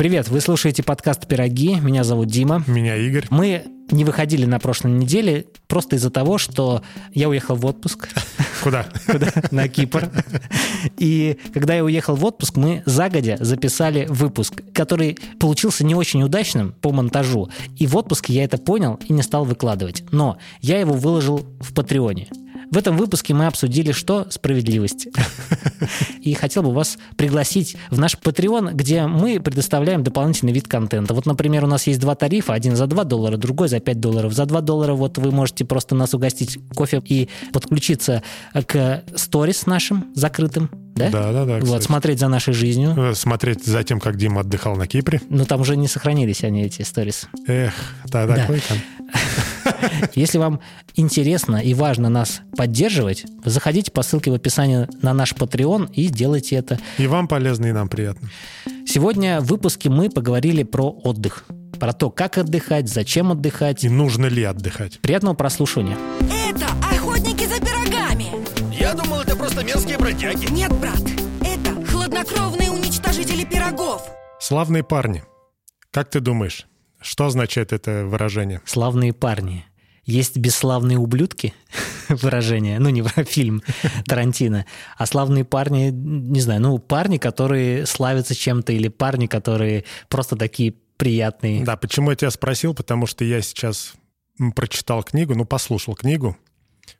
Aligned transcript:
Привет, 0.00 0.28
вы 0.28 0.40
слушаете 0.40 0.82
подкаст 0.82 1.26
«Пироги». 1.26 1.74
Меня 1.78 2.04
зовут 2.04 2.28
Дима. 2.28 2.64
Меня 2.66 2.96
Игорь. 2.96 3.26
Мы 3.28 3.64
не 3.90 4.06
выходили 4.06 4.46
на 4.46 4.58
прошлой 4.58 4.92
неделе 4.92 5.44
просто 5.68 5.96
из-за 5.96 6.08
того, 6.08 6.38
что 6.38 6.80
я 7.12 7.28
уехал 7.28 7.54
в 7.54 7.66
отпуск. 7.66 8.08
Куда? 8.62 8.86
Куда? 9.06 9.30
На 9.50 9.68
Кипр. 9.68 10.10
И 10.96 11.36
когда 11.52 11.74
я 11.74 11.84
уехал 11.84 12.14
в 12.14 12.24
отпуск, 12.24 12.56
мы 12.56 12.82
загодя 12.86 13.36
записали 13.40 14.06
выпуск, 14.08 14.62
который 14.72 15.18
получился 15.38 15.84
не 15.84 15.94
очень 15.94 16.22
удачным 16.22 16.72
по 16.80 16.92
монтажу. 16.92 17.50
И 17.76 17.86
в 17.86 17.94
отпуске 17.94 18.32
я 18.32 18.44
это 18.44 18.56
понял 18.56 18.98
и 19.06 19.12
не 19.12 19.20
стал 19.20 19.44
выкладывать. 19.44 20.02
Но 20.12 20.38
я 20.62 20.80
его 20.80 20.94
выложил 20.94 21.46
в 21.60 21.74
Патреоне. 21.74 22.28
В 22.70 22.76
этом 22.76 22.96
выпуске 22.96 23.34
мы 23.34 23.46
обсудили, 23.46 23.90
что 23.92 24.26
справедливость. 24.30 25.08
И 26.22 26.34
хотел 26.34 26.62
бы 26.62 26.72
вас 26.72 26.98
пригласить 27.16 27.76
в 27.90 27.98
наш 27.98 28.14
Patreon, 28.14 28.74
где 28.74 29.06
мы 29.06 29.40
предоставляем 29.40 30.04
дополнительный 30.04 30.52
вид 30.52 30.68
контента. 30.68 31.12
Вот, 31.14 31.26
например, 31.26 31.64
у 31.64 31.66
нас 31.66 31.86
есть 31.88 31.98
два 31.98 32.14
тарифа, 32.14 32.52
один 32.54 32.76
за 32.76 32.86
2 32.86 33.04
доллара, 33.04 33.36
другой 33.36 33.68
за 33.68 33.80
5 33.80 33.98
долларов. 33.98 34.32
За 34.34 34.46
2 34.46 34.60
доллара 34.60 34.94
вот 34.94 35.18
вы 35.18 35.32
можете 35.32 35.64
просто 35.64 35.96
нас 35.96 36.14
угостить 36.14 36.58
кофе 36.74 37.02
и 37.04 37.28
подключиться 37.52 38.22
к 38.66 39.02
сторис 39.16 39.66
нашим 39.66 40.06
закрытым, 40.14 40.70
да? 40.94 41.10
Да, 41.10 41.32
да, 41.32 41.44
да. 41.44 41.54
Вот, 41.54 41.64
кстати. 41.64 41.84
смотреть 41.84 42.18
за 42.20 42.28
нашей 42.28 42.52
жизнью. 42.54 42.94
Э, 42.96 43.14
Смотреть 43.14 43.64
за 43.64 43.82
тем, 43.82 43.98
как 44.00 44.16
Дима 44.16 44.42
отдыхал 44.42 44.76
на 44.76 44.86
Кипре. 44.86 45.20
Но 45.28 45.44
там 45.44 45.62
уже 45.62 45.76
не 45.76 45.88
сохранились 45.88 46.44
они, 46.44 46.62
эти 46.64 46.82
сторис. 46.82 47.26
Эх, 47.46 47.72
да, 48.06 48.26
Да. 48.26 48.46
там. 48.46 48.78
Если 50.14 50.38
вам 50.38 50.60
интересно 50.94 51.56
и 51.56 51.74
важно 51.74 52.08
нас 52.08 52.40
поддерживать, 52.56 53.24
заходите 53.44 53.90
по 53.90 54.02
ссылке 54.02 54.30
в 54.30 54.34
описании 54.34 54.88
на 55.02 55.12
наш 55.12 55.32
Patreon 55.32 55.92
и 55.92 56.06
сделайте 56.08 56.56
это. 56.56 56.78
И 56.98 57.06
вам 57.06 57.28
полезно, 57.28 57.66
и 57.66 57.72
нам 57.72 57.88
приятно. 57.88 58.30
Сегодня 58.86 59.40
в 59.40 59.46
выпуске 59.46 59.88
мы 59.90 60.10
поговорили 60.10 60.62
про 60.62 60.90
отдых. 60.90 61.44
Про 61.78 61.92
то, 61.92 62.10
как 62.10 62.36
отдыхать, 62.36 62.88
зачем 62.88 63.32
отдыхать. 63.32 63.84
И 63.84 63.88
нужно 63.88 64.26
ли 64.26 64.42
отдыхать? 64.42 65.00
Приятного 65.00 65.34
прослушивания. 65.34 65.96
Это 66.20 66.66
охотники 66.94 67.46
за 67.46 67.58
пирогами. 67.60 68.26
Я 68.78 68.94
думал, 68.94 69.20
это 69.20 69.36
просто 69.36 69.64
мерзкие 69.64 69.96
бродяги. 69.96 70.50
Нет, 70.52 70.72
брат, 70.78 71.00
это 71.40 71.86
хладнокровные 71.86 72.70
уничтожители 72.70 73.44
пирогов. 73.44 74.02
Славные 74.40 74.82
парни. 74.82 75.22
Как 75.90 76.10
ты 76.10 76.20
думаешь, 76.20 76.66
что 77.00 77.26
означает 77.26 77.72
это 77.72 78.04
выражение? 78.04 78.60
Славные 78.64 79.12
парни. 79.12 79.64
Есть 80.10 80.36
бесславные 80.36 80.98
ублюдки, 80.98 81.54
выражение, 82.08 82.78
ну 82.78 82.90
не 82.90 83.02
фильм 83.24 83.62
Тарантино, 84.06 84.66
а 84.96 85.06
славные 85.06 85.44
парни, 85.44 85.90
не 85.90 86.40
знаю, 86.40 86.60
ну 86.60 86.78
парни, 86.78 87.18
которые 87.18 87.86
славятся 87.86 88.34
чем-то, 88.34 88.72
или 88.72 88.88
парни, 88.88 89.26
которые 89.26 89.84
просто 90.08 90.36
такие 90.36 90.74
приятные. 90.96 91.64
Да, 91.64 91.76
почему 91.76 92.10
я 92.10 92.16
тебя 92.16 92.30
спросил? 92.30 92.74
Потому 92.74 93.06
что 93.06 93.24
я 93.24 93.40
сейчас 93.40 93.94
прочитал 94.54 95.02
книгу, 95.02 95.34
ну, 95.34 95.44
послушал 95.44 95.94
книгу 95.94 96.36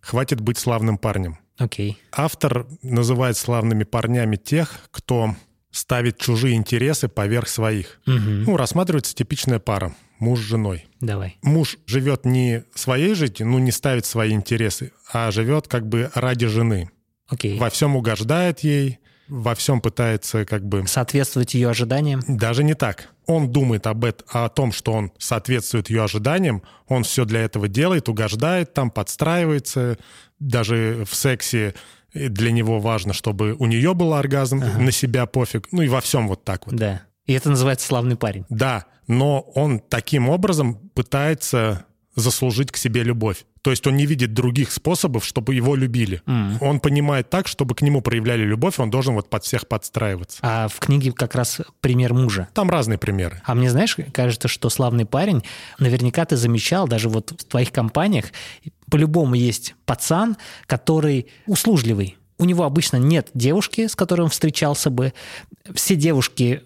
«Хватит 0.01 0.41
быть 0.41 0.59
славным 0.59 0.97
парнем». 0.97 1.39
Окей. 1.59 1.99
Автор 2.13 2.67
называет 2.83 3.37
славными 3.37 3.85
парнями 3.85 4.37
тех, 4.37 4.89
кто 4.91 5.35
ставит 5.71 6.19
чужие 6.19 6.55
интересы 6.55 7.09
поверх 7.09 7.49
своих. 7.49 8.01
Мгм. 8.07 8.45
Ну, 8.45 8.57
рассматривается 8.57 9.15
типичная 9.15 9.59
пара– 9.59 9.95
муж 10.21 10.41
с 10.41 10.43
женой. 10.43 10.87
Давай. 11.01 11.39
муж 11.43 11.79
живет 11.87 12.25
не 12.25 12.65
своей 12.75 13.15
жизнью, 13.15 13.49
ну, 13.49 13.59
не 13.59 13.73
ставит 13.73 14.07
свои 14.07 14.33
интересы, 14.33 14.93
а 15.13 15.31
живет 15.31 15.67
как 15.67 15.89
бы 15.89 16.11
ради 16.15 16.47
жены. 16.47 16.91
Окей. 17.29 17.59
Во 17.59 17.71
всем 17.71 17.97
угождает 17.97 18.61
ей, 18.61 18.99
во 19.29 19.55
всем 19.55 19.81
пытается 19.81 20.45
как 20.45 20.67
бы... 20.67 20.87
Соответствовать 20.87 21.55
ее 21.55 21.71
ожиданиям. 21.71 22.21
Даже 22.27 22.65
не 22.65 22.75
так. 22.75 23.09
Он 23.27 23.51
думает 23.51 23.87
об 23.87 24.05
этом, 24.05 24.27
о 24.33 24.49
том, 24.49 24.73
что 24.73 24.93
он 24.93 25.13
соответствует 25.19 25.89
ее 25.89 26.03
ожиданиям, 26.03 26.63
он 26.89 27.05
все 27.05 27.25
для 27.25 27.41
этого 27.41 27.69
делает, 27.69 28.09
угождает 28.09 28.75
там, 28.75 28.91
подстраивается, 28.91 29.99
даже 30.41 31.05
в 31.09 31.15
сексе 31.15 31.75
э, 32.13 32.29
для 32.29 32.51
него 32.51 32.81
важно, 32.81 33.13
чтобы 33.13 33.55
у 33.55 33.67
нее 33.67 33.95
был 33.95 34.15
оргазм, 34.15 34.59
на 34.59 34.91
себя 34.91 35.27
пофиг, 35.27 35.69
ну 35.71 35.83
и 35.83 35.89
во 35.89 36.01
всем 36.01 36.27
вот 36.27 36.45
так 36.45 36.67
вот. 36.67 36.75
Да. 36.75 37.03
И 37.31 37.33
это 37.33 37.49
называется 37.49 37.87
славный 37.87 38.17
парень. 38.17 38.45
Да, 38.49 38.87
но 39.07 39.43
он 39.55 39.79
таким 39.79 40.29
образом 40.29 40.75
пытается 40.95 41.85
заслужить 42.17 42.73
к 42.73 42.77
себе 42.77 43.05
любовь. 43.05 43.45
То 43.63 43.71
есть 43.71 43.87
он 43.87 43.97
не 43.97 44.05
видит 44.05 44.35
других 44.35 44.73
способов, 44.73 45.25
чтобы 45.25 45.55
его 45.55 45.77
любили. 45.77 46.23
Он 46.61 46.81
понимает 46.81 47.31
так, 47.31 47.47
чтобы 47.47 47.77
к 47.77 47.83
нему 47.83 48.01
проявляли 48.01 48.43
любовь, 48.43 48.81
он 48.81 48.91
должен 48.91 49.15
вот 49.15 49.31
под 49.31 49.45
всех 49.45 49.69
подстраиваться. 49.69 50.41
А 50.43 50.67
в 50.67 50.81
книге 50.81 51.13
как 51.13 51.37
раз 51.37 51.61
пример 51.81 52.15
мужа. 52.15 52.49
Там 52.53 52.69
разные 52.69 52.99
примеры. 52.99 53.41
А 53.45 53.55
мне, 53.55 53.71
знаешь, 53.71 53.97
кажется, 54.13 54.49
что 54.49 54.69
славный 54.69 55.07
парень, 55.07 55.45
наверняка 55.79 56.25
ты 56.25 56.37
замечал, 56.37 56.89
даже 56.89 57.09
вот 57.09 57.31
в 57.31 57.45
твоих 57.45 57.71
компаниях, 57.71 58.25
по-любому 58.91 59.37
есть 59.37 59.77
пацан, 59.87 60.37
который 60.67 61.29
услужливый. 61.47 62.17
У 62.41 62.47
него 62.47 62.65
обычно 62.65 62.97
нет 62.97 63.29
девушки, 63.35 63.87
с 63.87 63.95
которой 63.95 64.23
он 64.23 64.31
встречался 64.31 64.89
бы. 64.89 65.13
Все 65.75 65.95
девушки 65.95 66.63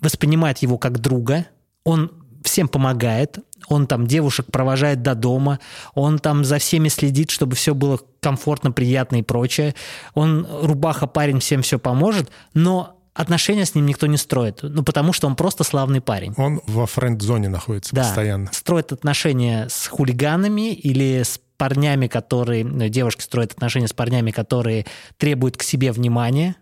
воспринимают 0.00 0.58
его 0.58 0.78
как 0.78 0.98
друга. 1.00 1.46
Он 1.84 2.10
всем 2.44 2.68
помогает. 2.68 3.38
Он 3.68 3.86
там 3.86 4.06
девушек 4.06 4.46
провожает 4.50 5.02
до 5.02 5.14
дома. 5.14 5.58
Он 5.94 6.18
там 6.18 6.44
за 6.44 6.58
всеми 6.58 6.88
следит, 6.88 7.30
чтобы 7.30 7.56
все 7.56 7.74
было 7.74 8.00
комфортно, 8.20 8.70
приятно 8.72 9.16
и 9.16 9.22
прочее. 9.22 9.74
Он 10.14 10.46
рубаха 10.62 11.06
парень 11.06 11.40
всем 11.40 11.62
все 11.62 11.78
поможет, 11.78 12.30
но 12.54 12.98
отношения 13.14 13.64
с 13.66 13.74
ним 13.74 13.86
никто 13.86 14.06
не 14.06 14.16
строит. 14.16 14.60
Ну, 14.62 14.84
потому 14.84 15.12
что 15.12 15.26
он 15.26 15.34
просто 15.34 15.64
славный 15.64 16.00
парень. 16.00 16.34
Он 16.36 16.60
во 16.66 16.86
френд-зоне 16.86 17.48
находится 17.48 17.94
Да, 17.94 18.02
постоянно. 18.02 18.50
строит 18.52 18.92
отношения 18.92 19.66
с 19.68 19.88
хулиганами 19.88 20.72
или 20.72 21.22
с 21.24 21.40
парнями, 21.56 22.06
которые... 22.06 22.64
ну, 22.64 22.88
Девушки 22.88 23.22
строят 23.22 23.52
отношения 23.52 23.88
с 23.88 23.92
парнями, 23.92 24.30
которые 24.30 24.86
требуют 25.16 25.56
к 25.56 25.64
себе 25.64 25.90
внимания, 25.90 26.54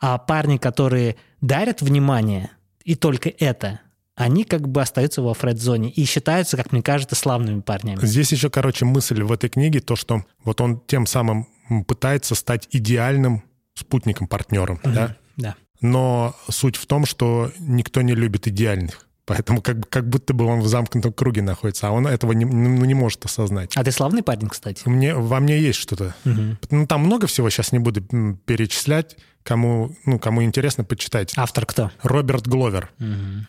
а 0.00 0.16
парни, 0.16 0.56
которые 0.56 1.16
дарят 1.46 1.82
внимание, 1.82 2.50
и 2.84 2.94
только 2.94 3.28
это, 3.28 3.80
они 4.14 4.44
как 4.44 4.68
бы 4.68 4.80
остаются 4.80 5.22
во 5.22 5.34
фред-зоне 5.34 5.90
и 5.90 6.04
считаются, 6.04 6.56
как 6.56 6.72
мне 6.72 6.82
кажется, 6.82 7.14
славными 7.14 7.60
парнями. 7.60 8.04
Здесь 8.04 8.32
еще, 8.32 8.50
короче, 8.50 8.84
мысль 8.84 9.22
в 9.22 9.30
этой 9.30 9.50
книге, 9.50 9.80
то, 9.80 9.96
что 9.96 10.24
вот 10.44 10.60
он 10.60 10.80
тем 10.86 11.06
самым 11.06 11.46
пытается 11.86 12.34
стать 12.34 12.68
идеальным 12.70 13.42
спутником, 13.74 14.26
партнером, 14.26 14.80
да? 14.82 15.16
Да. 15.36 15.54
Но 15.82 16.34
суть 16.48 16.76
в 16.76 16.86
том, 16.86 17.04
что 17.04 17.52
никто 17.58 18.00
не 18.00 18.14
любит 18.14 18.48
идеальных. 18.48 19.05
Поэтому 19.26 19.60
как, 19.60 19.88
как 19.88 20.08
будто 20.08 20.34
бы 20.34 20.44
он 20.44 20.60
в 20.60 20.68
замкнутом 20.68 21.12
круге 21.12 21.42
находится, 21.42 21.88
а 21.88 21.90
он 21.90 22.06
этого 22.06 22.30
не, 22.30 22.44
ну, 22.44 22.84
не 22.84 22.94
может 22.94 23.24
осознать. 23.24 23.76
А 23.76 23.82
ты 23.82 23.90
славный 23.90 24.22
парень, 24.22 24.48
кстати? 24.48 24.88
Мне, 24.88 25.14
во 25.14 25.40
мне 25.40 25.58
есть 25.58 25.80
что-то. 25.80 26.14
Ну, 26.24 26.86
там 26.86 27.02
много 27.02 27.26
всего, 27.26 27.50
сейчас 27.50 27.72
не 27.72 27.80
буду 27.80 28.02
перечислять. 28.46 29.16
Кому, 29.42 29.94
ну, 30.04 30.18
кому 30.18 30.42
интересно, 30.42 30.82
почитайте. 30.82 31.34
Автор 31.36 31.66
кто? 31.66 31.92
Роберт 32.02 32.48
Гловер. 32.48 32.90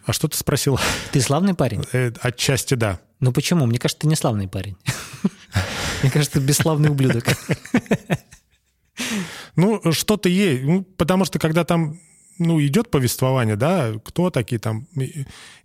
А 0.05 0.13
что 0.13 0.27
ты 0.27 0.37
спросил? 0.37 0.79
Ты 1.11 1.21
славный 1.21 1.53
парень? 1.55 1.83
Э, 1.91 2.11
Отчасти 2.21 2.75
да. 2.75 2.99
Ну 3.19 3.31
почему? 3.31 3.65
Мне 3.65 3.79
кажется, 3.79 4.01
ты 4.01 4.07
не 4.07 4.15
славный 4.15 4.47
парень. 4.47 4.77
Мне 6.03 6.11
кажется, 6.11 6.39
ты 6.39 6.45
бесславный 6.45 6.89
ублюдок. 6.89 7.25
Ну, 9.55 9.81
что-то 9.91 10.29
есть. 10.29 10.63
Ну, 10.63 10.83
потому 10.83 11.25
что 11.25 11.39
когда 11.39 11.63
там 11.63 11.99
ну, 12.39 12.61
идет 12.61 12.91
повествование, 12.91 13.55
да, 13.55 13.93
кто 14.03 14.29
такие 14.29 14.59
там... 14.59 14.87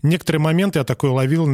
Некоторые 0.03 0.41
моменты 0.41 0.79
я 0.79 0.85
такой 0.85 1.11
ловил, 1.11 1.47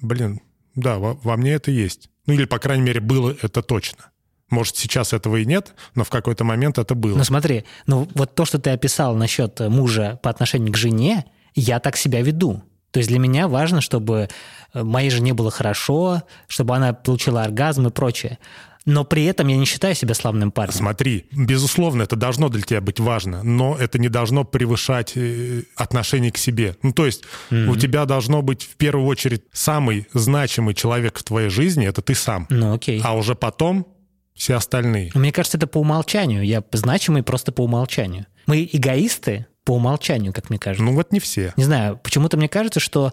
блин, 0.00 0.40
да, 0.74 0.98
во, 0.98 1.14
во 1.14 1.36
мне 1.36 1.52
это 1.52 1.70
есть. 1.70 2.10
Ну, 2.26 2.34
или, 2.34 2.44
по 2.44 2.58
крайней 2.58 2.84
мере, 2.84 3.00
было 3.00 3.36
это 3.42 3.62
точно. 3.62 4.10
Может, 4.50 4.76
сейчас 4.76 5.12
этого 5.12 5.36
и 5.36 5.44
нет, 5.44 5.74
но 5.94 6.04
в 6.04 6.10
какой-то 6.10 6.44
момент 6.44 6.78
это 6.78 6.94
было. 6.94 7.16
Ну 7.16 7.24
смотри, 7.24 7.64
ну 7.86 8.08
вот 8.14 8.34
то, 8.34 8.44
что 8.44 8.58
ты 8.58 8.70
описал 8.70 9.16
насчет 9.16 9.58
мужа 9.60 10.18
по 10.22 10.30
отношению 10.30 10.72
к 10.72 10.76
жене, 10.76 11.24
я 11.54 11.80
так 11.80 11.96
себя 11.96 12.20
веду. 12.20 12.62
То 12.90 12.98
есть 12.98 13.08
для 13.08 13.18
меня 13.18 13.48
важно, 13.48 13.80
чтобы 13.80 14.28
э, 14.72 14.82
моей 14.84 15.10
жене 15.10 15.34
было 15.34 15.50
хорошо, 15.50 16.22
чтобы 16.46 16.76
она 16.76 16.92
получила 16.92 17.42
оргазм 17.42 17.88
и 17.88 17.90
прочее. 17.90 18.38
Но 18.84 19.04
при 19.04 19.24
этом 19.24 19.48
я 19.48 19.56
не 19.56 19.64
считаю 19.64 19.94
себя 19.94 20.14
славным 20.14 20.50
парнем. 20.50 20.74
Смотри, 20.74 21.26
безусловно, 21.32 22.02
это 22.02 22.16
должно 22.16 22.48
для 22.50 22.62
тебя 22.62 22.80
быть 22.80 23.00
важно, 23.00 23.42
но 23.42 23.76
это 23.76 23.98
не 23.98 24.08
должно 24.08 24.44
превышать 24.44 25.12
э, 25.16 25.62
отношение 25.74 26.30
к 26.30 26.36
себе. 26.36 26.76
Ну, 26.82 26.92
то 26.92 27.06
есть 27.06 27.24
у 27.50 27.76
тебя 27.76 28.04
должно 28.04 28.42
быть 28.42 28.62
в 28.64 28.76
первую 28.76 29.06
очередь 29.06 29.42
самый 29.52 30.06
значимый 30.12 30.74
человек 30.74 31.18
в 31.18 31.22
твоей 31.22 31.48
жизни, 31.48 31.86
это 31.86 32.02
ты 32.02 32.14
сам. 32.14 32.46
Ну 32.50 32.74
окей. 32.74 33.00
А 33.02 33.16
уже 33.16 33.34
потом 33.34 33.86
все 34.34 34.56
остальные. 34.56 35.12
Мне 35.14 35.32
кажется, 35.32 35.56
это 35.56 35.66
по 35.66 35.78
умолчанию. 35.78 36.44
Я 36.44 36.62
значимый 36.72 37.22
просто 37.22 37.52
по 37.52 37.62
умолчанию. 37.62 38.26
Мы 38.46 38.68
эгоисты 38.70 39.46
по 39.64 39.76
умолчанию, 39.76 40.32
как 40.32 40.50
мне 40.50 40.58
кажется. 40.58 40.84
Ну 40.84 40.94
вот 40.94 41.12
не 41.12 41.20
все. 41.20 41.54
Не 41.56 41.64
знаю, 41.64 41.98
почему-то 42.02 42.36
мне 42.36 42.48
кажется, 42.48 42.80
что 42.80 43.12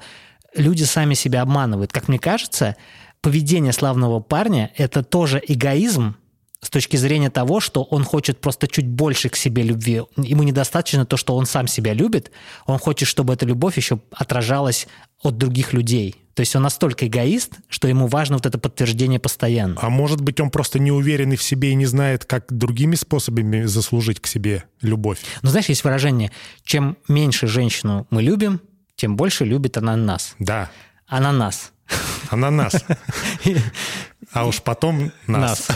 люди 0.56 0.84
сами 0.84 1.14
себя 1.14 1.42
обманывают. 1.42 1.94
Как 1.94 2.08
мне 2.08 2.20
кажется, 2.20 2.76
поведение 3.22 3.74
славного 3.74 4.20
парня– 4.20 4.72
это 4.76 5.04
тоже 5.04 5.42
эгоизм, 5.48 6.16
с 6.64 6.70
точки 6.70 6.96
зрения 6.96 7.32
того, 7.32 7.60
что 7.60 7.84
он 7.84 8.04
хочет 8.04 8.40
просто 8.40 8.68
чуть 8.68 8.88
больше 8.88 9.30
к 9.30 9.36
себе 9.36 9.64
любви. 9.64 10.04
Ему 10.18 10.44
недостаточно 10.44 11.06
то, 11.08 11.18
что 11.18 11.36
он 11.36 11.48
сам 11.48 11.68
себя 11.68 11.94
любит, 11.94 12.32
он 12.68 12.78
хочет, 12.78 13.08
чтобы 13.08 13.34
эта 13.34 13.48
любовь 13.48 13.78
еще 13.78 14.00
отражалась 14.12 14.88
от 15.24 15.38
других 15.38 15.74
людей. 15.74 16.16
То 16.36 16.42
есть 16.42 16.56
он 16.56 16.62
настолько 16.62 17.08
эгоист, 17.08 17.54
что 17.68 17.88
ему 17.88 18.08
важно 18.08 18.36
вот 18.36 18.46
это 18.46 18.58
подтверждение 18.58 19.20
постоянно. 19.20 19.76
А 19.82 19.90
может 19.90 20.22
быть, 20.22 20.40
он 20.40 20.50
просто 20.50 20.80
не 20.80 20.92
уверенный 20.92 21.36
в 21.36 21.44
себе 21.44 21.72
и 21.72 21.76
не 21.76 21.88
знает, 21.88 22.26
как 22.26 22.46
другими 22.56 22.96
способами 22.96 23.64
заслужить 23.64 24.20
к 24.20 24.28
себе 24.28 24.64
любовь. 24.82 25.20
Но 25.42 25.50
знаешь, 25.50 25.68
есть 25.68 25.84
выражение, 25.84 26.32
чем 26.64 26.96
меньше 27.08 27.48
женщину 27.48 28.08
мы 28.12 28.22
любим, 28.22 28.62
тем 28.96 29.18
больше 29.18 29.46
любит 29.46 29.78
она 29.78 29.96
нас. 29.96 30.36
Да, 30.40 30.70
Она 31.08 31.32
нас. 31.32 31.74
Она 32.30 32.52
нас. 32.52 32.76
А 34.34 34.46
уж 34.46 34.62
потом 34.62 35.12
нас. 35.28 35.68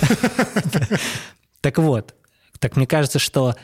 Так 1.62 1.78
вот, 1.78 2.14
так 2.60 2.76
мне 2.76 2.88
кажется, 2.88 3.20
что 3.20 3.56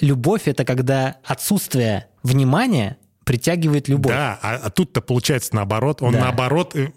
любовь 0.00 0.42
это 0.46 0.64
когда 0.64 1.16
отсутствие 1.24 2.06
внимания 2.22 2.96
притягивает 3.24 3.88
любовь. 3.88 4.12
Да, 4.12 4.38
а, 4.42 4.56
а 4.56 4.70
тут-то 4.70 5.00
получается 5.00 5.54
наоборот. 5.54 6.02
Он 6.02 6.12
Да. 6.12 6.20
наоборот 6.20 6.74
э, 6.74 6.90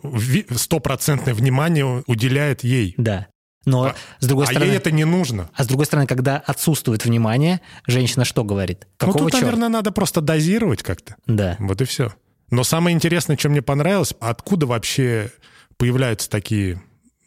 стопроцентное 0.55 1.33
внимание 1.33 2.03
уделяет 2.07 2.63
ей. 2.63 2.93
Да. 2.97 3.27
Но 3.65 3.83
А- 3.85 3.95
с 4.19 4.25
другой 4.27 4.45
а 4.45 4.47
стороны, 4.47 4.69
ей 4.71 4.77
это 4.77 4.91
не 4.91 5.05
нужно. 5.05 5.49
а 5.53 5.63
с 5.63 5.67
другой 5.67 5.85
стороны, 5.85 6.05
когда 6.07 6.37
отсутствует 6.37 7.05
внимание, 7.05 7.61
женщина 7.87 8.25
что 8.25 8.43
говорит? 8.43 8.87
Ну, 8.99 9.07
Какого 9.07 9.19
тут, 9.19 9.31
черта? 9.31 9.45
наверное, 9.45 9.69
надо 9.69 9.91
просто 9.91 10.19
дозировать 10.21 10.83
как-то. 10.83 11.15
Да. 11.27 11.55
Вот 11.59 11.79
и 11.81 11.85
все. 11.85 12.13
Но 12.53 12.63
самое 12.63 12.93
интересное, 12.95 13.35
что 13.35 13.49
мне 13.49 13.63
понравилось, 13.63 14.13
откуда 14.19 14.67
вообще 14.67 15.31
появляются 15.77 16.29
такие 16.29 16.79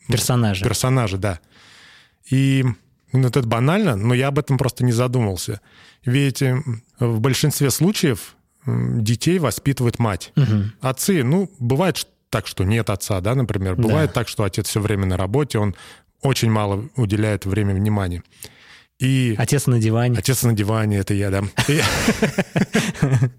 Персонажи. 0.07 0.65
персонажи, 0.65 1.19
да. 1.19 1.41
И 2.31 2.65
ну, 3.13 3.27
это 3.27 3.43
банально, 3.43 3.97
но 3.97 4.15
я 4.15 4.29
об 4.29 4.39
этом 4.39 4.57
просто 4.57 4.85
не 4.85 4.93
задумался. 4.93 5.61
Ведь 6.05 6.45
в 7.01 7.19
большинстве 7.19 7.71
случаев 7.71 8.37
детей 8.67 9.41
воспитывает 9.41 9.99
мать. 9.99 10.31
Мгм. 10.37 10.73
Отцы, 10.81 11.25
ну, 11.25 11.51
бывает 11.59 12.07
так, 12.31 12.47
что 12.47 12.63
нет 12.63 12.89
отца, 12.89 13.21
да, 13.21 13.35
например. 13.35 13.75
Да. 13.75 13.83
Бывает 13.83 14.13
так, 14.13 14.29
что 14.29 14.45
отец 14.45 14.69
все 14.69 14.81
время 14.81 15.07
на 15.07 15.17
работе, 15.17 15.59
он 15.59 15.75
очень 16.23 16.53
мало 16.53 16.89
уделяет 16.95 17.47
время 17.47 17.75
внимания. 17.75 18.23
И 19.01 19.35
Отец 19.37 19.67
на 19.67 19.81
диване. 19.81 20.17
Отец 20.19 20.45
на 20.45 20.53
диване, 20.53 20.99
это 20.99 21.15
я, 21.15 21.31
да. 21.31 21.43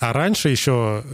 А 0.00 0.12
раньше 0.14 0.48
еще, 0.48 1.04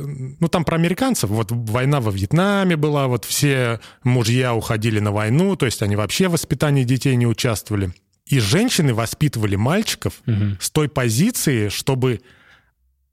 ну 0.40 0.46
там 0.48 0.64
про 0.64 0.76
американцев, 0.76 1.28
вот 1.28 1.48
война 1.50 2.00
во 2.00 2.12
Вьетнаме 2.12 2.76
была, 2.76 3.08
вот 3.08 3.24
все 3.24 3.80
мужья 4.04 4.54
уходили 4.54 5.00
на 5.00 5.10
войну, 5.10 5.56
то 5.56 5.66
есть 5.66 5.82
они 5.82 5.96
вообще 5.96 6.28
в 6.28 6.32
воспитании 6.32 6.84
детей 6.84 7.16
не 7.16 7.26
участвовали. 7.26 7.92
И 8.26 8.38
женщины 8.38 8.94
воспитывали 8.94 9.56
мальчиков 9.56 10.14
Мгм. 10.26 10.58
с 10.60 10.70
той 10.70 10.88
позиции, 10.88 11.68
чтобы 11.68 12.20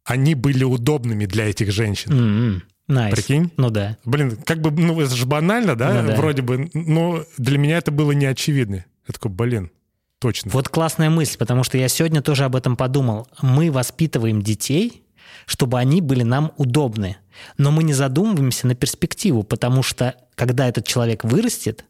они 0.05 0.35
были 0.35 0.63
удобными 0.63 1.25
для 1.25 1.49
этих 1.49 1.71
женщин. 1.71 2.11
М-м. 2.11 2.63
Nice. 2.87 3.15
Прикинь? 3.15 3.51
Ну 3.57 3.69
да. 3.69 3.97
Блин, 4.05 4.37
как 4.45 4.59
бы, 4.61 4.69
ну 4.69 4.99
это 4.99 5.15
же 5.15 5.25
банально, 5.25 5.75
да, 5.75 6.01
Ну 6.01 6.09
да. 6.09 6.15
вроде 6.15 6.41
бы, 6.41 6.69
но 6.73 7.23
для 7.37 7.57
меня 7.57 7.77
это 7.77 7.91
было 7.91 8.11
неочевидно. 8.11 8.85
Я 9.07 9.13
такой, 9.13 9.31
блин, 9.31 9.71
точно. 10.19 10.51
Вот 10.51 10.67
классная 10.69 11.09
мысль, 11.09 11.37
потому 11.37 11.63
что 11.63 11.77
я 11.77 11.87
сегодня 11.87 12.21
тоже 12.21 12.43
об 12.43 12.55
этом 12.55 12.75
подумал. 12.75 13.27
Мы 13.41 13.71
воспитываем 13.71 14.41
детей, 14.41 15.02
чтобы 15.45 15.79
они 15.79 16.01
были 16.01 16.23
нам 16.23 16.51
удобны. 16.57 17.17
Но 17.57 17.71
мы 17.71 17.83
не 17.83 17.93
задумываемся 17.93 18.67
на 18.67 18.75
перспективу, 18.75 19.43
потому 19.43 19.83
что 19.83 20.15
когда 20.35 20.67
этот 20.67 20.87
человек 20.87 21.23
вырастет, 21.23 21.85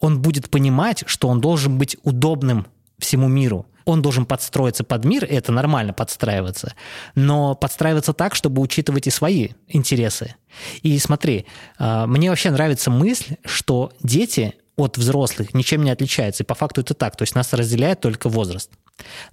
он 0.00 0.20
будет 0.20 0.50
понимать, 0.50 1.04
что 1.06 1.28
он 1.28 1.40
должен 1.40 1.78
быть 1.78 1.96
удобным 2.02 2.66
всему 2.98 3.28
миру. 3.28 3.66
Он 3.84 4.00
должен 4.00 4.24
подстроиться 4.24 4.82
под 4.82 5.04
мир, 5.04 5.24
и 5.24 5.34
это 5.34 5.52
нормально 5.52 5.92
подстраиваться, 5.92 6.74
но 7.14 7.54
подстраиваться 7.54 8.14
так, 8.14 8.34
чтобы 8.34 8.62
учитывать 8.62 9.06
и 9.06 9.10
свои 9.10 9.50
интересы. 9.68 10.36
И 10.82 10.98
смотри, 10.98 11.44
а, 11.78 12.06
мне 12.06 12.30
вообще 12.30 12.50
нравится 12.50 12.90
мысль, 12.90 13.36
что 13.44 13.92
дети 14.02 14.54
от 14.76 14.96
взрослых 14.96 15.52
ничем 15.54 15.84
не 15.84 15.90
отличаются, 15.90 16.42
и 16.42 16.46
по 16.46 16.54
факту 16.54 16.80
это 16.80 16.94
так, 16.94 17.16
то 17.16 17.22
есть 17.22 17.34
нас 17.34 17.52
разделяет 17.52 18.00
только 18.00 18.28
возраст. 18.28 18.70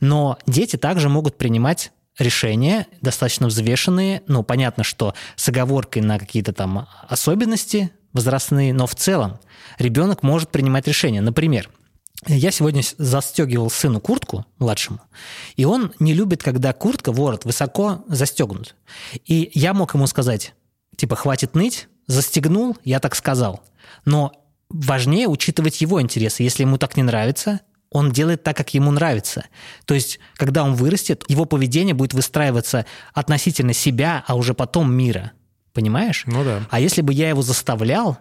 Но 0.02 0.38
дети 0.46 0.76
также 0.76 1.08
могут 1.08 1.38
принимать 1.38 1.92
решения 2.18 2.88
достаточно 3.02 3.48
взвешенные, 3.48 4.24
ну, 4.28 4.44
понятно, 4.44 4.84
что 4.84 5.14
с 5.36 5.48
оговоркой 5.50 6.02
на 6.02 6.20
какие-то 6.20 6.54
там 6.54 6.88
особенности 7.08 7.92
возрастные, 8.14 8.74
но 8.74 8.88
в 8.88 8.96
целом 8.96 9.40
ребенок 9.78 10.24
может 10.24 10.50
принимать 10.50 10.88
решения. 10.88 11.22
Например, 11.22 11.70
я 12.28 12.52
сегодня 12.52 12.84
застегивал 12.98 13.70
сыну 13.72 14.00
куртку, 14.00 14.46
младшему, 14.60 15.00
и 15.56 15.66
он 15.66 15.94
не 16.00 16.14
любит, 16.14 16.44
когда 16.44 16.72
куртка, 16.74 17.12
ворот, 17.12 17.46
высоко 17.46 18.04
застегнут. 18.08 18.76
И 19.26 19.50
я 19.56 19.74
мог 19.74 19.96
ему 19.96 20.06
сказать, 20.06 20.54
типа, 20.98 21.16
хватит 21.16 21.56
ныть, 21.56 21.88
застегнул, 22.06 22.78
я 22.84 23.00
так 23.00 23.16
сказал. 23.16 23.64
Но 24.06 24.34
важнее 24.70 25.28
учитывать 25.28 25.82
его 25.82 26.02
интересы. 26.02 26.44
Если 26.44 26.64
ему 26.64 26.78
так 26.78 26.96
не 26.96 27.04
нравится, 27.04 27.62
он 27.92 28.12
делает 28.12 28.42
так, 28.44 28.56
как 28.58 28.74
ему 28.74 28.90
нравится. 28.92 29.46
То 29.86 29.94
есть, 29.94 30.20
когда 30.36 30.64
он 30.64 30.74
вырастет, 30.74 31.24
его 31.28 31.46
поведение 31.46 31.94
будет 31.94 32.14
выстраиваться 32.14 32.86
относительно 33.14 33.74
себя, 33.74 34.24
а 34.26 34.36
уже 34.36 34.54
потом 34.54 34.92
мира. 34.94 35.34
Понимаешь? 35.74 36.24
Ну 36.26 36.44
да. 36.44 36.62
А 36.70 36.80
если 36.80 37.02
бы 37.02 37.14
я 37.14 37.30
его 37.30 37.42
заставлял 37.42 38.18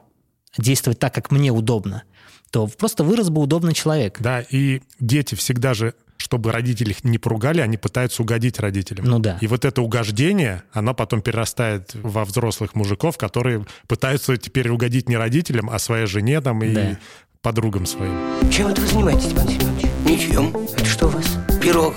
действовать 0.59 0.99
так, 0.99 1.15
как 1.15 1.31
мне 1.31 1.51
удобно, 1.51 2.03
то 2.51 2.67
просто 2.67 3.05
вырос 3.05 3.31
бы 3.31 3.41
удобный 3.41 3.73
человек. 3.73 4.19
Да, 4.21 4.41
и 4.41 4.83
дети 4.99 5.37
всегда 5.37 5.73
же, 5.73 5.95
чтобы 6.17 6.51
родители 6.51 6.91
их 6.91 7.05
не 7.05 7.19
поругали, 7.19 7.61
они 7.61 7.77
пытаются 7.77 8.23
угодить 8.23 8.59
родителям. 8.59 9.05
Ну 9.05 9.21
да. 9.21 9.39
И 9.41 9.47
вот 9.47 9.65
это 9.65 9.83
угождение, 9.83 10.65
оно 10.73 10.95
потом 10.95 11.23
перерастает 11.23 11.95
во 11.95 12.25
взрослых 12.25 12.75
мужиков, 12.75 13.17
которые 13.17 13.67
пытаются 13.87 14.37
теперь 14.37 14.69
угодить 14.69 15.09
не 15.09 15.17
родителям, 15.17 15.71
а 15.71 15.79
своей 15.79 16.07
жене 16.07 16.41
там 16.41 16.63
и 16.63 16.75
Да. 16.75 16.99
Подругам 17.43 17.87
своим. 17.87 18.13
Чем 18.51 18.69
это 18.69 18.81
вы 18.81 18.87
занимаетесь, 18.87 19.33
Иван 19.33 19.49
Семенович? 19.49 19.87
Ничем. 20.05 20.57
Это 20.57 20.85
что 20.85 21.07
у 21.07 21.11
вас? 21.11 21.27
Пирог 21.63 21.95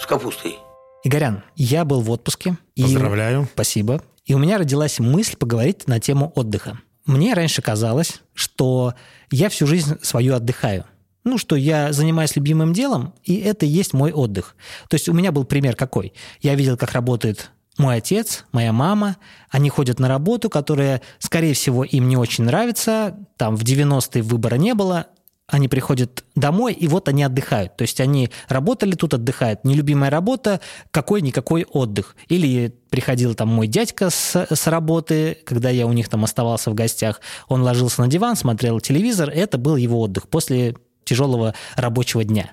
с 0.00 0.06
капустой. 0.06 0.58
Игорян, 1.04 1.42
я 1.56 1.84
был 1.84 2.00
в 2.00 2.10
отпуске. 2.10 2.56
и- 2.74 2.82
Поздравляю. 2.82 3.48
Спасибо. 3.52 4.02
И 4.24 4.34
у 4.34 4.38
меня 4.38 4.58
родилась 4.58 4.98
мысль 5.00 5.36
поговорить 5.36 5.86
на 5.88 5.98
тему 6.00 6.32
отдыха. 6.36 6.78
Мне 7.06 7.34
раньше 7.34 7.62
казалось, 7.62 8.20
что 8.34 8.94
я 9.30 9.48
всю 9.48 9.66
жизнь 9.66 9.96
свою 10.02 10.34
отдыхаю. 10.34 10.84
Ну, 11.24 11.38
что 11.38 11.56
я 11.56 11.92
занимаюсь 11.92 12.36
любимым 12.36 12.72
делом, 12.72 13.14
и 13.24 13.36
это 13.36 13.66
и 13.66 13.68
есть 13.68 13.92
мой 13.92 14.12
отдых. 14.12 14.54
То 14.88 14.94
есть 14.94 15.08
у 15.08 15.12
меня 15.12 15.32
был 15.32 15.44
пример 15.44 15.74
какой? 15.74 16.12
Я 16.40 16.54
видел, 16.54 16.76
как 16.76 16.92
работает 16.92 17.50
мой 17.78 17.96
отец, 17.96 18.44
моя 18.52 18.72
мама. 18.72 19.16
Они 19.50 19.70
ходят 19.70 19.98
на 19.98 20.08
работу, 20.08 20.50
которая, 20.50 21.00
скорее 21.18 21.54
всего, 21.54 21.84
им 21.84 22.08
не 22.08 22.16
очень 22.16 22.44
нравится. 22.44 23.16
Там 23.36 23.56
в 23.56 23.62
90-е 23.62 24.22
выбора 24.22 24.56
не 24.56 24.74
было. 24.74 25.06
Они 25.46 25.66
приходят 25.66 26.24
домой, 26.34 26.74
и 26.74 26.86
вот 26.88 27.08
они 27.08 27.22
отдыхают. 27.22 27.74
То 27.78 27.82
есть 27.82 28.00
они 28.00 28.30
работали 28.48 28.92
тут, 28.92 29.14
отдыхают. 29.14 29.64
Нелюбимая 29.64 30.10
работа, 30.10 30.60
какой-никакой 30.90 31.64
отдых. 31.64 32.16
Или 32.28 32.74
приходил 32.90 33.34
там 33.34 33.48
мой 33.48 33.66
дядька 33.66 34.10
с, 34.10 34.36
с 34.36 34.66
работы, 34.66 35.38
когда 35.46 35.70
я 35.70 35.86
у 35.86 35.92
них 35.92 36.10
там 36.10 36.24
оставался 36.24 36.70
в 36.70 36.74
гостях. 36.74 37.22
Он 37.48 37.62
ложился 37.62 38.02
на 38.02 38.08
диван, 38.08 38.36
смотрел 38.36 38.78
телевизор. 38.80 39.30
Это 39.30 39.56
был 39.56 39.76
его 39.76 40.00
отдых 40.00 40.28
после 40.28 40.76
тяжелого 41.04 41.54
рабочего 41.76 42.24
дня. 42.24 42.50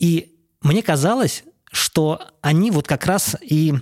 И 0.00 0.34
мне 0.62 0.82
казалось, 0.82 1.44
что 1.70 2.20
они 2.40 2.72
вот 2.72 2.88
как 2.88 3.06
раз 3.06 3.36
и 3.40 3.74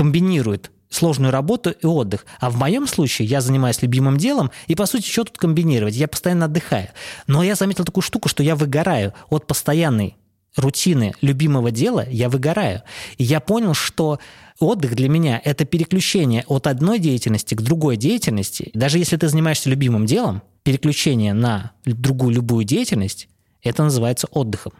комбинируют 0.00 0.70
сложную 0.88 1.30
работу 1.30 1.72
и 1.72 1.84
отдых. 1.84 2.24
А 2.38 2.48
в 2.48 2.56
моем 2.56 2.86
случае 2.86 3.28
я 3.28 3.42
занимаюсь 3.42 3.82
любимым 3.82 4.16
делом, 4.16 4.50
и, 4.66 4.74
по 4.74 4.86
сути, 4.86 5.06
что 5.06 5.24
тут 5.24 5.36
комбинировать? 5.36 5.94
Я 5.94 6.08
постоянно 6.08 6.46
отдыхаю. 6.46 6.88
Но 7.26 7.42
я 7.42 7.54
заметил 7.54 7.84
такую 7.84 8.02
штуку, 8.02 8.30
что 8.30 8.42
я 8.42 8.56
выгораю 8.56 9.12
от 9.28 9.46
постоянной 9.46 10.16
рутины 10.56 11.12
любимого 11.20 11.70
дела, 11.70 12.06
я 12.08 12.30
выгораю. 12.30 12.80
И 13.18 13.24
я 13.24 13.40
понял, 13.40 13.74
что 13.74 14.20
отдых 14.58 14.96
для 14.96 15.10
меня– 15.10 15.38
это 15.44 15.66
переключение 15.66 16.44
от 16.48 16.66
одной 16.66 16.98
деятельности 16.98 17.54
к 17.54 17.60
другой 17.60 17.98
деятельности. 17.98 18.70
Даже 18.72 18.96
если 18.96 19.18
ты 19.18 19.28
занимаешься 19.28 19.68
любимым 19.68 20.06
делом, 20.06 20.40
переключение 20.62 21.34
на 21.34 21.72
другую 21.84 22.36
любую 22.36 22.64
деятельность– 22.64 23.28
это 23.62 23.82
называется 23.82 24.28
отдыхом. 24.30 24.72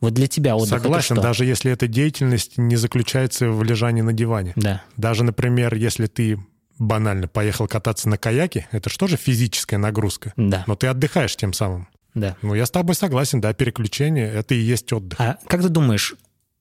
Вот 0.00 0.14
для 0.14 0.26
тебя 0.26 0.56
отдых 0.56 0.72
это 0.72 0.82
Согласен, 0.82 1.16
что? 1.16 1.22
даже 1.22 1.44
если 1.44 1.72
эта 1.72 1.86
деятельность 1.86 2.58
не 2.58 2.76
заключается 2.76 3.50
в 3.50 3.62
лежании 3.62 4.02
на 4.02 4.12
диване. 4.12 4.52
Да. 4.56 4.82
Даже, 4.96 5.24
например, 5.24 5.74
если 5.74 6.06
ты 6.06 6.38
банально 6.78 7.28
поехал 7.28 7.66
кататься 7.66 8.08
на 8.08 8.18
каяке, 8.18 8.68
это 8.72 8.90
же 8.90 8.98
тоже 8.98 9.16
физическая 9.16 9.78
нагрузка. 9.78 10.32
Да. 10.36 10.64
Но 10.66 10.76
ты 10.76 10.88
отдыхаешь 10.88 11.36
тем 11.36 11.52
самым. 11.52 11.88
Да. 12.14 12.36
Ну, 12.42 12.54
я 12.54 12.66
с 12.66 12.70
тобой 12.70 12.94
согласен, 12.94 13.40
да, 13.40 13.52
переключение— 13.52 14.30
это 14.34 14.54
и 14.54 14.58
есть 14.58 14.92
отдых. 14.92 15.20
А 15.20 15.38
как 15.46 15.62
ты 15.62 15.68
думаешь, 15.68 16.14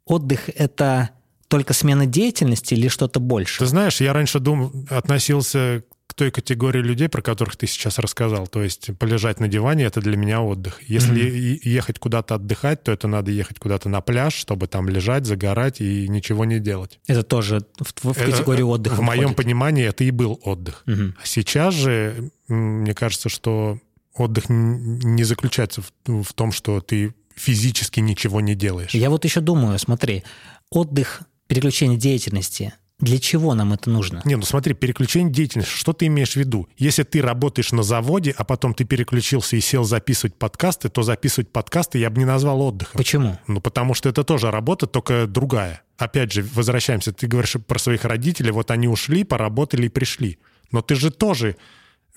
отдых– 0.06 0.50
это 0.56 1.12
только 1.48 1.74
смена 1.74 2.06
деятельности 2.06 2.74
или 2.74 2.88
что-то 2.88 3.20
больше? 3.20 3.60
Ты 3.60 3.66
знаешь, 3.66 4.02
я 4.02 4.14
раньше 4.14 4.40
дум... 4.40 4.86
относился 4.90 5.84
к 6.08 6.14
той 6.14 6.32
категории 6.32 6.82
людей, 6.82 7.10
про 7.10 7.22
которых 7.22 7.56
ты 7.56 7.68
сейчас 7.68 8.00
рассказал. 8.00 8.48
То 8.48 8.64
есть 8.64 8.98
полежать 8.98 9.40
на 9.40 9.48
диване— 9.48 9.84
это 9.86 10.02
для 10.02 10.18
меня 10.18 10.42
отдых. 10.42 10.82
Если 10.88 11.26
mm-hmm. 11.26 11.60
ехать 11.64 12.00
куда-то 12.00 12.36
отдыхать, 12.36 12.84
то 12.84 12.92
это 12.92 13.08
надо 13.08 13.32
ехать 13.32 13.60
куда-то 13.60 13.90
на 13.90 14.02
пляж, 14.02 14.34
чтобы 14.34 14.68
там 14.68 14.88
лежать, 14.88 15.26
загорать 15.26 15.82
и 15.82 16.08
ничего 16.08 16.46
не 16.46 16.60
делать. 16.60 17.00
Это 17.08 17.24
тоже 17.24 17.62
в, 17.80 18.14
в 18.14 18.14
категорию 18.14 18.68
отдыха 18.70 18.96
В 18.96 19.04
входит. 19.04 19.18
моем 19.18 19.34
понимании 19.34 19.86
это 19.86 20.04
и 20.04 20.12
был 20.12 20.40
отдых. 20.44 20.84
Mm-hmm. 20.86 21.14
Сейчас 21.24 21.74
же, 21.74 22.30
мне 22.48 22.94
кажется, 22.94 23.30
что 23.30 23.80
отдых 24.14 24.46
не 24.48 25.24
заключается 25.24 25.82
в, 25.82 26.24
в 26.24 26.34
том, 26.34 26.52
что 26.52 26.82
ты 26.82 27.14
физически 27.36 28.00
ничего 28.00 28.42
не 28.42 28.56
делаешь. 28.56 28.94
Я 28.94 29.10
вот 29.10 29.26
еще 29.26 29.42
думаю, 29.42 29.78
смотри, 29.80 30.24
отдых, 30.70 31.22
переключение 31.48 31.98
деятельности— 31.98 32.74
для 33.00 33.20
чего 33.20 33.54
нам 33.54 33.74
это 33.74 33.90
нужно? 33.90 34.22
Не, 34.24 34.36
ну 34.36 34.44
смотри, 34.44 34.74
переключение 34.74 35.32
деятельности. 35.32 35.74
Что 35.74 35.92
ты 35.92 36.06
имеешь 36.08 36.34
в 36.34 36.36
виду? 36.38 36.70
Если 36.78 37.04
ты 37.04 37.22
работаешь 37.22 37.74
на 37.74 37.84
заводе, 37.84 38.34
а 38.38 38.46
потом 38.46 38.74
ты 38.74 38.86
переключился 38.86 39.58
и 39.58 39.60
сел 39.60 39.84
записывать 39.84 40.36
подкасты, 40.36 40.88
то 40.88 41.04
записывать 41.04 41.52
подкасты 41.52 42.00
я 42.00 42.10
бы 42.10 42.20
не 42.20 42.26
назвал 42.26 42.62
отдыхом. 42.62 42.98
Почему? 42.98 43.38
Ну, 43.48 43.60
потому 43.60 43.96
что 43.96 44.08
это 44.08 44.24
тоже 44.24 44.50
работа, 44.50 44.88
только 44.88 45.28
другая. 45.28 45.82
Опять 45.98 46.32
же, 46.32 46.48
возвращаемся. 46.54 47.12
Ты 47.12 47.28
говоришь 47.28 47.58
про 47.68 47.80
своих 47.80 48.06
родителей. 48.06 48.52
Вот 48.52 48.72
они 48.72 48.88
ушли, 48.88 49.26
поработали 49.26 49.88
и 49.88 49.90
пришли. 49.90 50.40
Но 50.72 50.82
ты 50.82 50.96
же 50.96 51.12
тоже... 51.12 51.58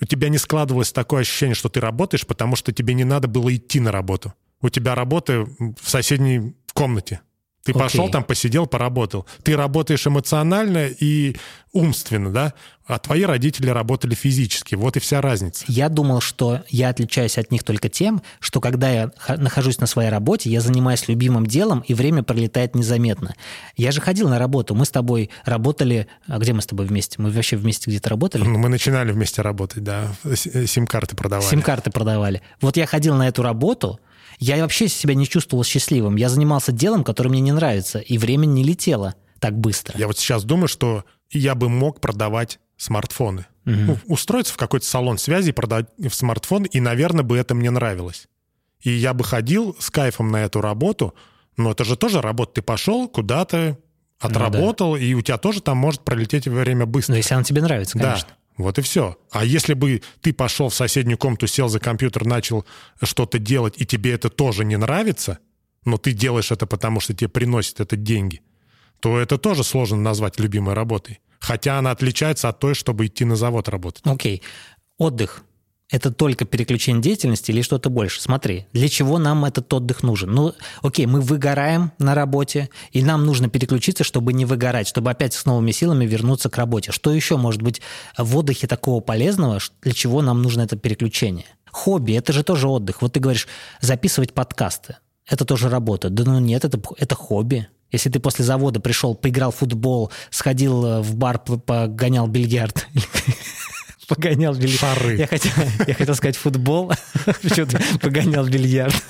У 0.01 0.05
тебя 0.05 0.29
не 0.29 0.37
складывалось 0.37 0.93
такое 0.93 1.21
ощущение, 1.21 1.55
что 1.55 1.67
ты 1.67 1.81
работаешь, 1.81 2.25
потому 2.25 2.55
что 2.55 2.71
тебе 2.71 2.93
не 2.93 3.03
надо 3.03 3.27
было 3.27 3.53
идти 3.53 3.81
на 3.81 3.91
работу. 3.91 4.33
У 4.61 4.69
тебя 4.69 4.95
работа 4.95 5.45
в 5.59 5.89
соседней 5.89 6.55
комнате. 6.73 7.19
Ты 7.63 7.73
okay. 7.73 7.79
пошел 7.79 8.09
там, 8.09 8.23
посидел, 8.23 8.67
поработал. 8.67 9.25
Ты 9.43 9.55
работаешь 9.55 10.07
эмоционально 10.07 10.87
и 10.87 11.35
умственно, 11.73 12.31
да? 12.31 12.53
А 12.87 12.97
твои 12.97 13.23
родители 13.23 13.69
работали 13.69 14.15
физически. 14.15 14.73
Вот 14.73 14.97
и 14.97 14.99
вся 14.99 15.21
разница. 15.21 15.63
Я 15.67 15.89
думал, 15.89 16.21
что 16.21 16.63
я 16.69 16.89
отличаюсь 16.89 17.37
от 17.37 17.51
них 17.51 17.63
только 17.63 17.87
тем, 17.89 18.23
что 18.39 18.59
когда 18.61 18.89
я 18.89 19.11
нахожусь 19.37 19.79
на 19.79 19.85
своей 19.85 20.09
работе, 20.09 20.49
я 20.49 20.61
занимаюсь 20.61 21.07
любимым 21.07 21.45
делом, 21.45 21.81
и 21.81 21.93
время 21.93 22.23
пролетает 22.23 22.75
незаметно. 22.75 23.35
Я 23.77 23.91
же 23.91 24.01
ходил 24.01 24.29
на 24.29 24.39
работу. 24.39 24.73
Мы 24.73 24.85
с 24.85 24.89
тобой 24.89 25.29
работали... 25.45 26.07
А 26.27 26.39
где 26.39 26.53
мы 26.53 26.63
с 26.63 26.65
тобой 26.65 26.87
вместе? 26.87 27.21
Мы 27.21 27.29
вообще 27.29 27.57
вместе 27.57 27.91
где-то 27.91 28.09
работали? 28.09 28.43
Ну, 28.43 28.57
мы 28.57 28.69
начинали 28.69 29.11
вместе 29.11 29.43
работать, 29.43 29.83
да. 29.83 30.07
Сим-карты 30.33 31.15
продавали. 31.15 31.47
Сим-карты 31.47 31.91
продавали. 31.91 32.41
Вот 32.61 32.77
я 32.77 32.87
ходил 32.87 33.15
на 33.15 33.27
эту 33.27 33.43
работу, 33.43 33.99
я 34.39 34.61
вообще 34.61 34.87
себя 34.87 35.13
не 35.13 35.27
чувствовал 35.27 35.63
счастливым. 35.63 36.15
Я 36.15 36.29
занимался 36.29 36.71
делом, 36.71 37.03
которое 37.03 37.29
мне 37.29 37.41
не 37.41 37.51
нравится, 37.51 37.99
и 37.99 38.17
время 38.17 38.45
не 38.45 38.63
летело 38.63 39.15
так 39.39 39.57
быстро. 39.57 39.97
Я 39.97 40.07
вот 40.07 40.17
сейчас 40.17 40.43
думаю, 40.43 40.67
что 40.67 41.03
я 41.31 41.55
бы 41.55 41.69
мог 41.69 42.01
продавать 42.01 42.59
смартфоны. 42.77 43.45
Угу. 43.65 43.75
Ну, 43.75 43.97
устроиться 44.07 44.53
в 44.53 44.57
какой-то 44.57 44.85
салон 44.85 45.17
связи, 45.17 45.51
продать 45.51 45.87
в 45.97 46.11
смартфон, 46.11 46.63
и, 46.63 46.79
наверное, 46.79 47.23
бы 47.23 47.37
это 47.37 47.53
мне 47.53 47.69
нравилось. 47.69 48.27
И 48.81 48.91
я 48.91 49.13
бы 49.13 49.23
ходил 49.23 49.75
с 49.79 49.89
кайфом 49.89 50.31
на 50.31 50.43
эту 50.43 50.61
работу, 50.61 51.13
но 51.57 51.71
это 51.71 51.83
же 51.83 51.97
тоже 51.97 52.21
работа. 52.21 52.53
Ты 52.55 52.61
пошел 52.61 53.09
куда-то, 53.09 53.77
отработал, 54.19 54.91
ну, 54.91 54.97
да. 54.97 55.03
и 55.03 55.13
у 55.13 55.21
тебя 55.21 55.37
тоже 55.37 55.61
там 55.61 55.77
может 55.77 56.01
пролететь 56.01 56.47
время 56.47 56.85
быстро. 56.85 57.13
Но 57.13 57.17
если 57.17 57.33
она 57.33 57.43
тебе 57.43 57.61
нравится, 57.61 57.97
конечно. 57.97 58.29
Да. 58.29 58.35
Вот 58.59 58.77
и 58.77 58.81
все. 58.81 59.17
А 59.31 59.45
если 59.45 59.73
бы 59.73 60.01
ты 60.19 60.33
пошел 60.33 60.67
в 60.67 60.75
соседнюю 60.75 61.17
комнату, 61.17 61.47
сел 61.47 61.69
за 61.69 61.79
компьютер, 61.79 62.25
начал 62.25 62.65
что-то 63.01 63.39
делать, 63.39 63.75
и 63.77 63.85
тебе 63.85 64.11
это 64.11 64.29
тоже 64.29 64.65
не 64.65 64.77
нравится, 64.77 65.39
но 65.85 65.97
ты 65.97 66.11
делаешь 66.11 66.51
это 66.51 66.67
потому, 66.67 66.99
что 66.99 67.13
тебе 67.13 67.29
приносит 67.29 67.79
это 67.79 67.95
деньги, 67.95 68.41
то 68.99 69.17
это 69.17 69.37
тоже 69.37 69.63
сложно 69.63 69.95
назвать 69.95 70.39
любимой 70.41 70.75
работой. 70.75 71.21
Хотя 71.39 71.79
она 71.79 71.91
отличается 71.91 72.49
от 72.49 72.59
той, 72.59 72.75
чтобы 72.75 73.05
идти 73.05 73.23
на 73.23 73.37
завод 73.37 73.69
работать. 73.69 74.01
Окей. 74.05 74.39
Okay. 74.39 74.43
Отдых 74.97 75.45
это 75.89 76.11
только 76.11 76.45
переключение 76.45 77.01
деятельности 77.01 77.51
или 77.51 77.61
что-то 77.61 77.89
больше? 77.89 78.21
Смотри, 78.21 78.67
для 78.73 78.87
чего 78.89 79.17
нам 79.17 79.45
этот 79.45 79.73
отдых 79.73 80.03
нужен? 80.03 80.31
Ну, 80.31 80.53
окей, 80.81 81.07
мы 81.07 81.19
выгораем 81.21 81.91
на 81.97 82.13
работе, 82.13 82.69
и 82.91 83.01
нам 83.01 83.25
нужно 83.25 83.49
переключиться, 83.49 84.03
чтобы 84.03 84.33
не 84.33 84.45
выгорать, 84.45 84.87
чтобы 84.87 85.09
опять 85.09 85.33
с 85.33 85.45
новыми 85.45 85.71
силами 85.71 86.05
вернуться 86.05 86.49
к 86.49 86.57
работе. 86.57 86.91
Что 86.91 87.11
еще 87.11 87.37
может 87.37 87.61
быть 87.61 87.81
в 88.17 88.37
отдыхе 88.37 88.67
такого 88.67 89.01
полезного, 89.01 89.59
для 89.81 89.93
чего 89.93 90.21
нам 90.21 90.41
нужно 90.41 90.61
это 90.61 90.77
переключение? 90.77 91.45
Хобби– 91.71 92.13
это 92.13 92.33
же 92.33 92.43
тоже 92.43 92.67
отдых. 92.67 93.01
Вот 93.01 93.13
ты 93.13 93.19
говоришь, 93.19 93.47
записывать 93.81 94.33
подкасты– 94.33 94.97
это 95.27 95.45
тоже 95.45 95.69
работа. 95.69 96.09
Да 96.09 96.23
ну 96.23 96.39
нет, 96.39 96.65
это, 96.65 96.79
это 96.97 97.15
хобби. 97.15 97.67
Если 97.91 98.09
ты 98.09 98.19
после 98.19 98.45
завода 98.45 98.79
пришел, 98.79 99.15
поиграл 99.15 99.51
в 99.51 99.55
футбол, 99.55 100.11
сходил 100.29 101.01
в 101.01 101.15
бар, 101.15 101.39
погонял 101.39 102.27
бильярд, 102.27 102.87
погонял 104.09 104.53
бильярд. 104.53 104.79
Шары. 104.79 105.15
Я 105.15 105.27
хотел, 105.27 105.51
я 105.87 105.93
хотел 105.93 106.15
сказать 106.15 106.35
футбол, 106.35 106.91
погонял 108.01 108.45
бильярд. 108.45 108.95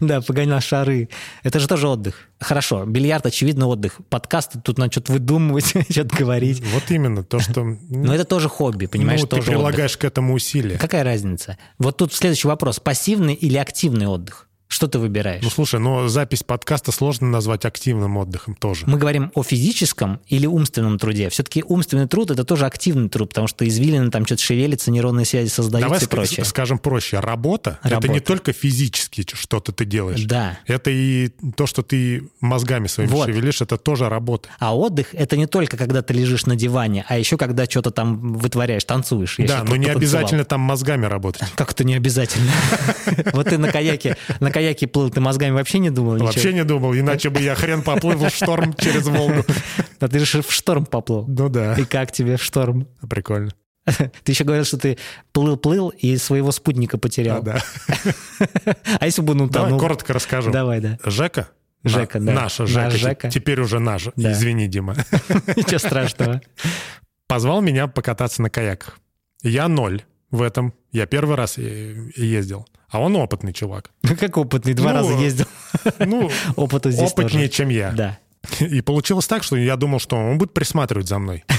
Да, 0.00 0.20
погонял 0.20 0.60
шары. 0.60 1.08
Это 1.42 1.60
же 1.60 1.68
тоже 1.68 1.86
отдых. 1.86 2.28
Хорошо, 2.40 2.84
бильярд, 2.86 3.26
очевидно, 3.26 3.66
отдых. 3.66 4.00
Подкасты, 4.08 4.60
тут 4.60 4.78
надо 4.78 4.92
что-то 4.92 5.12
выдумывать, 5.12 5.74
что-то 5.90 6.16
говорить. 6.16 6.62
Вот 6.72 6.84
именно, 6.88 7.22
то, 7.22 7.40
что... 7.40 7.62
Но 7.62 8.14
это 8.14 8.24
тоже 8.24 8.48
хобби, 8.48 8.86
понимаешь? 8.86 9.20
Ну, 9.20 9.26
ты 9.26 9.42
прилагаешь 9.42 9.96
к 9.96 10.04
этому 10.04 10.34
усилия. 10.34 10.78
Какая 10.78 11.04
разница? 11.04 11.58
Вот 11.78 11.98
тут 11.98 12.12
следующий 12.14 12.48
вопрос. 12.48 12.80
Пассивный 12.80 13.34
или 13.34 13.58
активный 13.58 14.06
отдых? 14.06 14.48
Что 14.72 14.88
ты 14.88 14.98
выбираешь? 14.98 15.42
Ну, 15.42 15.50
слушай, 15.50 15.78
но 15.78 16.08
запись 16.08 16.42
подкаста 16.42 16.92
сложно 16.92 17.28
назвать 17.28 17.66
активным 17.66 18.16
отдыхом 18.16 18.54
тоже. 18.54 18.86
Мы 18.86 18.96
говорим 18.96 19.30
о 19.34 19.42
физическом 19.42 20.20
или 20.28 20.46
умственном 20.46 20.98
труде. 20.98 21.28
Все-таки 21.28 21.62
умственный 21.62 22.08
труд— 22.08 22.30
это 22.32 22.42
тоже 22.42 22.64
активный 22.64 23.10
труд, 23.10 23.28
потому 23.28 23.48
что 23.48 23.68
извилины 23.68 24.10
там 24.10 24.24
что-то 24.24 24.40
шевелится, 24.40 24.90
нейронные 24.90 25.26
связи 25.26 25.50
создаются 25.50 25.90
Давай 25.90 26.02
и 26.02 26.08
прочее. 26.08 26.46
скажем 26.46 26.78
проще. 26.78 27.20
Работа, 27.20 27.80
Работа— 27.82 27.98
это 28.06 28.08
не 28.08 28.20
только 28.20 28.54
физически 28.54 29.26
что-то 29.30 29.72
ты 29.72 29.84
делаешь. 29.84 30.22
Да. 30.22 30.58
Это 30.66 30.90
и 30.90 31.28
то, 31.54 31.66
что 31.66 31.82
ты 31.82 32.30
мозгами 32.40 32.86
своими 32.86 33.10
вот. 33.10 33.26
шевелишь, 33.26 33.60
это 33.60 33.76
тоже 33.76 34.08
работа. 34.08 34.48
А 34.58 34.74
отдых— 34.74 35.08
это 35.12 35.36
не 35.36 35.46
только 35.46 35.76
когда 35.76 36.00
ты 36.00 36.14
лежишь 36.14 36.46
на 36.46 36.56
диване, 36.56 37.04
а 37.08 37.18
еще 37.18 37.36
когда 37.36 37.66
что-то 37.66 37.90
там 37.90 38.38
вытворяешь, 38.38 38.84
танцуешь. 38.84 39.36
Да, 39.36 39.64
но 39.64 39.76
не 39.76 39.88
обязательно 39.88 40.46
там 40.46 40.62
мозгами 40.62 41.04
работать. 41.04 41.42
Как 41.56 41.72
это 41.72 41.84
не 41.84 41.94
обязательно? 41.94 42.50
Вот 43.34 43.48
ты 43.48 43.58
на 43.58 43.70
каяке, 43.70 44.16
на 44.40 44.50
каяке 44.50 44.61
плыл, 44.92 45.10
ты 45.10 45.20
мозгами 45.20 45.52
вообще 45.52 45.78
не 45.78 45.90
думал 45.90 46.14
ничего? 46.14 46.26
Вообще 46.26 46.52
не 46.52 46.64
думал, 46.64 46.94
иначе 46.94 47.30
бы 47.30 47.40
я 47.40 47.54
хрен 47.54 47.82
поплыл 47.82 48.18
в 48.18 48.30
шторм 48.30 48.74
через 48.78 49.06
Волгу. 49.06 49.44
А 50.00 50.08
ты 50.08 50.18
же 50.18 50.42
в 50.42 50.52
шторм 50.52 50.86
поплыл. 50.86 51.24
Ну 51.28 51.48
да. 51.48 51.74
И 51.74 51.84
как 51.84 52.12
тебе 52.12 52.36
в 52.36 52.42
шторм? 52.42 52.88
Прикольно. 53.08 53.50
Ты 53.84 54.32
еще 54.32 54.44
говорил, 54.44 54.64
что 54.64 54.78
ты 54.78 54.96
плыл-плыл 55.34 55.90
и 55.90 56.16
своего 56.16 56.52
спутника 56.52 56.98
потерял. 56.98 57.38
А, 57.38 57.42
да. 57.42 57.62
А 59.00 59.06
если 59.06 59.22
бы 59.22 59.32
он 59.32 59.42
утонул? 59.42 59.68
Давай 59.70 59.80
коротко 59.80 60.12
расскажу. 60.12 60.52
Давай, 60.52 60.80
да. 60.80 60.98
Жека, 61.04 61.48
Жека, 61.84 62.20
да. 62.20 62.32
Наша 62.32 62.66
Жека. 62.66 62.84
Наш 62.84 62.94
Жека. 62.94 63.30
Теперь 63.30 63.60
уже 63.60 63.80
наш. 63.80 64.08
Да. 64.16 64.32
Извини, 64.32 64.68
Дима. 64.68 64.94
Ничего 65.56 65.78
страшного. 65.78 66.40
Позвал 67.26 67.60
меня 67.60 67.88
покататься 67.88 68.40
на 68.42 68.50
каяках. 68.50 68.98
Я 69.42 69.66
ноль 69.66 70.02
в 70.30 70.42
этом. 70.42 70.74
Я 70.92 71.06
первый 71.06 71.36
раз 71.36 71.58
ездил. 71.58 72.66
А 72.92 73.00
он 73.00 73.16
опытный 73.16 73.52
чувак. 73.52 73.90
Ну, 74.02 74.14
как 74.20 74.36
опытный? 74.36 74.74
Два 74.74 74.92
Ну, 74.92 74.98
раза 74.98 75.12
ездил. 75.14 75.46
Ну, 75.98 76.30
Опыта 76.56 76.90
здесь 76.90 77.10
опытнее, 77.12 77.48
тоже. 77.48 77.56
чем 77.56 77.68
я. 77.70 77.90
Да. 77.92 78.18
И 78.60 78.80
получилось 78.82 79.26
так, 79.26 79.42
что 79.44 79.56
я 79.56 79.76
думал, 79.76 79.98
что 79.98 80.16
он 80.16 80.36
будет 80.38 80.52
присматривать 80.54 81.08
за 81.08 81.18
мной. 81.18 81.44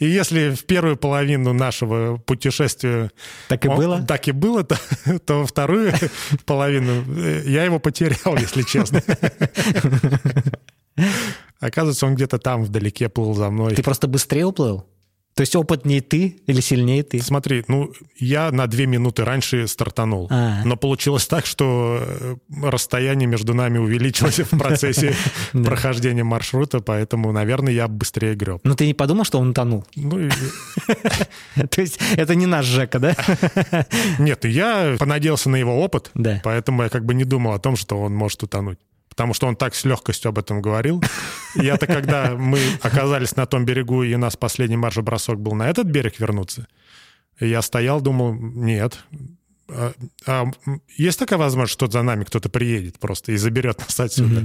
И 0.00 0.06
если 0.06 0.50
в 0.50 0.64
первую 0.64 0.96
половину 0.96 1.52
нашего 1.52 2.16
путешествия 2.16 3.10
Так 3.48 3.64
и 3.64 3.68
он- 3.68 3.76
было? 3.76 4.02
так 4.02 4.26
и 4.26 4.32
было, 4.32 4.64
то, 4.64 4.76
то 5.24 5.40
во 5.40 5.46
вторую 5.46 5.92
половину 6.44 7.04
э, 7.16 7.44
я 7.46 7.62
его 7.64 7.78
потерял, 7.78 8.36
если 8.36 8.62
честно. 8.62 9.00
Оказывается, 11.60 12.06
он 12.06 12.16
где-то 12.16 12.38
там 12.38 12.64
вдалеке 12.64 13.08
плыл 13.08 13.34
за 13.34 13.50
мной. 13.50 13.74
Ты 13.76 13.82
просто 13.84 14.08
быстрее 14.08 14.44
уплыл? 14.46 14.84
То 15.34 15.40
есть 15.40 15.56
опытнее 15.56 16.02
ты 16.02 16.42
или 16.46 16.60
сильнее 16.60 17.02
ты? 17.02 17.20
Смотри, 17.22 17.64
ну, 17.66 17.92
я 18.18 18.50
на 18.50 18.66
две 18.66 18.86
минуты 18.86 19.24
раньше 19.24 19.66
стартанул. 19.66 20.28
А. 20.30 20.60
Но 20.64 20.76
получилось 20.76 21.26
так, 21.26 21.46
что 21.46 22.02
э, 22.02 22.36
расстояние 22.62 23.26
между 23.26 23.54
нами 23.54 23.78
увеличилось 23.78 24.40
в 24.40 24.58
процессе 24.58 25.14
прохождения 25.52 26.24
маршрута, 26.24 26.80
поэтому, 26.80 27.32
наверное, 27.32 27.72
я 27.72 27.88
быстрее 27.88 28.34
греб. 28.34 28.60
Ну 28.64 28.74
ты 28.74 28.86
не 28.86 28.94
подумал, 28.94 29.24
что 29.24 29.38
он 29.38 29.50
утонул? 29.50 29.86
Ну, 29.96 30.28
То 31.70 31.80
есть 31.80 31.98
это 32.16 32.34
не 32.34 32.46
наш 32.46 32.66
Жека, 32.66 32.98
да? 32.98 33.16
нет, 34.18 34.44
я 34.44 34.96
понадеялся 34.98 35.48
на 35.48 35.56
его 35.56 35.82
опыт, 35.82 36.10
поэтому 36.42 36.82
я 36.82 36.88
как 36.90 37.06
бы 37.06 37.14
не 37.14 37.24
думал 37.24 37.52
о 37.52 37.58
том, 37.58 37.76
что 37.76 37.98
он 38.00 38.14
может 38.14 38.42
утонуть. 38.42 38.78
Потому 39.12 39.34
что 39.34 39.46
он 39.46 39.56
так 39.56 39.74
с 39.74 39.84
легкостью 39.84 40.30
об 40.30 40.38
этом 40.38 40.62
говорил. 40.62 41.02
Я-то, 41.54 41.86
когда 41.86 42.34
мы 42.34 42.58
оказались 42.80 43.36
на 43.36 43.44
том 43.44 43.66
берегу, 43.66 44.02
и 44.02 44.14
у 44.14 44.18
нас 44.18 44.36
последний 44.36 44.78
марш-бросок 44.78 45.38
был 45.38 45.52
на 45.52 45.68
этот 45.68 45.86
берег 45.86 46.18
вернуться, 46.18 46.66
я 47.38 47.60
стоял, 47.60 48.00
думал, 48.00 48.32
нет. 48.34 48.98
А- 49.68 49.92
а 50.26 50.50
есть 50.96 51.18
такая 51.18 51.38
возможность, 51.38 51.74
что 51.74 51.90
за 51.90 52.02
нами 52.02 52.24
кто-то 52.24 52.48
приедет 52.48 52.98
просто 52.98 53.32
и 53.32 53.36
заберет 53.36 53.80
нас 53.80 54.00
отсюда? 54.00 54.44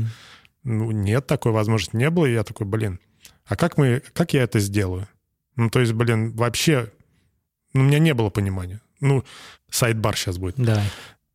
Ну, 0.63 0.91
нет, 0.91 1.25
такой 1.27 1.53
возможности 1.53 1.95
не 1.95 2.09
было. 2.09 2.25
И 2.25 2.33
я 2.33 2.43
такой, 2.43 2.67
блин, 2.67 2.99
а 3.45 3.55
как, 3.55 3.77
мы, 3.77 4.01
как 4.13 4.33
я 4.33 4.43
это 4.43 4.59
сделаю? 4.59 5.07
Ну, 5.55 5.69
то 5.69 5.79
есть, 5.79 5.93
блин, 5.93 6.33
вообще, 6.35 6.91
ну, 7.73 7.81
у 7.81 7.83
меня 7.85 7.99
не 7.99 8.13
было 8.13 8.29
понимания. 8.29 8.81
Ну, 8.99 9.23
сайт-бар 9.71 10.17
сейчас 10.17 10.37
будет. 10.37 10.55
Давай. 10.57 10.83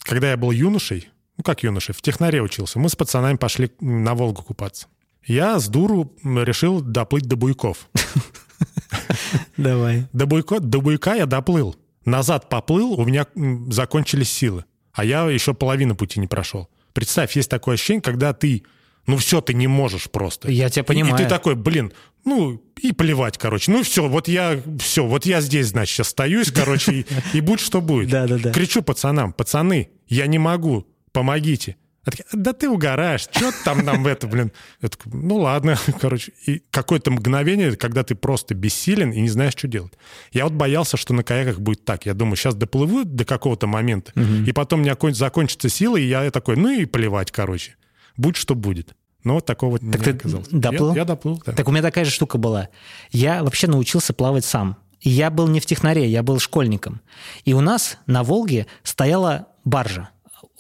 Когда 0.03 0.31
я 0.31 0.37
был 0.37 0.51
юношей, 0.51 1.09
ну, 1.37 1.45
как 1.45 1.63
юношей, 1.63 1.95
в 1.95 2.03
технаре 2.03 2.43
учился, 2.43 2.79
мы 2.79 2.89
с 2.89 2.97
пацанами 2.97 3.37
пошли 3.37 3.71
на 3.81 4.15
Волгу 4.15 4.43
купаться. 4.43 4.87
Я 5.25 5.59
с 5.59 5.69
дуру 5.69 6.13
решил 6.25 6.81
доплыть 6.81 7.27
до 7.27 7.37
Буйков. 7.37 7.89
Давай. 9.57 10.07
До, 10.13 10.27
Буйко, 10.27 10.61
до 10.61 10.81
Буйка 10.81 11.15
я 11.15 11.27
доплыл. 11.27 11.77
Назад 12.05 12.49
поплыл, 12.49 12.93
у 12.99 13.05
меня 13.05 13.27
закончились 13.71 14.31
силы. 14.31 14.65
А 14.93 15.05
я 15.05 15.29
еще 15.31 15.55
половину 15.55 15.95
пути 15.95 16.21
не 16.21 16.27
прошел. 16.27 16.69
Представь, 16.93 17.37
есть 17.37 17.49
такое 17.49 17.75
ощущение, 17.75 18.03
когда 18.03 18.33
ты, 18.33 18.65
ну 19.07 19.17
все, 19.17 19.41
ты 19.41 19.55
не 19.55 19.67
можешь 19.69 20.11
просто. 20.11 20.51
Я 20.51 20.69
тебя 20.69 20.83
И- 20.83 20.87
понимаю. 20.87 21.15
И, 21.15 21.19
ты 21.19 21.29
такой, 21.29 21.55
блин, 21.55 21.93
ну 22.25 22.63
и 22.83 22.93
плевать, 22.93 23.39
короче. 23.39 23.71
Ну 23.71 23.83
все, 23.85 24.09
вот 24.09 24.29
я, 24.29 24.61
все, 24.81 25.07
вот 25.07 25.25
я 25.25 25.41
здесь, 25.41 25.69
значит, 25.69 26.01
остаюсь, 26.01 26.51
короче, 26.51 26.93
и, 26.93 27.07
и 27.33 27.41
будь 27.41 27.61
что 27.61 27.81
будет. 27.81 28.09
Да-да-да. 28.11 28.53
Кричу 28.53 28.83
пацанам, 28.83 29.33
пацаны, 29.33 29.91
я 30.09 30.27
не 30.27 30.39
могу, 30.39 30.87
помогите. 31.13 31.77
А 32.05 32.11
такие, 32.11 32.25
да 32.33 32.53
ты 32.53 32.69
угораешь, 32.69 33.21
что 33.31 33.53
там 33.65 33.85
нам 33.85 34.05
это, 34.09 34.27
блин. 34.27 34.51
Я 34.81 34.89
такой, 34.89 35.13
ну 35.13 35.37
ладно, 35.37 35.79
короче. 36.01 36.33
И 36.47 36.61
какое-то 36.73 37.13
мгновение, 37.13 37.77
когда 37.77 38.03
ты 38.03 38.17
просто 38.17 38.55
бессилен 38.55 39.13
и 39.13 39.21
не 39.21 39.29
знаешь, 39.29 39.53
что 39.57 39.69
делать. 39.69 39.93
Я 40.33 40.45
вот 40.45 40.53
боялся, 40.55 40.97
что 40.97 41.15
на 41.15 41.23
каяках 41.23 41.61
будет 41.61 41.85
так. 41.85 42.05
Я 42.07 42.15
думаю, 42.15 42.35
сейчас 42.35 42.57
доплыву 42.57 43.05
до 43.05 43.25
какого-то 43.25 43.69
момента, 43.69 44.13
и 44.21 44.51
потом 44.53 44.81
у 44.81 44.83
меня 44.83 44.95
конь- 44.97 45.15
закончится 45.15 45.69
сила, 45.69 45.97
и 45.97 46.05
я 46.07 46.29
такой, 46.33 46.57
ну 46.57 46.71
и 46.71 46.87
плевать, 46.87 47.31
короче. 47.31 47.77
Будь 48.17 48.37
что 48.37 48.55
будет. 48.57 48.95
Но 49.23 49.35
вот 49.35 49.47
такого 49.47 49.79
не 49.81 49.93
ты 49.93 50.11
оказалось. 50.11 50.49
доплыл? 50.51 50.91
Я, 50.95 51.03
я 51.03 51.05
доплыл, 51.05 51.41
да. 51.47 51.53
Так 51.53 51.69
у 51.69 51.71
меня 51.71 51.83
такая 51.83 52.05
же 52.05 52.11
штука 52.11 52.39
была. 52.39 52.69
Я 53.13 53.45
вообще 53.45 53.69
научился 53.69 54.13
плавать 54.13 54.45
сам. 54.45 54.77
И 55.01 55.11
я 55.11 55.31
был 55.31 55.47
не 55.47 55.61
в 55.61 55.67
технаре, 55.67 56.09
я 56.09 56.25
был 56.25 56.41
школьником. 56.41 57.01
И 57.45 57.55
у 57.55 57.61
нас 57.61 57.99
на 58.07 58.25
Волге 58.25 58.67
стояла 58.83 59.47
баржа, 59.65 60.11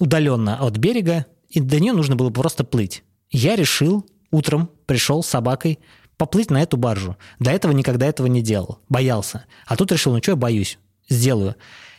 удаленно 0.02 0.56
от 0.56 0.78
берега, 0.78 1.26
и 1.48 1.60
до 1.60 1.78
нее 1.78 1.92
нужно 1.92 2.16
было 2.16 2.30
просто 2.30 2.64
плыть. 2.64 3.04
Я 3.30 3.54
решил 3.54 4.04
утром, 4.32 4.68
пришел 4.84 5.22
с 5.22 5.28
собакой, 5.28 5.78
поплыть 6.16 6.50
на 6.50 6.60
эту 6.60 6.76
баржу. 6.76 7.16
До 7.38 7.52
этого 7.52 7.70
никогда 7.70 8.06
этого 8.06 8.26
не 8.26 8.42
делал, 8.42 8.80
боялся. 8.88 9.44
А 9.64 9.76
тут 9.76 9.92
решил, 9.92 10.12
ну 10.12 10.18
что 10.20 10.32
я 10.32 10.36
боюсь, 10.36 10.80
сделаю. 11.08 11.54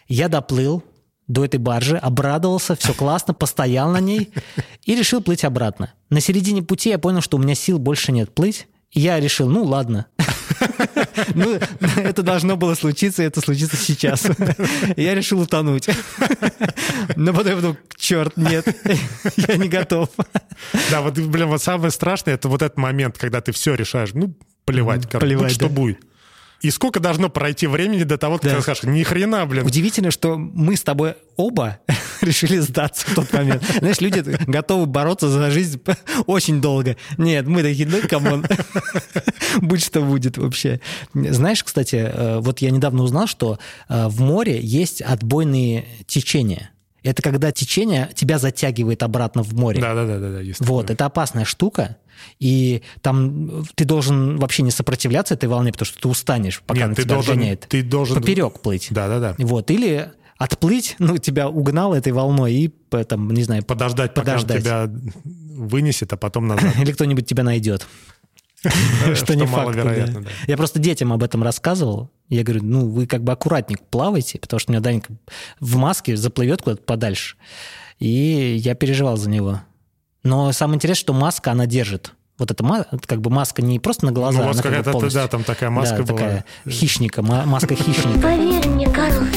Я 0.10 0.28
доплыл 0.28 0.84
до 1.30 1.46
этой 1.46 1.62
баржи, 1.62 1.96
обрадовался, 1.96 2.76
все 2.76 2.94
классно, 2.94 3.34
постоял 3.34 3.90
на 3.90 4.02
ней 4.02 4.34
и 4.84 4.96
решил 4.96 5.22
плыть 5.22 5.46
обратно. 5.46 5.94
На 6.10 6.20
середине 6.20 6.62
пути 6.62 6.90
я 6.90 7.00
понял, 7.00 7.22
что 7.22 7.38
у 7.38 7.40
меня 7.40 7.56
сил 7.56 7.80
больше 7.80 8.12
нет 8.12 8.36
плыть, 8.36 8.68
и 8.92 9.00
я 9.00 9.18
решил, 9.22 9.48
ну 9.48 9.64
ладно. 9.64 10.08
Ну, 11.36 11.60
это 11.98 12.24
должно 12.24 12.58
было 12.58 12.76
случиться, 12.76 13.24
и 13.24 13.26
это 13.26 13.42
случится 13.42 13.78
сейчас. 13.78 14.28
Я 14.98 15.16
решил 15.16 15.42
утонуть. 15.42 15.88
Но 17.16 17.34
потом 17.34 17.48
я 17.48 17.56
подумал, 17.56 17.78
черт, 17.98 18.38
нет, 18.38 18.66
я 19.48 19.58
не 19.58 19.70
готов. 19.70 20.10
Да, 20.92 21.02
вот, 21.02 21.18
блин, 21.18 21.48
вот 21.48 21.62
самое 21.62 21.92
страшное, 21.92 22.36
это 22.36 22.48
вот 22.48 22.62
этот 22.62 22.78
момент, 22.78 23.18
когда 23.18 23.42
ты 23.42 23.52
все 23.52 23.76
решаешь, 23.76 24.14
ну, 24.14 24.36
плевать, 24.66 25.08
короче, 25.10 25.28
плевать, 25.28 25.48
будь 25.48 25.56
что 25.56 25.70
будет. 25.70 26.00
И 26.64 26.72
сколько 26.72 27.00
должно 27.00 27.30
пройти 27.30 27.68
времени 27.68 28.04
до 28.04 28.18
того, 28.18 28.38
как 28.40 28.50
Да. 28.50 28.56
ты 28.56 28.62
скажешь, 28.64 28.84
ни 28.84 29.04
хрена, 29.04 29.46
блин. 29.46 29.66
Удивительно, 29.66 30.12
что 30.12 30.38
мы 30.38 30.76
с 30.78 30.82
тобой 30.82 31.16
оба 31.36 31.80
решили 32.22 32.58
сдаться 32.60 33.06
в 33.08 33.16
тот 33.16 33.34
момент. 33.34 33.64
Знаешь, 33.80 34.00
люди 34.00 34.24
готовы 34.48 34.86
бороться 34.86 35.28
за 35.30 35.52
жизнь 35.52 35.82
очень 36.26 36.62
долго. 36.62 36.96
Нет, 37.18 37.46
мы 37.48 37.64
такие, 37.64 37.86
ну, 37.88 37.98
come 38.08 38.30
on, 38.30 38.46
будь 39.62 39.84
что 39.84 40.02
будет 40.02 40.38
вообще. 40.38 40.80
Знаешь, 41.14 41.64
кстати, 41.64 41.96
э, 41.98 42.40
вот 42.40 42.60
я 42.60 42.72
недавно 42.72 43.04
узнал, 43.04 43.28
что 43.28 43.60
э, 43.90 44.08
в 44.08 44.22
море 44.22 44.60
есть 44.62 45.02
отбойные 45.02 45.86
течения. 46.08 46.70
Это 47.04 47.22
когда 47.22 47.52
течение 47.52 48.10
тебя 48.16 48.40
затягивает 48.40 49.04
обратно 49.04 49.44
в 49.44 49.54
море. 49.54 49.82
Да, 49.82 49.94
да, 49.94 50.06
да, 50.06 50.20
да, 50.20 50.30
да, 50.30 50.40
Вот, 50.60 50.84
такое. 50.84 50.94
это 50.96 51.06
опасная 51.06 51.44
штука, 51.44 51.98
и 52.40 52.82
там 53.02 53.66
ты 53.76 53.86
должен 53.86 54.38
вообще 54.38 54.64
не 54.64 54.72
сопротивляться 54.72 55.34
этой 55.34 55.50
волне, 55.50 55.72
потому 55.72 55.86
что 55.86 56.02
ты 56.02 56.08
устанешь, 56.08 56.62
пока 56.66 56.80
Нет, 56.80 56.86
она 56.86 56.96
ты 56.96 57.04
тебя 57.04 57.16
должен, 57.16 57.36
гоняет. 57.36 57.66
ты 57.70 57.84
должен... 57.84 58.16
Поперек 58.16 58.60
плыть. 58.60 58.88
Да, 58.92 59.08
да, 59.08 59.20
да. 59.20 59.36
Вот, 59.40 59.72
или 59.72 60.12
отплыть, 60.38 60.96
ну, 61.00 61.18
тебя 61.18 61.50
угнал 61.50 61.94
этой 61.94 62.12
волной 62.12 62.54
и, 62.54 62.74
э, 62.92 63.04
там, 63.04 63.30
не 63.32 63.44
знаю, 63.44 63.64
Подождать, 63.64 64.14
пока 64.14 64.34
Подождать. 64.34 64.62
тебя 64.62 64.90
вынесет, 65.24 66.12
а 66.14 66.18
потом 66.18 66.48
назад. 66.48 66.76
или 66.80 66.92
кто-нибудь 66.92 67.26
тебя 67.26 67.44
найдет. 67.44 67.88
Что 69.14 69.36
не 69.36 69.46
факт. 69.46 69.78
Я 70.48 70.58
просто 70.58 70.80
детям 70.80 71.12
об 71.12 71.24
этом 71.24 71.44
рассказывал. 71.44 72.12
Я 72.30 72.44
говорю, 72.44 72.64
ну, 72.64 72.88
вы 72.88 73.08
как 73.08 73.24
бы 73.24 73.32
аккуратнее 73.32 73.78
плавайте, 73.90 74.40
потому 74.40 74.60
что 74.60 74.72
у 74.72 74.74
меня 74.74 74.82
Данька 74.82 75.14
в 75.60 75.76
маске 75.76 76.16
заплывет 76.16 76.62
куда-то 76.62 76.82
подальше. 76.84 77.36
И 78.00 78.56
я 78.58 78.74
переживал 78.76 79.18
за 79.18 79.30
него. 79.30 79.62
Но 80.24 80.52
самое 80.52 80.76
интересное, 80.78 81.02
что 81.02 81.14
маска, 81.14 81.52
она 81.52 81.66
держит. 81.66 82.14
Вот 82.40 82.50
эта 82.50 82.64
как 83.06 83.22
бы 83.22 83.30
маска 83.30 83.62
не 83.62 83.80
просто 83.80 84.06
на 84.08 84.12
глаза, 84.12 84.40
Ну, 84.40 84.48
вас 84.48 84.56
она 84.56 84.64
как 84.64 84.72
бы 84.72 84.78
какая-то, 84.78 84.92
полностью. 84.92 85.22
да, 85.22 85.28
там 85.28 85.44
такая 85.44 85.70
маска 85.70 85.98
Да, 85.98 86.04
была. 86.04 86.18
такая 86.18 86.46
хищника, 86.68 87.22
ма- 87.22 87.46
маска 87.46 87.76
хищника. 87.76 88.20
Поверь 88.20 88.68
мне, 88.68 88.90
Карлсон, 88.90 89.28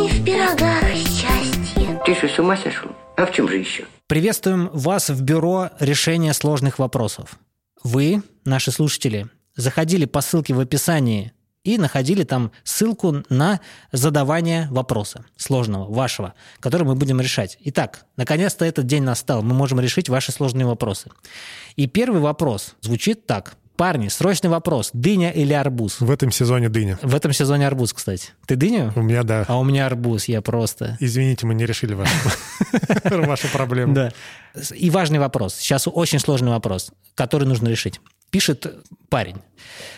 не 0.00 0.08
в 0.08 0.24
пирогах 0.24 0.84
счастье. 0.94 2.00
Ты 2.06 2.14
что, 2.14 2.28
с 2.28 2.38
ума 2.38 2.56
сошел? 2.56 2.90
А 3.16 3.26
в 3.26 3.32
чем 3.32 3.46
же 3.48 3.56
еще? 3.58 3.84
Приветствуем 4.06 4.70
вас 4.72 5.10
в 5.10 5.20
бюро 5.22 5.70
решения 5.80 6.32
сложных 6.32 6.78
вопросов. 6.78 7.38
Вы, 7.82 8.22
наши 8.46 8.70
слушатели, 8.72 9.28
заходили 9.56 10.06
по 10.06 10.22
ссылке 10.22 10.54
в 10.54 10.60
описании 10.60 11.32
и 11.64 11.76
находили 11.78 12.24
там 12.24 12.52
ссылку 12.64 13.22
на 13.28 13.60
задавание 13.92 14.68
вопроса 14.70 15.24
сложного, 15.36 15.92
вашего, 15.92 16.34
который 16.58 16.86
мы 16.86 16.94
будем 16.94 17.20
решать. 17.20 17.58
Итак, 17.64 18.06
наконец-то 18.16 18.64
этот 18.64 18.86
день 18.86 19.02
настал, 19.02 19.42
мы 19.42 19.54
можем 19.54 19.80
решить 19.80 20.08
ваши 20.08 20.32
сложные 20.32 20.66
вопросы. 20.66 21.10
И 21.76 21.86
первый 21.86 22.20
вопрос 22.20 22.74
звучит 22.80 23.26
так. 23.26 23.56
Парни, 23.76 24.08
срочный 24.08 24.50
вопрос. 24.50 24.90
Дыня 24.92 25.30
или 25.30 25.54
арбуз? 25.54 26.00
В 26.00 26.10
этом 26.10 26.30
сезоне 26.30 26.68
дыня. 26.68 26.98
В 27.00 27.14
этом 27.14 27.32
сезоне 27.32 27.66
арбуз, 27.66 27.94
кстати. 27.94 28.32
Ты 28.46 28.56
дыню? 28.56 28.92
У 28.94 29.00
меня, 29.00 29.22
да. 29.22 29.46
А 29.48 29.58
у 29.58 29.64
меня 29.64 29.86
арбуз, 29.86 30.26
я 30.26 30.42
просто... 30.42 30.98
Извините, 31.00 31.46
мы 31.46 31.54
не 31.54 31.64
решили 31.64 31.94
вашу, 31.94 33.48
проблему. 33.52 33.94
Да. 33.94 34.12
И 34.74 34.90
важный 34.90 35.18
вопрос. 35.18 35.54
Сейчас 35.54 35.88
очень 35.90 36.18
сложный 36.18 36.50
вопрос, 36.50 36.92
который 37.14 37.48
нужно 37.48 37.68
решить. 37.68 38.02
Пишет 38.30 38.66
парень. 39.08 39.36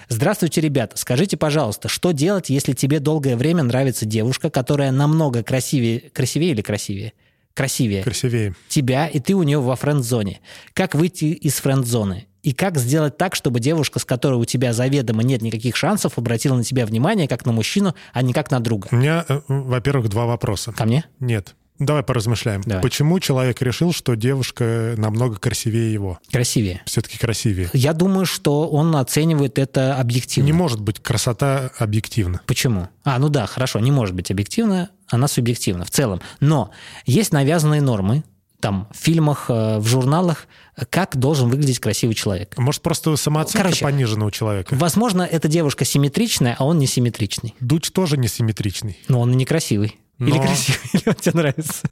Здравствуйте, 0.09 0.61
ребята. 0.61 0.97
Скажите, 0.97 1.37
пожалуйста, 1.37 1.89
что 1.89 2.13
делать, 2.13 2.51
если 2.51 2.73
тебе 2.73 2.99
долгое 2.99 3.37
время 3.37 3.63
нравится 3.63 4.07
девушка, 4.07 4.51
которая 4.51 4.91
намного 4.91 5.43
красивее... 5.43 6.01
Красивее 6.11 6.53
или 6.53 6.63
красивее? 6.63 7.13
Красивее 7.55 8.03
Красивее. 8.03 8.55
тебя, 8.69 9.07
и 9.07 9.21
ты 9.21 9.35
у 9.35 9.43
нее 9.43 9.61
во 9.61 9.77
френд-зоне. 9.77 10.41
Как 10.73 10.95
выйти 10.95 11.27
из 11.27 11.55
френд-зоны? 11.57 12.27
И 12.43 12.55
как 12.55 12.79
сделать 12.79 13.19
так, 13.19 13.35
чтобы 13.35 13.61
девушка, 13.61 13.99
с 13.99 14.05
которой 14.05 14.35
у 14.35 14.45
тебя 14.45 14.73
заведомо 14.73 15.23
нет 15.23 15.43
никаких 15.43 15.77
шансов, 15.77 16.19
обратила 16.19 16.57
на 16.57 16.65
тебя 16.65 16.87
внимание 16.87 17.29
как 17.29 17.45
на 17.45 17.53
мужчину, 17.53 17.95
а 18.13 18.23
не 18.23 18.33
как 18.33 18.51
на 18.51 18.59
друга? 18.61 18.89
У 18.91 18.97
меня, 18.97 19.25
э, 19.29 19.41
во-первых, 19.47 20.09
два 20.09 20.27
вопроса. 20.27 20.73
Ко 20.73 20.87
мне? 20.87 21.05
Нет. 21.21 21.55
Давай 21.79 22.03
поразмышляем. 22.03 22.63
Давай. 22.63 22.83
Почему 22.83 23.19
человек 23.19 23.61
решил, 23.63 23.93
что 23.93 24.15
девушка 24.15 24.95
намного 24.97 25.37
красивее 25.37 25.93
его? 25.93 26.19
Красивее. 26.31 26.83
Все-таки 26.87 27.19
красивее. 27.19 27.71
Я 27.73 27.93
думаю, 27.93 28.27
что 28.27 28.69
он 28.69 28.95
оценивает 28.97 29.59
это 29.59 29.97
объективно. 29.97 30.47
Не 30.47 30.53
может 30.53 30.81
быть 30.81 31.01
красота 31.01 31.73
объективна. 31.79 32.41
Почему? 32.47 32.89
А, 33.05 33.19
ну 33.19 33.29
да, 33.29 33.47
хорошо, 33.47 33.81
не 33.81 33.91
может 33.91 34.15
быть 34.15 34.31
объективно, 34.31 34.91
она 35.09 35.29
субъективна 35.29 35.85
в 35.85 35.91
целом. 35.91 36.21
Но 36.41 36.71
есть 37.07 37.33
навязанные 37.33 37.81
нормы, 37.81 38.23
там, 38.63 38.89
в 38.93 38.97
фильмах, 38.97 39.47
э, 39.49 39.79
в 39.79 39.87
журналах, 39.87 40.47
как 40.89 41.17
должен 41.17 41.51
выглядеть 41.51 41.81
красивый 41.81 42.15
человек. 42.15 42.57
Может, 42.57 42.81
просто 42.81 43.17
самооценка 43.17 43.65
Короче, 43.65 43.85
понижена 43.85 44.25
у 44.25 44.31
человека? 44.31 44.75
Возможно, 44.77 45.23
эта 45.23 45.49
девушка 45.49 45.85
симметричная, 45.85 46.55
а 46.59 46.65
он 46.65 46.79
несимметричный. 46.79 47.57
Дудь 47.59 47.93
тоже 47.93 48.17
несимметричный. 48.17 48.99
Но 49.09 49.21
он 49.21 49.33
некрасивый. 49.33 49.99
Или 50.27 50.39
Но- 50.39 50.43
красивый, 50.43 50.81
или 50.93 51.03
он 51.09 51.15
тебе 51.15 51.33
нравится. 51.35 51.89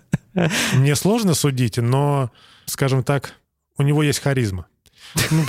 Мне 0.75 0.95
сложно 0.97 1.35
судить, 1.35 1.79
но, 1.79 2.31
скажем 2.67 3.03
так, 3.03 3.35
у 3.77 3.83
него 3.83 4.03
есть 4.03 4.21
харизма. 4.21 4.67
Ну, 5.31 5.45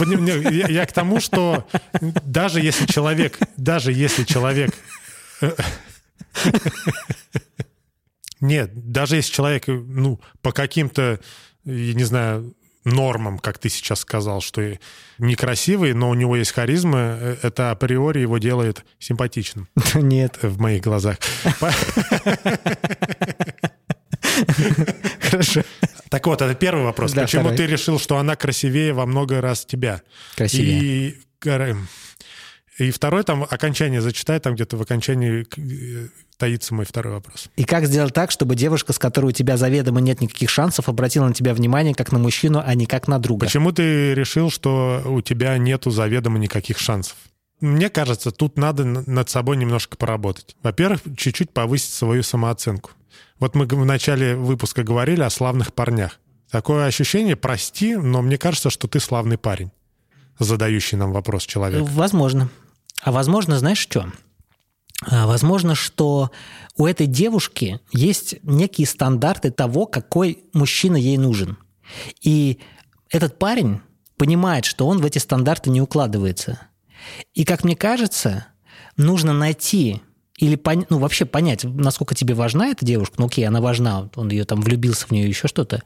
я, 0.50 0.68
я 0.68 0.86
к 0.86 0.92
тому, 0.92 1.20
что 1.20 1.68
даже 2.26 2.62
если 2.62 2.86
человек, 2.88 3.38
даже 3.58 3.92
если 3.94 4.24
человек... 4.24 4.72
э, 5.42 5.52
Нет, 8.40 8.72
даже 8.92 9.18
если 9.18 9.32
человек, 9.32 9.68
ну, 9.68 10.20
по 10.42 10.52
каким-то, 10.52 11.20
я 11.64 11.94
не 11.94 12.04
знаю, 12.04 12.56
нормам, 12.84 13.38
как 13.40 13.58
ты 13.60 13.70
сейчас 13.70 14.00
сказал, 14.00 14.42
что 14.42 14.78
некрасивый, 15.20 15.94
но 15.94 16.10
у 16.10 16.14
него 16.14 16.36
есть 16.36 16.52
харизма, 16.52 17.18
э, 17.20 17.38
это 17.44 17.72
априори 17.72 18.20
его 18.20 18.38
делает 18.40 18.84
симпатичным 19.00 19.68
Нет, 19.96 20.40
в 20.42 20.60
моих 20.60 20.82
глазах. 20.84 21.18
Хорошо. 25.22 25.62
Так 26.10 26.28
вот, 26.28 26.42
это 26.42 26.56
первый 26.56 26.84
вопрос. 26.84 27.14
Да, 27.14 27.24
Почему 27.24 27.44
второй. 27.44 27.58
ты 27.58 27.68
решил, 27.68 28.00
что 28.00 28.18
она 28.18 28.36
красивее 28.36 28.94
во 28.94 29.06
много 29.06 29.40
раз 29.42 29.66
тебя? 29.66 30.02
Красивее. 30.36 30.80
И, 30.82 31.18
гора- 31.42 31.78
И 32.82 32.90
второй 32.90 33.24
там 33.24 33.46
окончание 33.48 34.02
зачитай, 34.02 34.40
там 34.40 34.56
где-то 34.56 34.76
в 34.76 34.82
окончании 34.82 35.46
э, 35.56 36.08
таится 36.38 36.74
мой 36.74 36.86
второй 36.86 37.14
вопрос. 37.14 37.48
И 37.56 37.64
как 37.64 37.86
сделать 37.86 38.12
так, 38.12 38.32
чтобы 38.32 38.56
девушка, 38.56 38.92
с 38.92 38.98
которой 38.98 39.28
у 39.28 39.32
тебя 39.32 39.56
заведомо 39.56 40.02
нет 40.02 40.20
никаких 40.20 40.50
шансов, 40.50 40.90
обратила 40.90 41.28
на 41.28 41.34
тебя 41.36 41.54
внимание 41.54 41.94
как 41.94 42.12
на 42.12 42.18
мужчину, 42.18 42.60
а 42.66 42.74
не 42.74 42.88
как 42.88 43.08
на 43.08 43.20
друга? 43.20 43.46
Почему 43.46 43.72
ты 43.72 44.16
решил, 44.16 44.50
что 44.50 45.04
у 45.06 45.22
тебя 45.22 45.60
нету 45.60 45.92
заведомо 45.92 46.40
никаких 46.40 46.80
шансов? 46.80 47.16
Мне 47.60 47.92
кажется, 47.92 48.32
тут 48.32 48.58
надо 48.58 48.84
над 48.84 49.30
собой 49.30 49.58
немножко 49.58 49.96
поработать. 49.96 50.56
Во-первых, 50.64 51.02
чуть-чуть 51.16 51.52
повысить 51.52 51.94
свою 51.94 52.24
самооценку. 52.24 52.90
Вот 53.38 53.54
мы 53.54 53.68
в 53.68 53.86
начале 53.86 54.36
выпуска 54.36 54.82
говорили 54.82 55.22
о 55.22 55.30
славных 55.30 55.72
парнях. 55.72 56.20
Такое 56.50 56.88
ощущение, 56.88 57.36
прости, 57.36 57.96
но 57.96 58.24
мне 58.24 58.40
кажется, 58.40 58.72
что 58.72 58.88
ты 58.88 59.00
славный 59.00 59.38
парень, 59.38 59.70
задающий 60.40 60.98
нам 60.98 61.12
вопрос 61.12 61.46
человек. 61.46 61.84
Возможно. 61.84 62.50
А 63.04 63.12
возможно, 63.12 63.58
знаешь 63.58 63.78
что? 63.80 64.12
А, 65.10 65.26
Возможно, 65.28 65.76
что 65.76 66.32
у 66.78 66.86
этой 66.86 67.08
девушки 67.08 67.80
есть 67.92 68.36
некие 68.44 68.88
стандарты 68.88 69.52
того, 69.52 69.86
какой 69.86 70.44
мужчина 70.54 70.96
ей 70.96 71.18
нужен. 71.18 71.58
И 72.22 72.60
этот 73.10 73.38
парень 73.40 73.82
понимает, 74.18 74.66
что 74.66 74.88
он 74.88 75.00
в 75.00 75.06
эти 75.06 75.18
стандарты 75.18 75.70
не 75.70 75.82
укладывается. 75.82 76.60
И, 77.34 77.44
как 77.44 77.64
мне 77.64 77.76
кажется, 77.76 78.46
нужно 78.96 79.34
найти 79.34 80.02
или 80.38 80.56
пон- 80.56 80.86
ну, 80.90 80.98
вообще 81.00 81.26
понять, 81.26 81.64
насколько 81.64 82.16
тебе 82.16 82.34
важна 82.34 82.68
эта 82.68 82.86
девушка. 82.86 83.16
Ну, 83.18 83.28
окей, 83.28 83.48
она 83.48 83.62
важна, 83.62 84.10
он 84.16 84.30
ее 84.30 84.44
там 84.46 84.62
влюбился 84.62 85.08
в 85.08 85.12
нее, 85.12 85.28
еще 85.28 85.48
что-то. 85.48 85.84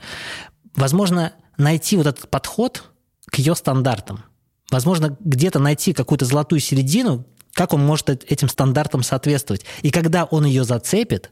Возможно, 0.76 1.34
найти 1.58 1.98
вот 1.98 2.08
этот 2.08 2.30
подход 2.30 2.84
к 3.28 3.36
ее 3.36 3.56
стандартам. 3.56 4.24
Возможно, 4.72 5.16
где-то 5.20 5.60
найти 5.60 5.94
какую-то 5.94 6.26
золотую 6.26 6.60
середину, 6.60 7.26
как 7.54 7.74
он 7.74 7.86
может 7.86 8.10
эт- 8.10 8.26
этим 8.28 8.50
стандартам 8.50 9.04
соответствовать. 9.04 9.66
И 9.82 9.92
когда 9.92 10.26
он 10.26 10.46
ее 10.46 10.64
зацепит, 10.64 11.32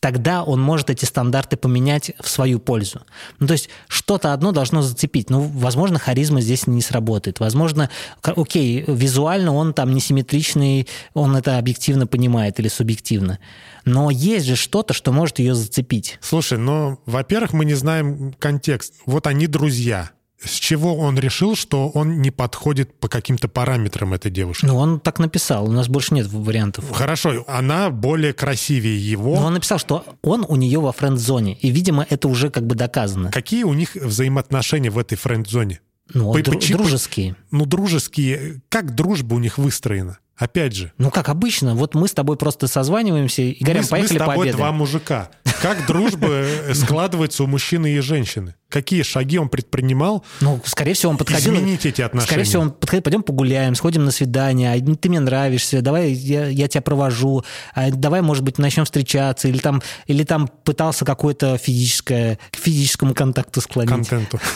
тогда 0.00 0.44
он 0.44 0.60
может 0.60 0.90
эти 0.90 1.04
стандарты 1.04 1.56
поменять 1.56 2.12
в 2.20 2.28
свою 2.28 2.58
пользу. 2.58 3.02
Ну, 3.38 3.46
то 3.46 3.52
есть 3.52 3.68
что-то 3.88 4.32
одно 4.32 4.52
должно 4.52 4.82
зацепить. 4.82 5.28
Ну, 5.30 5.40
возможно, 5.40 5.98
харизма 5.98 6.40
здесь 6.40 6.66
не 6.66 6.82
сработает. 6.82 7.40
Возможно, 7.40 7.90
окей, 8.22 8.84
визуально 8.86 9.52
он 9.52 9.74
там 9.74 9.92
несимметричный, 9.92 10.88
он 11.14 11.36
это 11.36 11.58
объективно 11.58 12.06
понимает 12.06 12.60
или 12.60 12.68
субъективно. 12.68 13.38
Но 13.84 14.10
есть 14.10 14.46
же 14.46 14.56
что-то, 14.56 14.94
что 14.94 15.12
может 15.12 15.38
ее 15.38 15.54
зацепить. 15.54 16.18
Слушай, 16.20 16.58
ну, 16.58 17.00
во-первых, 17.06 17.52
мы 17.52 17.64
не 17.64 17.74
знаем 17.74 18.34
контекст. 18.38 18.94
Вот 19.06 19.26
они 19.26 19.46
друзья. 19.46 20.10
С 20.42 20.52
чего 20.52 20.96
он 20.96 21.18
решил, 21.18 21.56
что 21.56 21.88
он 21.88 22.20
не 22.22 22.30
подходит 22.30 22.94
по 23.00 23.08
каким-то 23.08 23.48
параметрам 23.48 24.14
этой 24.14 24.30
девушки? 24.30 24.66
Ну, 24.66 24.76
он 24.76 25.00
так 25.00 25.18
написал, 25.18 25.68
у 25.68 25.72
нас 25.72 25.88
больше 25.88 26.14
нет 26.14 26.28
вариантов. 26.28 26.84
Хорошо, 26.92 27.44
она 27.48 27.90
более 27.90 28.32
красивее 28.32 28.98
его. 28.98 29.34
Но 29.34 29.46
он 29.46 29.54
написал, 29.54 29.78
что 29.78 30.04
он 30.22 30.46
у 30.48 30.54
нее 30.54 30.78
во 30.80 30.92
френд-зоне. 30.92 31.54
И, 31.60 31.70
видимо, 31.70 32.06
это 32.08 32.28
уже 32.28 32.50
как 32.50 32.66
бы 32.66 32.76
доказано. 32.76 33.32
Какие 33.32 33.64
у 33.64 33.74
них 33.74 33.96
взаимоотношения 33.96 34.90
в 34.90 34.98
этой 34.98 35.16
френд-зоне? 35.16 35.80
Ну, 36.14 36.32
По- 36.32 36.38
дру- 36.38 36.72
дружеские. 36.72 37.34
Ну, 37.50 37.66
дружеские. 37.66 38.60
Как 38.68 38.94
дружба 38.94 39.34
у 39.34 39.38
них 39.40 39.58
выстроена? 39.58 40.18
Опять 40.38 40.74
же. 40.74 40.92
Ну, 40.98 41.10
как 41.10 41.28
обычно. 41.28 41.74
Вот 41.74 41.96
мы 41.96 42.06
с 42.06 42.12
тобой 42.12 42.36
просто 42.36 42.68
созваниваемся 42.68 43.42
и 43.42 43.62
говорим, 43.62 43.82
мы, 43.82 43.88
поехали 43.88 44.12
мы 44.12 44.16
с 44.16 44.18
тобой 44.18 44.36
пообедаем. 44.36 44.56
два 44.56 44.72
мужика. 44.72 45.30
Как 45.60 45.84
дружба 45.86 46.28
э, 46.30 46.74
складывается 46.74 47.42
у 47.42 47.48
мужчины 47.48 47.94
и 47.94 47.98
женщины? 47.98 48.54
Какие 48.68 49.02
шаги 49.02 49.38
он 49.38 49.48
предпринимал? 49.48 50.24
Ну, 50.40 50.60
скорее 50.64 50.94
всего, 50.94 51.10
он 51.10 51.18
подходил... 51.18 51.54
Изменить 51.54 51.86
эти 51.86 52.02
отношения. 52.02 52.28
Скорее 52.28 52.44
всего, 52.44 52.62
он 52.62 52.70
подходил, 52.70 53.02
пойдем 53.02 53.22
погуляем, 53.24 53.74
сходим 53.74 54.04
на 54.04 54.12
свидание, 54.12 54.78
ты 54.96 55.08
мне 55.08 55.20
нравишься, 55.20 55.82
давай 55.82 56.12
я, 56.12 56.46
я 56.46 56.68
тебя 56.68 56.82
провожу, 56.82 57.44
а 57.74 57.90
давай, 57.90 58.20
может 58.20 58.44
быть, 58.44 58.58
начнем 58.58 58.84
встречаться, 58.84 59.48
или 59.48 59.58
там, 59.58 59.82
или 60.06 60.22
там 60.22 60.48
пытался 60.48 61.04
какое-то 61.04 61.58
физическое, 61.58 62.38
к 62.52 62.56
физическому 62.56 63.14
контакту 63.14 63.60
склонить. 63.60 63.90
Контенту. 63.90 64.38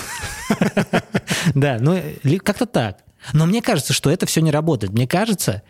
Да, 1.55 1.79
ну 1.81 1.99
как-то 2.45 2.67
так. 2.67 2.99
Но 3.33 3.47
мне 3.47 3.63
кажется, 3.63 3.93
что 3.93 4.11
это 4.11 4.27
все 4.27 4.41
не 4.41 4.51
работает. 4.51 4.93
Мне 4.93 5.07
кажется, 5.07 5.63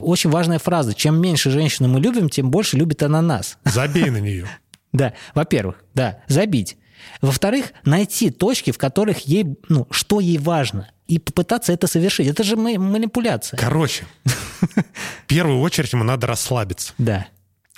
очень 0.00 0.30
важная 0.30 0.58
фраза. 0.58 0.94
Чем 0.94 1.20
меньше 1.20 1.50
женщину 1.50 1.88
мы 1.88 2.00
любим, 2.00 2.28
тем 2.28 2.50
больше 2.50 2.76
любит 2.76 3.02
она 3.02 3.20
нас. 3.22 3.58
Забей 3.64 4.10
на 4.10 4.18
нее. 4.18 4.46
Да, 4.90 5.12
во-первых, 5.34 5.84
да, 5.92 6.20
забить. 6.28 6.78
Во-вторых, 7.20 7.74
найти 7.84 8.30
точки, 8.30 8.70
в 8.72 8.78
которых 8.78 9.18
ей, 9.28 9.58
ну, 9.68 9.86
что 9.90 10.18
ей 10.18 10.38
важно, 10.38 10.88
и 11.06 11.18
попытаться 11.18 11.74
это 11.74 11.86
совершить. 11.86 12.26
Это 12.26 12.42
же 12.42 12.56
ма- 12.56 12.78
манипуляция. 12.78 13.58
Короче, 13.58 14.06
в 14.24 15.26
первую 15.26 15.60
очередь 15.60 15.92
ему 15.92 16.04
надо 16.04 16.26
расслабиться. 16.26 16.94
Да, 16.96 17.26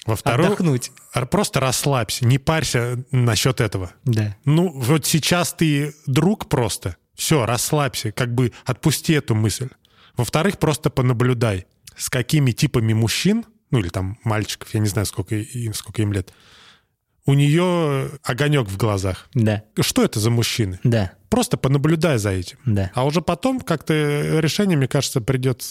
Во 0.07 0.15
вторую, 0.15 0.47
Отдохнуть. 0.47 0.93
просто 1.31 1.59
расслабься, 1.59 2.25
не 2.25 2.39
парься 2.39 3.05
насчет 3.11 3.61
этого. 3.61 3.91
да. 4.05 4.37
Ну, 4.45 4.71
вот 4.73 5.05
сейчас 5.05 5.53
ты 5.53 5.93
друг 6.07 6.49
просто. 6.49 6.95
Все, 7.21 7.45
расслабься, 7.45 8.13
как 8.13 8.35
бы 8.35 8.51
отпусти 8.65 9.13
эту 9.13 9.35
мысль. 9.35 9.69
Во-вторых, 10.17 10.59
просто 10.59 10.89
понаблюдай, 10.89 11.67
с 11.95 12.09
какими 12.09 12.53
типами 12.53 12.95
мужчин, 12.95 13.45
ну 13.71 13.79
или 13.81 13.91
там 13.91 14.19
мальчиков, 14.25 14.73
я 14.73 14.81
не 14.81 14.89
знаю, 14.89 15.05
сколько, 15.05 15.35
им, 15.37 15.75
сколько 15.75 16.01
им 16.01 16.15
лет, 16.15 16.33
у 17.27 17.35
нее 17.35 18.13
огонек 18.23 18.69
в 18.69 18.79
глазах. 18.79 19.29
Да, 19.35 19.65
Что 19.79 20.03
это 20.03 20.19
за 20.19 20.31
мужчины? 20.31 20.81
да, 20.83 21.13
Просто 21.31 21.57
понаблюдай 21.57 22.19
за 22.19 22.31
этим. 22.31 22.59
да. 22.67 22.91
А 22.93 23.05
уже 23.05 23.23
потом 23.23 23.61
как-то 23.61 23.95
решение, 24.41 24.77
мне 24.77 24.89
кажется, 24.89 25.21
придет 25.21 25.65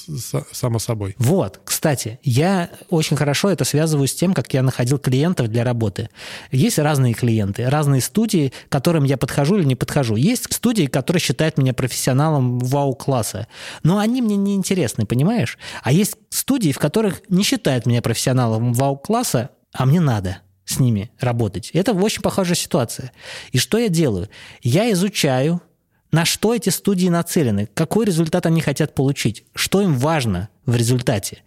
само 0.51 0.79
собой. 0.79 1.15
Вот, 1.17 1.59
кстати, 1.65 2.19
я 2.23 2.69
очень 2.89 3.17
хорошо 3.17 3.49
это 3.49 3.65
связываю 3.65 4.07
с 4.07 4.13
тем, 4.13 4.33
как 4.33 4.53
я 4.53 4.63
находил 4.63 4.97
клиентов 4.97 5.49
для 5.49 5.65
работы. 5.65 6.09
Есть 6.51 6.79
разные 6.79 7.13
клиенты, 7.13 7.69
разные 7.69 8.01
студии, 8.01 8.53
к 8.69 8.71
которым 8.71 9.03
я 9.03 9.17
подхожу 9.17 9.57
или 9.57 9.65
не 9.65 9.75
подхожу. 9.75 10.15
Есть 10.15 10.51
студии, 10.53 10.85
которые 10.85 11.19
считают 11.19 11.57
меня 11.57 11.73
профессионалом 11.73 12.59
вау-класса, 12.59 13.47
но 13.83 13.97
они 13.99 14.21
мне 14.21 14.37
не 14.37 14.55
интересны, 14.55 15.05
понимаешь? 15.05 15.57
А 15.83 15.91
есть 15.91 16.15
студии, 16.29 16.71
в 16.71 16.79
которых 16.79 17.21
не 17.27 17.43
считают 17.43 17.85
меня 17.85 18.01
профессионалом 18.01 18.73
вау-класса, 18.73 19.49
а 19.73 19.85
мне 19.85 19.99
надо 19.99 20.39
с 20.69 20.79
ними 20.79 21.11
работать. 21.19 21.71
Это 21.73 21.93
очень 21.93 22.21
похожая 22.21 22.55
ситуация. 22.55 23.11
И 23.51 23.57
что 23.57 23.79
я 23.79 23.89
делаю? 23.89 24.29
Я 24.61 24.91
изучаю, 24.91 25.61
на 26.11 26.25
что 26.25 26.53
эти 26.53 26.69
студии 26.69 27.07
нацелены, 27.07 27.67
какой 27.73 28.05
результат 28.05 28.45
они 28.45 28.61
хотят 28.61 28.93
получить, 28.93 29.45
что 29.55 29.81
им 29.81 29.97
важно 29.97 30.49
в 30.67 30.75
результате, 30.75 31.39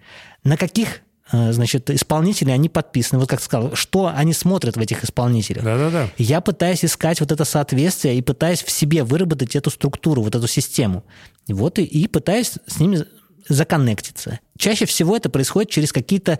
на 0.42 0.56
каких 0.56 1.02
э, 1.30 1.52
значит, 1.52 1.88
исполнителей 1.90 2.52
они 2.52 2.68
подписаны, 2.68 3.20
вот 3.20 3.30
как 3.30 3.40
сказал, 3.40 3.76
что 3.76 4.12
они 4.12 4.32
смотрят 4.32 4.76
в 4.76 4.80
этих 4.80 5.04
исполнителях. 5.04 5.62
Да-да-да. 5.62 6.08
Я 6.18 6.40
пытаюсь 6.40 6.84
искать 6.84 7.20
вот 7.20 7.30
это 7.30 7.44
соответствие 7.44 8.18
и 8.18 8.22
пытаюсь 8.22 8.64
в 8.64 8.72
себе 8.72 9.04
выработать 9.04 9.54
эту 9.54 9.70
структуру, 9.70 10.22
вот 10.22 10.34
эту 10.34 10.48
систему. 10.48 11.04
Вот 11.46 11.78
и, 11.78 11.84
и 11.84 12.08
пытаюсь 12.08 12.54
с 12.66 12.80
ними 12.80 13.04
законнектиться. 13.48 14.40
Чаще 14.58 14.84
всего 14.86 15.16
это 15.16 15.30
происходит 15.30 15.70
через 15.70 15.92
какие-то 15.92 16.38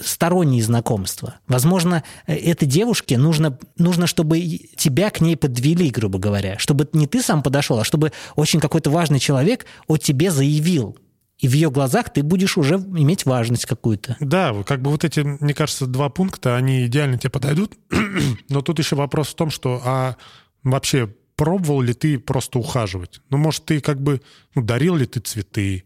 сторонние 0.00 0.62
знакомства. 0.62 1.36
Возможно, 1.46 2.02
э, 2.26 2.34
этой 2.34 2.66
девушке 2.66 3.18
нужно, 3.18 3.58
нужно, 3.76 4.06
чтобы 4.06 4.40
тебя 4.40 5.10
к 5.10 5.20
ней 5.20 5.36
подвели, 5.36 5.90
грубо 5.90 6.18
говоря. 6.18 6.58
Чтобы 6.58 6.88
не 6.92 7.06
ты 7.06 7.22
сам 7.22 7.42
подошел, 7.42 7.78
а 7.78 7.84
чтобы 7.84 8.12
очень 8.34 8.60
какой-то 8.60 8.90
важный 8.90 9.18
человек 9.18 9.66
о 9.86 9.96
тебе 9.96 10.30
заявил. 10.30 10.98
И 11.38 11.48
в 11.48 11.52
ее 11.52 11.70
глазах 11.70 12.10
ты 12.10 12.22
будешь 12.22 12.56
уже 12.56 12.76
иметь 12.76 13.26
важность 13.26 13.66
какую-то. 13.66 14.16
Да, 14.20 14.54
как 14.64 14.80
бы 14.80 14.90
вот 14.90 15.04
эти, 15.04 15.20
мне 15.20 15.52
кажется, 15.52 15.86
два 15.86 16.08
пункта, 16.08 16.56
они 16.56 16.86
идеально 16.86 17.18
тебе 17.18 17.30
подойдут. 17.30 17.74
Но 18.48 18.62
тут 18.62 18.78
еще 18.78 18.96
вопрос 18.96 19.28
в 19.28 19.34
том, 19.34 19.50
что 19.50 19.82
а 19.84 20.16
вообще 20.62 21.14
пробовал 21.36 21.82
ли 21.82 21.92
ты 21.92 22.18
просто 22.18 22.58
ухаживать? 22.58 23.20
Ну, 23.28 23.36
может, 23.36 23.66
ты 23.66 23.80
как 23.80 24.00
бы 24.00 24.22
ну, 24.54 24.62
дарил 24.62 24.96
ли 24.96 25.04
ты 25.04 25.20
цветы? 25.20 25.84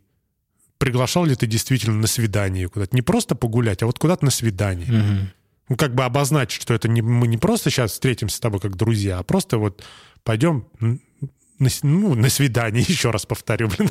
Приглашал 0.80 1.26
ли 1.26 1.34
ты 1.34 1.46
действительно 1.46 1.96
на 1.96 2.06
свидание 2.06 2.66
куда-то? 2.70 2.96
Не 2.96 3.02
просто 3.02 3.34
погулять, 3.34 3.82
а 3.82 3.86
вот 3.86 3.98
куда-то 3.98 4.24
на 4.24 4.30
свидание. 4.30 4.90
Мгм. 4.90 5.30
Ну, 5.68 5.76
как 5.76 5.94
бы 5.94 6.04
обозначить, 6.04 6.62
что 6.62 6.72
это 6.72 6.88
не, 6.88 7.02
мы 7.02 7.28
не 7.28 7.36
просто 7.36 7.68
сейчас 7.68 7.92
встретимся 7.92 8.38
с 8.38 8.40
тобой 8.40 8.60
как 8.60 8.76
друзья, 8.76 9.18
а 9.18 9.22
просто 9.22 9.58
вот 9.58 9.84
пойдем 10.24 10.64
на, 10.80 11.68
ну, 11.82 12.14
на 12.14 12.30
свидание, 12.30 12.82
еще 12.88 13.10
раз 13.10 13.26
повторю, 13.26 13.68
блин. 13.68 13.90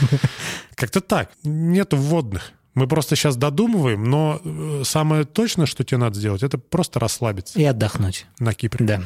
Как-то 0.74 1.00
так. 1.00 1.30
Нету 1.44 1.96
вводных. 1.96 2.50
Мы 2.74 2.88
просто 2.88 3.14
сейчас 3.14 3.36
додумываем, 3.36 4.02
но 4.02 4.40
э, 4.44 4.82
самое 4.84 5.24
точное, 5.24 5.66
что 5.66 5.84
тебе 5.84 5.98
надо 5.98 6.18
сделать, 6.18 6.42
это 6.42 6.58
просто 6.58 6.98
расслабиться 6.98 7.56
И 7.56 7.62
отдохнуть. 7.62 8.26
на 8.40 8.52
Кипре. 8.52 8.84
Да. 8.84 9.02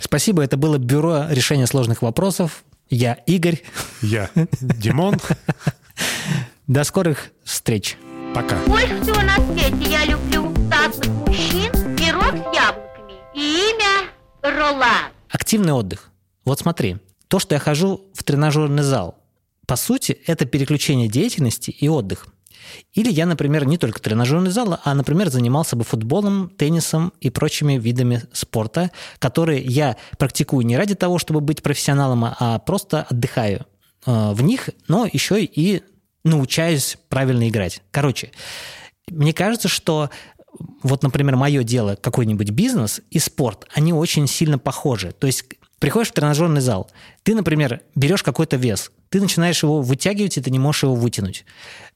Спасибо. 0.00 0.42
Это 0.42 0.56
было 0.56 0.78
Бюро 0.78 1.26
решения 1.28 1.66
сложных 1.66 2.00
вопросов. 2.00 2.64
Я 2.88 3.12
Игорь. 3.26 3.62
Я 4.00 4.30
Димон. 4.60 5.20
До 6.68 6.84
скорых 6.84 7.32
встреч. 7.42 7.98
Пока. 8.34 8.56
Больше 8.66 9.00
всего 9.02 9.20
на 9.22 9.34
свете 9.34 9.90
я 9.90 10.04
люблю 10.04 10.54
статных 10.68 11.10
мужчин, 11.26 11.72
пирог 11.96 12.32
с 12.32 12.54
яблоками 12.54 13.14
и 13.34 13.72
имя 13.72 14.08
Ролан. 14.42 15.10
Активный 15.28 15.72
отдых. 15.72 16.10
Вот 16.44 16.60
смотри, 16.60 16.98
то, 17.26 17.40
что 17.40 17.56
я 17.56 17.58
хожу 17.58 18.02
в 18.14 18.22
тренажерный 18.22 18.84
зал, 18.84 19.16
по 19.66 19.74
сути, 19.74 20.12
это 20.26 20.44
переключение 20.44 21.08
деятельности 21.08 21.70
и 21.70 21.88
отдых. 21.88 22.28
Или 22.92 23.10
я, 23.10 23.26
например, 23.26 23.66
не 23.66 23.76
только 23.76 24.00
тренажерный 24.00 24.52
зал, 24.52 24.78
а, 24.84 24.94
например, 24.94 25.30
занимался 25.30 25.74
бы 25.74 25.82
футболом, 25.82 26.48
теннисом 26.56 27.12
и 27.20 27.28
прочими 27.28 27.76
видами 27.76 28.22
спорта, 28.32 28.92
которые 29.18 29.62
я 29.62 29.96
практикую 30.16 30.64
не 30.64 30.76
ради 30.76 30.94
того, 30.94 31.18
чтобы 31.18 31.40
быть 31.40 31.60
профессионалом, 31.60 32.24
а 32.24 32.60
просто 32.60 33.02
отдыхаю 33.10 33.66
э, 34.06 34.32
в 34.32 34.42
них, 34.42 34.70
но 34.86 35.08
еще 35.12 35.42
и 35.42 35.82
научаюсь 36.24 36.98
правильно 37.08 37.48
играть. 37.48 37.82
Короче, 37.90 38.30
мне 39.08 39.32
кажется, 39.32 39.68
что 39.68 40.10
вот, 40.82 41.02
например, 41.02 41.36
мое 41.36 41.62
дело, 41.62 41.96
какой-нибудь 41.96 42.50
бизнес 42.50 43.00
и 43.10 43.18
спорт, 43.18 43.66
они 43.74 43.92
очень 43.92 44.26
сильно 44.26 44.58
похожи. 44.58 45.12
То 45.12 45.26
есть 45.26 45.44
приходишь 45.78 46.10
в 46.10 46.14
тренажерный 46.14 46.60
зал, 46.60 46.90
ты, 47.22 47.34
например, 47.34 47.80
берешь 47.94 48.22
какой-то 48.22 48.56
вес, 48.56 48.92
ты 49.08 49.20
начинаешь 49.20 49.62
его 49.62 49.80
вытягивать, 49.82 50.38
и 50.38 50.40
ты 50.40 50.50
не 50.50 50.58
можешь 50.58 50.84
его 50.84 50.94
вытянуть. 50.94 51.44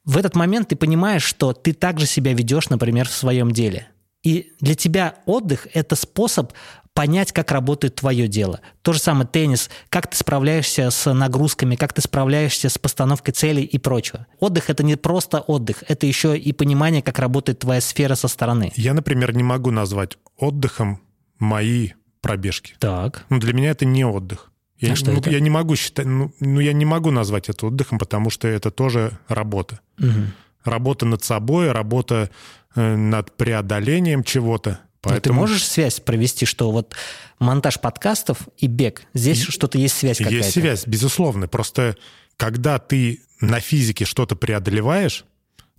В 0.05 0.17
этот 0.17 0.35
момент 0.35 0.69
ты 0.69 0.77
понимаешь, 0.77 1.25
что 1.25 1.53
ты 1.53 1.73
также 1.73 2.07
себя 2.07 2.33
ведешь, 2.33 2.69
например, 2.69 3.09
в 3.09 3.13
своем 3.13 3.51
деле. 3.51 3.89
И 4.23 4.53
для 4.61 4.75
тебя 4.75 5.17
отдых– 5.25 5.69
это 5.73 5.95
способ 5.95 6.53
понять, 6.97 7.31
как 7.31 7.53
работает 7.53 7.97
твое 7.97 8.27
дело. 8.27 8.61
То 8.81 8.95
же 8.95 8.99
самое 8.99 9.29
теннис, 9.29 9.69
как 9.91 10.11
ты 10.11 10.17
справляешься 10.17 10.91
с 10.91 11.13
нагрузками, 11.13 11.77
как 11.77 11.93
ты 11.93 12.01
справляешься 12.01 12.71
с 12.71 12.79
постановкой 12.79 13.35
целей 13.35 13.65
и 13.65 13.77
прочего. 13.77 14.27
Отдых– 14.41 14.65
это 14.71 14.83
не 14.83 14.97
просто 14.97 15.41
отдых, 15.41 15.85
это 15.87 16.07
еще 16.07 16.39
и 16.39 16.53
понимание, 16.55 17.03
как 17.03 17.19
работает 17.19 17.59
твоя 17.59 17.83
сфера 17.83 18.15
со 18.15 18.29
стороны. 18.29 18.73
Я, 18.77 18.95
например, 18.95 19.37
не 19.37 19.43
могу 19.43 19.71
назвать 19.71 20.17
отдыхом 20.39 21.03
мои 21.39 21.91
пробежки. 22.23 22.75
Так. 22.79 23.27
Ну, 23.29 23.41
для 23.41 23.53
меня 23.53 23.71
это 23.73 23.85
не 23.85 24.07
отдых. 24.07 24.51
Я, 24.79 24.93
А 24.93 24.97
что 24.97 25.13
ну, 25.13 25.19
это? 25.19 25.29
я 25.29 25.41
не 25.41 25.51
могу 25.51 25.77
считать, 25.77 26.07
ну, 26.07 26.33
ну, 26.41 26.61
я 26.61 26.73
не 26.73 26.87
могу 26.87 27.11
назвать 27.11 27.51
это 27.51 27.67
отдыхом, 27.67 27.99
потому 27.99 28.31
что 28.31 28.49
это 28.49 28.71
тоже 28.71 29.19
работа. 29.29 29.81
Мгм. 29.99 30.33
Работа 30.65 31.05
над 31.05 31.23
собой, 31.23 31.73
работа 31.73 32.31
э, 32.75 32.97
над 32.97 33.37
преодолением 33.37 34.25
чего-то. 34.25 34.81
Но 35.07 35.13
Ну, 35.13 35.17
ты 35.17 35.21
Поэтому 35.23 35.41
можешь 35.41 35.67
связь 35.67 36.01
провести, 36.01 36.47
что 36.47 36.71
вот 36.71 36.95
монтаж 37.39 37.81
подкастов 37.81 38.49
и 38.59 38.67
бег, 38.67 39.03
здесь 39.15 39.43
что-то 39.43 39.79
есть 39.79 39.97
связь 39.97 40.19
какая-то? 40.19 40.37
есть 40.37 40.53
связь, 40.53 40.87
безусловно. 40.87 41.49
Просто 41.49 41.97
когда 42.37 42.79
ты 42.79 43.23
на 43.41 43.61
физике 43.61 44.05
что-то 44.05 44.37
преодолеваешь, 44.37 45.25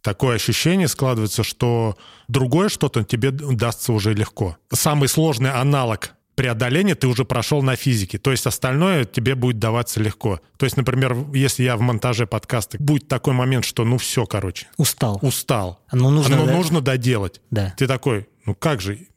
такое 0.02 0.36
ощущение 0.36 0.88
складывается, 0.88 1.44
что 1.44 1.98
другое 2.28 2.70
что-то 2.70 3.04
тебе 3.04 3.32
дастся 3.32 3.92
уже 3.94 4.14
легко. 4.14 4.58
Самый 4.72 5.10
сложный 5.10 5.52
аналог 5.52 6.14
преодоления 6.36 6.94
ты 6.94 7.08
уже 7.08 7.26
прошел 7.26 7.64
на 7.64 7.76
физике. 7.76 8.20
То 8.20 8.30
есть 8.32 8.46
остальное 8.46 9.06
тебе 9.06 9.34
будет 9.34 9.58
даваться 9.58 10.00
легко. 10.00 10.40
То 10.58 10.66
есть, 10.68 10.78
например, 10.78 11.18
если 11.34 11.64
я 11.64 11.76
в 11.76 11.82
монтаже 11.82 12.28
подкаста, 12.28 12.78
будет 12.80 13.08
такой 13.08 13.34
момент, 13.34 13.66
что 13.66 13.84
ну 13.84 13.98
все, 13.98 14.26
короче, 14.28 14.68
Устал. 14.78 15.18
устал. 15.24 15.82
Ну, 15.92 16.12
нужно, 16.12 16.38
Но 16.38 16.46
да? 16.46 16.54
нужно 16.54 16.82
доделать. 16.82 17.42
Да. 17.50 17.74
Ты 17.76 17.88
такой, 17.88 18.30
ну 18.46 18.54
как 18.54 18.82
же? 18.82 19.08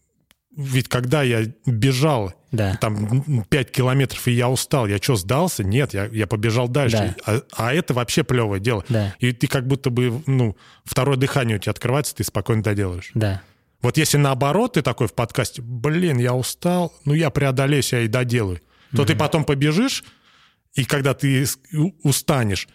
Ведь 0.57 0.89
когда 0.89 1.23
я 1.23 1.45
бежал 1.65 2.35
Да. 2.51 2.77
там 2.81 3.45
5 3.45 3.71
километров, 3.71 4.27
и 4.27 4.33
я 4.33 4.49
устал, 4.49 4.87
я 4.89 4.99
что, 4.99 5.15
сдался? 5.17 5.63
Нет, 5.63 5.95
я, 5.95 6.07
я 6.07 6.27
побежал 6.27 6.69
дальше. 6.69 7.15
А, 7.25 7.41
а 7.57 7.73
это 7.73 7.95
вообще 7.95 8.25
плевое 8.25 8.61
дело. 8.61 8.85
Да. 8.89 9.15
И 9.21 9.33
ты 9.33 9.47
как 9.47 9.67
будто 9.69 9.91
бы, 9.91 10.23
ну, 10.27 10.57
второе 10.85 11.17
дыхание 11.17 11.57
у 11.57 11.61
тебя 11.61 11.71
открывается, 11.71 12.15
ты 12.17 12.25
спокойно 12.25 12.63
доделаешь. 12.65 13.11
Да. 13.15 13.43
Вот 13.81 13.97
если 13.97 14.19
наоборот, 14.19 14.75
ты 14.75 14.83
такой 14.83 15.07
в 15.07 15.15
подкасте, 15.15 15.63
блин, 15.63 16.19
я 16.19 16.35
устал, 16.35 16.93
ну 17.05 17.15
я 17.15 17.31
преодолею 17.31 17.83
себя 17.83 18.01
и 18.01 18.09
доделаю, 18.09 18.61
то 18.95 19.05
ты 19.05 19.15
потом 19.17 19.45
побежишь, 19.45 20.05
и 20.75 20.85
когда 20.85 21.15
ты 21.15 21.47
устанешь, 22.03 22.69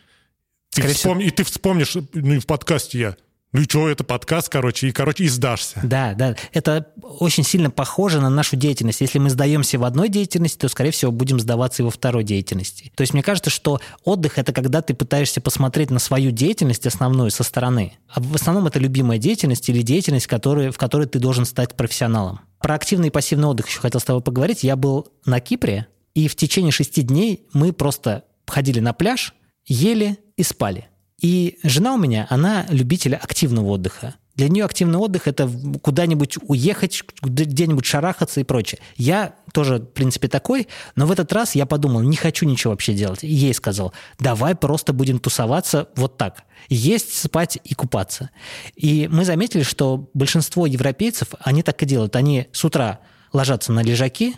ты 0.72 0.82
вспом- 0.84 1.22
и 1.22 1.30
ты 1.30 1.44
вспомнишь, 1.44 1.96
ну 2.14 2.34
и 2.34 2.40
в 2.40 2.46
подкасте 2.48 3.00
я, 3.00 3.18
ну 3.56 3.62
и 3.62 3.64
что, 3.64 3.88
это 3.88 4.04
подкаст, 4.04 4.50
короче, 4.50 4.90
и, 4.90 4.92
короче, 4.92 5.24
и 5.24 5.30
сдашься. 5.30 5.80
Да, 5.82 6.14
да. 6.14 6.36
Это 6.52 6.88
очень 7.02 7.46
сильно 7.46 7.72
похоже 7.72 8.20
на 8.20 8.30
нашу 8.30 8.58
деятельность. 8.58 9.00
Если 9.00 9.18
мы 9.18 9.30
сдаемся 9.30 9.80
в 9.80 9.86
одной 9.86 10.10
деятельности, 10.10 10.58
то, 10.58 10.68
скорее 10.68 10.92
всего, 10.92 11.14
будем 11.14 11.40
сдаваться 11.40 11.82
и 11.82 11.86
во 11.86 11.90
второй 11.90 12.26
деятельности. 12.26 12.92
То 12.98 13.00
есть 13.00 13.14
мне 13.14 13.24
кажется, 13.24 13.50
что 13.50 13.80
отдых– 14.04 14.34
это 14.40 14.52
когда 14.52 14.82
ты 14.82 14.94
пытаешься 14.94 15.40
посмотреть 15.40 15.90
на 15.90 16.00
свою 16.00 16.32
деятельность 16.32 16.86
основную 16.86 17.32
со 17.32 17.44
стороны. 17.44 17.94
А 18.10 18.20
в 18.20 18.36
основном 18.36 18.68
это 18.68 18.78
любимая 18.78 19.20
деятельность 19.20 19.70
или 19.70 19.82
деятельность, 19.82 20.28
который, 20.28 20.70
в 20.72 20.78
которой 20.78 21.08
ты 21.08 21.20
должен 21.20 21.46
стать 21.46 21.78
профессионалом. 21.78 22.42
Про 22.60 22.76
активный 22.76 23.08
и 23.08 23.12
пассивный 23.12 23.48
отдых 23.48 23.70
еще 23.70 23.80
хотел 23.80 24.02
с 24.02 24.04
тобой 24.04 24.22
поговорить. 24.22 24.66
Я 24.66 24.76
был 24.76 25.08
на 25.26 25.40
Кипре, 25.40 25.88
и 26.14 26.28
в 26.28 26.36
течение 26.36 26.74
шести 26.74 27.04
дней 27.04 27.48
мы 27.54 27.72
просто 27.72 28.26
ходили 28.48 28.82
на 28.82 28.92
пляж, 28.92 29.34
ели 29.66 30.18
и 30.36 30.44
спали. 30.44 30.90
И 31.22 31.60
жена 31.64 31.94
у 31.94 31.98
меня, 31.98 32.28
она 32.30 32.66
любитель 32.70 33.16
активного 33.16 33.68
отдыха. 33.70 34.16
Для 34.36 34.50
нее 34.50 34.66
активный 34.66 35.00
отдых– 35.00 35.22
это 35.30 35.50
куда-нибудь 35.82 36.38
уехать, 36.42 37.04
где- 37.22 37.46
где-нибудь 37.46 37.86
шарахаться 37.86 38.42
и 38.42 38.44
прочее. 38.44 38.82
Я 38.98 39.36
тоже, 39.54 39.78
в 39.78 39.86
принципе, 39.86 40.28
такой, 40.28 40.68
но 40.98 41.06
в 41.06 41.12
этот 41.12 41.32
раз 41.32 41.56
я 41.56 41.66
подумал, 41.66 42.02
не 42.02 42.18
хочу 42.18 42.46
ничего 42.46 42.72
вообще 42.72 42.94
делать. 42.94 43.24
И 43.24 43.32
ей 43.32 43.54
сказал, 43.54 43.94
давай 44.20 44.54
просто 44.54 44.92
будем 44.92 45.20
тусоваться 45.20 45.88
вот 45.96 46.18
так. 46.18 46.44
Есть, 46.68 47.18
спать 47.18 47.58
и 47.64 47.74
купаться. 47.76 48.30
И 48.76 49.08
мы 49.10 49.24
заметили, 49.24 49.64
что 49.64 50.10
большинство 50.14 50.66
европейцев, 50.66 51.30
они 51.40 51.64
так 51.64 51.82
и 51.82 51.86
делают. 51.86 52.18
Они 52.18 52.48
с 52.52 52.66
утра 52.66 53.00
ложатся 53.32 53.72
на 53.72 53.84
лежаки 53.84 54.36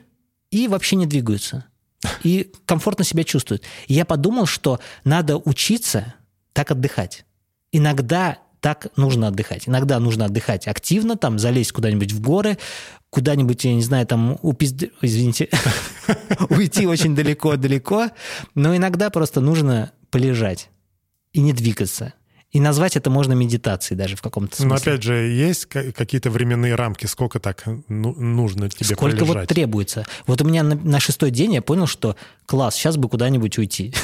и 0.52 0.68
вообще 0.68 0.96
не 0.96 1.08
двигаются. 1.08 1.66
И 2.22 2.52
комфортно 2.68 3.04
себя 3.04 3.24
чувствуют. 3.24 3.64
И 3.88 3.96
я 3.96 4.06
подумал, 4.06 4.46
что 4.46 4.80
надо 5.04 5.38
учиться 5.38 6.14
так 6.58 6.72
отдыхать. 6.72 7.24
Иногда 7.72 8.40
так 8.62 8.88
нужно 8.98 9.28
отдыхать. 9.28 9.70
Иногда 9.70 10.00
нужно 10.00 10.26
отдыхать 10.26 10.68
активно, 10.68 11.16
там, 11.16 11.38
залезть 11.38 11.72
куда-нибудь 11.72 12.12
в 12.12 12.20
горы, 12.20 12.58
куда-нибудь, 13.12 13.64
я 13.64 13.76
не 13.76 13.84
знаю, 13.84 14.08
там, 14.08 14.40
упизд... 14.42 14.86
извините, 15.04 15.50
уйти 16.50 16.88
очень 16.88 17.16
далеко-далеко, 17.16 18.10
но 18.56 18.76
иногда 18.76 19.12
просто 19.12 19.40
нужно 19.40 19.92
полежать 20.10 20.72
и 21.32 21.42
не 21.42 21.54
двигаться. 21.54 22.16
И 22.52 22.62
назвать 22.62 22.96
это 22.96 23.10
можно 23.10 23.34
медитацией 23.34 23.98
даже 23.98 24.16
в 24.16 24.22
каком-то 24.22 24.56
смысле. 24.56 24.70
Но 24.70 24.76
опять 24.76 25.04
же, 25.04 25.14
есть 25.16 25.66
ка- 25.66 25.92
какие-то 25.92 26.30
временные 26.30 26.76
рамки, 26.76 27.06
сколько 27.06 27.40
так 27.42 27.66
ну, 27.90 28.14
нужно 28.14 28.70
тебе 28.70 28.96
Сколько 28.96 29.26
вот 29.26 29.34
полежать? 29.34 29.50
требуется. 29.50 30.06
Вот 30.28 30.42
у 30.42 30.46
меня 30.46 30.64
на, 30.64 30.76
на 30.76 31.00
шестой 31.02 31.30
день 31.32 31.56
я 31.56 31.62
понял, 31.62 31.88
что 31.88 32.16
класс, 32.46 32.76
сейчас 32.76 32.96
бы 32.96 33.10
куда-нибудь 33.10 33.58
уйти. 33.58 33.94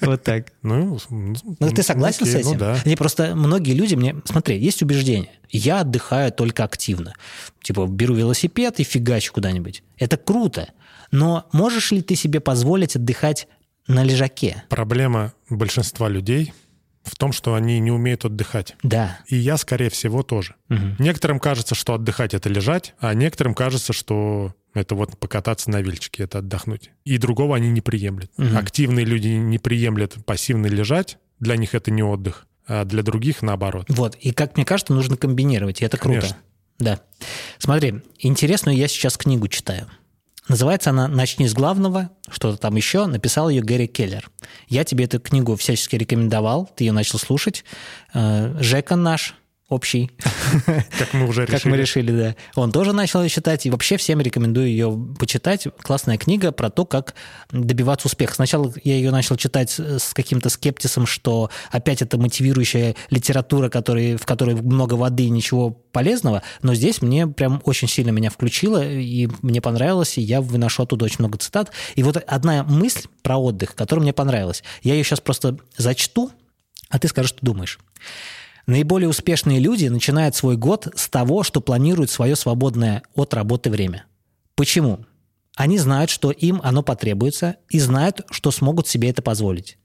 Вот 0.00 0.22
так. 0.24 0.52
Ну, 0.62 0.98
Ну, 1.10 1.70
ты 1.70 1.82
согласен 1.82 2.26
с 2.26 2.34
этим? 2.34 2.52
Ну 2.52 2.58
да. 2.58 2.78
Не, 2.84 2.96
просто 2.96 3.34
многие 3.36 3.72
люди 3.74 3.94
мне... 3.94 4.16
Смотри, 4.24 4.58
есть 4.58 4.82
убеждение. 4.82 5.30
Я 5.50 5.80
отдыхаю 5.80 6.32
только 6.32 6.64
активно. 6.64 7.14
Типа, 7.62 7.86
беру 7.86 8.14
велосипед 8.14 8.80
и 8.80 8.84
фигачу 8.84 9.32
куда-нибудь. 9.32 9.82
Это 9.98 10.16
круто. 10.16 10.70
Но 11.12 11.46
можешь 11.52 11.92
ли 11.92 12.02
ты 12.02 12.16
себе 12.16 12.40
позволить 12.40 12.96
отдыхать 12.96 13.46
на 13.86 14.02
лежаке? 14.02 14.64
Проблема 14.68 15.32
большинства 15.48 16.08
людей 16.08 16.52
в 17.02 17.16
том, 17.16 17.32
что 17.32 17.54
они 17.54 17.78
не 17.80 17.90
умеют 17.90 18.24
отдыхать. 18.24 18.76
Да. 18.82 19.18
И 19.26 19.36
я, 19.36 19.56
скорее 19.56 19.90
всего, 19.90 20.22
тоже. 20.22 20.54
Мгм. 20.68 20.96
Некоторым 20.98 21.40
кажется, 21.40 21.74
что 21.74 21.94
отдыхать— 21.94 22.34
это 22.34 22.48
лежать, 22.48 22.94
а 23.00 23.14
некоторым 23.14 23.54
кажется, 23.54 23.92
что 23.92 24.54
это 24.74 24.94
вот 24.94 25.18
покататься 25.18 25.70
на 25.70 25.80
вельчике, 25.80 26.24
это 26.24 26.38
отдохнуть. 26.38 26.90
И 27.04 27.18
другого 27.18 27.56
они 27.56 27.70
не 27.70 27.80
приемлют. 27.80 28.30
Мгм. 28.36 28.56
Активные 28.56 29.04
люди 29.04 29.28
не 29.28 29.58
приемлят 29.58 30.24
пассивно 30.24 30.66
лежать, 30.66 31.18
для 31.38 31.56
них 31.56 31.74
это 31.74 31.90
не 31.90 32.02
отдых, 32.02 32.46
а 32.66 32.84
для 32.84 33.02
других 33.02 33.42
наоборот. 33.42 33.86
Вот. 33.88 34.14
И, 34.16 34.32
как 34.32 34.56
мне 34.56 34.64
кажется, 34.64 34.92
нужно 34.92 35.16
комбинировать, 35.16 35.80
и 35.80 35.84
это 35.84 35.96
круто. 35.96 36.20
Конечно. 36.20 36.38
Да. 36.78 37.00
Смотри, 37.58 38.02
интересную 38.18 38.76
я 38.76 38.88
сейчас 38.88 39.16
книгу 39.16 39.48
читаю. 39.48 39.86
Называется 40.50 40.90
она 40.90 41.06
«Начни 41.06 41.46
с 41.46 41.54
главного», 41.54 42.10
что-то 42.28 42.58
там 42.58 42.74
еще. 42.74 43.06
Написал 43.06 43.50
ее 43.50 43.62
Гэри 43.62 43.86
Келлер. 43.86 44.28
Я 44.66 44.82
тебе 44.82 45.04
эту 45.04 45.20
книгу 45.20 45.54
всячески 45.54 45.94
рекомендовал, 45.94 46.68
ты 46.74 46.82
ее 46.82 46.90
начал 46.90 47.20
слушать. 47.20 47.64
Э, 48.14 48.56
Жека 48.58 48.96
наш 48.96 49.36
общий, 49.70 50.10
Как 50.98 51.14
мы 51.14 51.26
уже 51.26 51.42
решили. 51.42 51.56
как 51.56 51.64
мы 51.64 51.76
решили, 51.76 52.12
да. 52.12 52.36
Он 52.56 52.72
тоже 52.72 52.92
начал 52.92 53.22
ее 53.22 53.28
читать, 53.28 53.66
и 53.66 53.70
вообще 53.70 53.96
всем 53.96 54.20
рекомендую 54.20 54.66
ее 54.66 54.90
почитать. 55.18 55.66
Классная 55.80 56.18
книга 56.18 56.52
про 56.52 56.70
то, 56.70 56.84
как 56.84 57.14
добиваться 57.52 58.08
успеха. 58.08 58.34
Сначала 58.34 58.72
я 58.82 58.94
ее 58.94 59.10
начал 59.12 59.36
читать 59.36 59.70
с 59.78 60.12
каким-то 60.12 60.50
скептисом, 60.50 61.06
что 61.06 61.50
опять 61.70 62.02
это 62.02 62.18
мотивирующая 62.18 62.96
литература, 63.10 63.68
который, 63.68 64.16
в 64.16 64.26
которой 64.26 64.56
много 64.56 64.94
воды 64.94 65.24
и 65.24 65.30
ничего 65.30 65.70
полезного, 65.70 66.42
но 66.62 66.74
здесь 66.74 67.00
мне 67.00 67.26
прям 67.26 67.62
очень 67.64 67.88
сильно 67.88 68.10
меня 68.10 68.30
включило, 68.30 68.84
и 68.84 69.28
мне 69.42 69.60
понравилось, 69.60 70.18
и 70.18 70.20
я 70.20 70.40
выношу 70.40 70.82
оттуда 70.82 71.04
очень 71.04 71.16
много 71.20 71.38
цитат. 71.38 71.70
И 71.94 72.02
вот 72.02 72.16
одна 72.16 72.64
мысль 72.64 73.06
про 73.22 73.36
отдых, 73.36 73.74
которая 73.74 74.02
мне 74.02 74.12
понравилась. 74.12 74.62
Я 74.82 74.94
ее 74.94 75.04
сейчас 75.04 75.20
просто 75.20 75.58
зачту, 75.76 76.30
а 76.88 76.98
ты 76.98 77.08
скажешь, 77.08 77.30
что 77.30 77.38
думаешь. 77.46 77.78
Наиболее 78.70 79.08
успешные 79.08 79.58
люди 79.58 79.88
начинают 79.88 80.36
свой 80.36 80.56
год 80.56 80.86
с 80.94 81.08
того, 81.08 81.42
что 81.42 81.60
планируют 81.60 82.08
свое 82.08 82.36
свободное 82.36 83.02
от 83.16 83.34
работы 83.34 83.68
время. 83.68 84.04
Почему? 84.54 85.00
Они 85.56 85.76
знают, 85.76 86.08
что 86.08 86.30
им 86.30 86.60
оно 86.62 86.84
потребуется, 86.84 87.56
и 87.68 87.80
знают, 87.80 88.20
что 88.30 88.52
смогут 88.52 88.86
себе 88.86 89.10
это 89.10 89.22
позволить. 89.22 89.76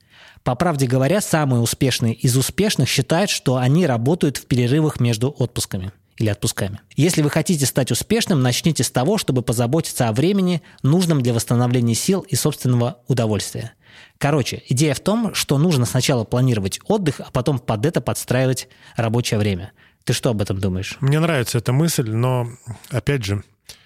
По 0.44 0.54
правде 0.54 0.86
говоря, 0.86 1.20
самые 1.20 1.62
успешные 1.62 2.14
из 2.14 2.36
успешных 2.36 2.88
считают, 2.88 3.28
что 3.28 3.56
они 3.56 3.88
работают 3.88 4.36
в 4.36 4.46
перерывах 4.46 5.00
между 5.00 5.34
отпусками 5.36 5.90
или 6.16 6.28
отпусками. 6.28 6.78
Если 6.94 7.22
вы 7.22 7.30
хотите 7.30 7.66
стать 7.66 7.90
успешным, 7.90 8.40
начните 8.40 8.84
с 8.84 8.90
того, 8.92 9.18
чтобы 9.18 9.42
позаботиться 9.42 10.08
о 10.08 10.12
времени, 10.12 10.62
нужном 10.84 11.22
для 11.22 11.34
восстановления 11.34 11.96
сил 11.96 12.20
и 12.20 12.36
собственного 12.36 12.98
удовольствия. 13.08 13.72
Короче, 14.18 14.62
идея 14.68 14.94
в 14.94 15.00
том, 15.00 15.34
что 15.34 15.58
нужно 15.58 15.84
сначала 15.86 16.24
планировать 16.24 16.80
отдых, 16.86 17.20
а 17.20 17.30
потом 17.30 17.58
под 17.58 17.86
это 17.86 18.00
подстраивать 18.00 18.68
рабочее 18.96 19.38
время. 19.38 19.72
Ты 20.04 20.12
что 20.12 20.30
об 20.30 20.40
этом 20.40 20.58
думаешь? 20.58 20.96
Мне 21.00 21.18
нравится 21.18 21.58
эта 21.58 21.72
мысль, 21.72 22.08
но, 22.10 22.48
опять 22.90 23.24
же, 23.24 23.42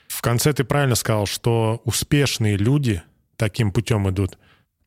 в 0.08 0.22
конце 0.22 0.52
ты 0.52 0.64
правильно 0.64 0.94
сказал, 0.94 1.26
что 1.26 1.80
успешные 1.84 2.56
люди 2.56 3.02
таким 3.36 3.72
путем 3.72 4.08
идут. 4.10 4.38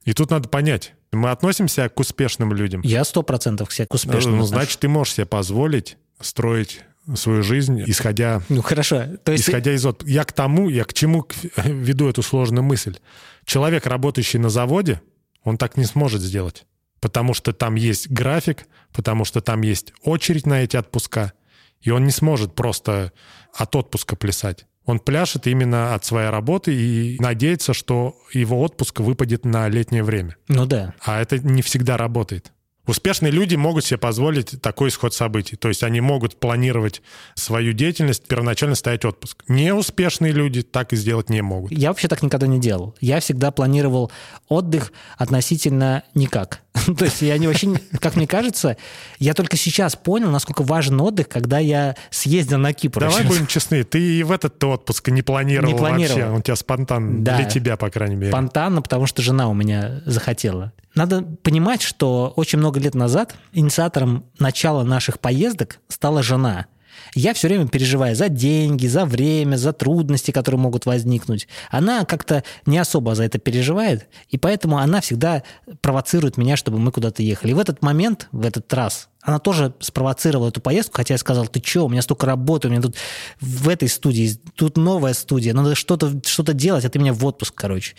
И 0.05 0.13
тут 0.13 0.29
надо 0.29 0.49
понять, 0.49 0.93
мы 1.11 1.31
относимся 1.31 1.89
к 1.89 1.99
успешным 1.99 2.53
людям. 2.53 2.81
Я 2.83 3.03
сто 3.03 3.23
процентов 3.23 3.69
к 3.69 3.71
себе 3.71 3.87
к 3.87 3.93
успешным 3.93 4.37
Ну, 4.37 4.45
значит, 4.45 4.79
ты 4.79 4.87
можешь 4.87 5.15
себе 5.15 5.25
позволить 5.25 5.97
строить 6.19 6.81
свою 7.15 7.43
жизнь, 7.43 7.83
исходя, 7.85 8.41
Ну 8.49 8.61
хорошо, 8.61 9.05
то 9.23 9.31
есть 9.31 9.47
исходя 9.47 9.73
из. 9.73 9.85
Я 10.05 10.23
к 10.23 10.31
тому, 10.31 10.69
я 10.69 10.85
к 10.85 10.93
чему 10.93 11.27
веду 11.65 12.09
эту 12.09 12.21
сложную 12.21 12.63
мысль. 12.63 12.97
Человек, 13.45 13.85
работающий 13.85 14.39
на 14.39 14.49
заводе, 14.49 15.01
он 15.43 15.57
так 15.57 15.77
не 15.77 15.85
сможет 15.85 16.21
сделать. 16.21 16.65
Потому 16.99 17.33
что 17.33 17.51
там 17.51 17.75
есть 17.75 18.09
график, 18.09 18.65
потому 18.93 19.25
что 19.25 19.41
там 19.41 19.61
есть 19.61 19.93
очередь 20.03 20.45
на 20.45 20.63
эти 20.63 20.77
отпуска, 20.77 21.33
и 21.81 21.89
он 21.91 22.05
не 22.05 22.11
сможет 22.11 22.55
просто 22.55 23.11
от 23.53 23.75
отпуска 23.75 24.15
плясать. 24.15 24.65
Он 24.85 24.99
пляшет 24.99 25.47
именно 25.47 25.95
от 25.95 26.05
своей 26.05 26.29
работы 26.29 26.73
и 26.73 27.17
надеется, 27.19 27.73
что 27.73 28.17
его 28.33 28.61
отпуск 28.61 28.99
выпадет 28.99 29.45
на 29.45 29.69
летнее 29.69 30.03
время. 30.03 30.35
ну 30.47 30.65
да. 30.65 30.93
А 31.01 31.21
это 31.21 31.39
не 31.39 31.61
всегда 31.61 31.97
работает. 31.97 32.51
Успешные 32.85 33.31
люди 33.31 33.55
могут 33.55 33.85
себе 33.85 33.97
позволить 33.97 34.61
такой 34.61 34.89
исход 34.89 35.13
событий. 35.13 35.55
То 35.55 35.69
есть 35.69 35.83
они 35.83 36.01
могут 36.01 36.37
планировать 36.37 37.01
свою 37.33 37.71
деятельность, 37.71 38.27
первоначально 38.27 38.75
ставить 38.75 39.05
отпуск. 39.05 39.43
Неуспешные 39.47 40.33
люди 40.33 40.63
так 40.63 40.91
и 40.91 40.97
сделать 40.97 41.29
не 41.29 41.41
могут. 41.41 41.71
Я 41.71 41.89
вообще 41.89 42.09
так 42.09 42.21
никогда 42.23 42.45
не 42.45 42.59
делал. 42.59 42.93
Я 42.99 43.21
всегда 43.21 43.51
планировал 43.51 44.11
отдых 44.49 44.91
относительно 45.17 46.03
никак. 46.13 46.61
То 46.97 47.05
есть 47.05 47.21
я 47.21 47.37
не 47.37 47.47
вообще, 47.47 47.79
как 48.01 48.17
мне 48.17 48.27
кажется, 48.27 48.75
я 49.17 49.33
только 49.33 49.55
сейчас 49.55 49.95
понял, 49.95 50.29
насколько 50.29 50.63
важен 50.63 50.99
отдых, 50.99 51.29
когда 51.29 51.59
я 51.59 51.95
съездил 52.09 52.57
на 52.57 52.73
Кипр. 52.73 52.99
Давай 52.99 53.23
будем 53.25 53.47
честны, 53.47 53.83
ты 53.85 53.99
и 54.01 54.23
в 54.23 54.31
этот 54.31 54.61
отпуск 54.63 55.07
не 55.09 55.21
планировал, 55.21 55.71
Не 55.71 55.77
планировал. 55.77 56.17
вообще. 56.19 56.31
Он 56.33 56.39
у 56.39 56.41
тебя 56.41 56.55
спонтанно, 56.57 57.23
Да. 57.23 57.37
для 57.37 57.45
тебя, 57.45 57.77
по 57.77 57.89
крайней 57.89 58.15
мере. 58.15 58.31
Спонтанно, 58.31 58.81
потому 58.81 59.05
что 59.05 59.21
жена 59.21 59.47
у 59.47 59.53
меня 59.53 60.01
захотела. 60.05 60.73
Надо 60.95 61.23
понимать, 61.23 61.81
что 61.81 62.31
очень 62.35 62.59
много 62.59 62.79
лет 62.79 62.93
назад 62.93 63.35
инициатором 63.51 64.25
начала 64.39 64.83
наших 64.83 65.19
поездок 65.19 65.79
стала 65.87 66.21
жена. 66.21 66.67
Я 67.15 67.33
все 67.33 67.47
время 67.47 67.67
переживаю 67.67 68.15
за 68.15 68.29
деньги, 68.29 68.87
за 68.87 69.05
время, 69.05 69.55
за 69.55 69.73
трудности, 69.73 70.31
которые 70.31 70.59
могут 70.59 70.85
возникнуть. 70.85 71.47
Она 71.69 72.05
как-то 72.05 72.43
не 72.65 72.77
особо 72.77 73.15
за 73.15 73.23
это 73.23 73.39
переживает, 73.39 74.07
и 74.29 74.37
поэтому 74.37 74.77
она 74.77 75.01
всегда 75.01 75.43
провоцирует 75.81 76.37
меня, 76.37 76.57
чтобы 76.57 76.79
мы 76.79 76.91
куда-то 76.91 77.21
ехали. 77.21 77.51
И 77.51 77.53
в 77.53 77.59
этот 77.59 77.81
момент, 77.81 78.27
в 78.31 78.45
этот 78.45 78.71
раз, 78.73 79.09
она 79.21 79.39
тоже 79.39 79.73
спровоцировала 79.79 80.49
эту 80.49 80.59
поездку, 80.59 80.97
хотя 80.97 81.13
я 81.13 81.17
сказал, 81.17 81.47
ты 81.47 81.61
что, 81.63 81.85
у 81.85 81.89
меня 81.89 82.01
столько 82.01 82.25
работы, 82.25 82.67
у 82.67 82.71
меня 82.71 82.81
тут 82.81 82.95
в 83.39 83.69
этой 83.69 83.87
студии, 83.87 84.37
тут 84.55 84.75
новая 84.75 85.13
студия, 85.13 85.53
надо 85.53 85.75
что-то 85.75 86.21
что 86.25 86.43
делать, 86.53 86.83
а 86.83 86.89
ты 86.89 86.99
меня 86.99 87.13
в 87.13 87.25
отпуск, 87.25 87.53
короче. 87.55 87.95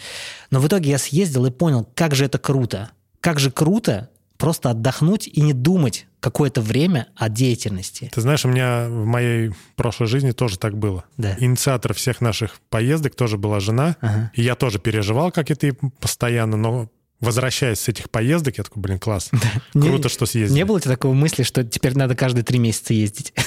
Но 0.50 0.60
в 0.60 0.66
итоге 0.66 0.90
я 0.90 0.98
съездил 0.98 1.46
и 1.46 1.50
понял, 1.50 1.88
как 1.94 2.14
же 2.14 2.26
это 2.26 2.38
круто. 2.38 2.90
Как 3.20 3.40
же 3.40 3.50
круто 3.50 4.10
просто 4.44 4.68
отдохнуть 4.70 5.26
и 5.26 5.40
не 5.40 5.54
думать 5.54 6.06
какое-то 6.20 6.60
время 6.60 7.06
о 7.16 7.30
деятельности. 7.30 8.10
Ты 8.14 8.20
знаешь, 8.20 8.44
у 8.44 8.48
меня 8.48 8.86
в 8.90 9.06
моей 9.06 9.52
прошлой 9.74 10.06
жизни 10.06 10.32
тоже 10.32 10.58
так 10.58 10.76
было. 10.76 11.04
Да. 11.16 11.34
Инициатор 11.40 11.94
всех 11.94 12.20
наших 12.20 12.60
поездок 12.68 13.14
тоже 13.14 13.38
была 13.38 13.58
жена. 13.60 13.96
Ага. 14.02 14.30
И 14.34 14.42
я 14.42 14.54
тоже 14.54 14.78
переживал, 14.78 15.32
как 15.32 15.50
это 15.50 15.68
и 15.68 15.72
постоянно, 15.98 16.58
но 16.58 16.90
возвращаясь 17.20 17.80
с 17.80 17.88
этих 17.88 18.10
поездок, 18.10 18.58
я 18.58 18.64
такой, 18.64 18.82
блин, 18.82 18.98
класс. 18.98 19.30
Не- 19.72 19.88
Круто, 19.88 20.10
что 20.10 20.26
съездили. 20.26 20.58
Не 20.58 20.64
было 20.66 20.76
у 20.76 20.80
тебя 20.80 20.92
такого 20.92 21.14
мысли, 21.14 21.42
что 21.42 21.64
теперь 21.64 21.96
надо 21.96 22.14
каждые 22.14 22.44
три 22.44 22.58
месяца 22.58 22.92
ездить? 22.92 23.32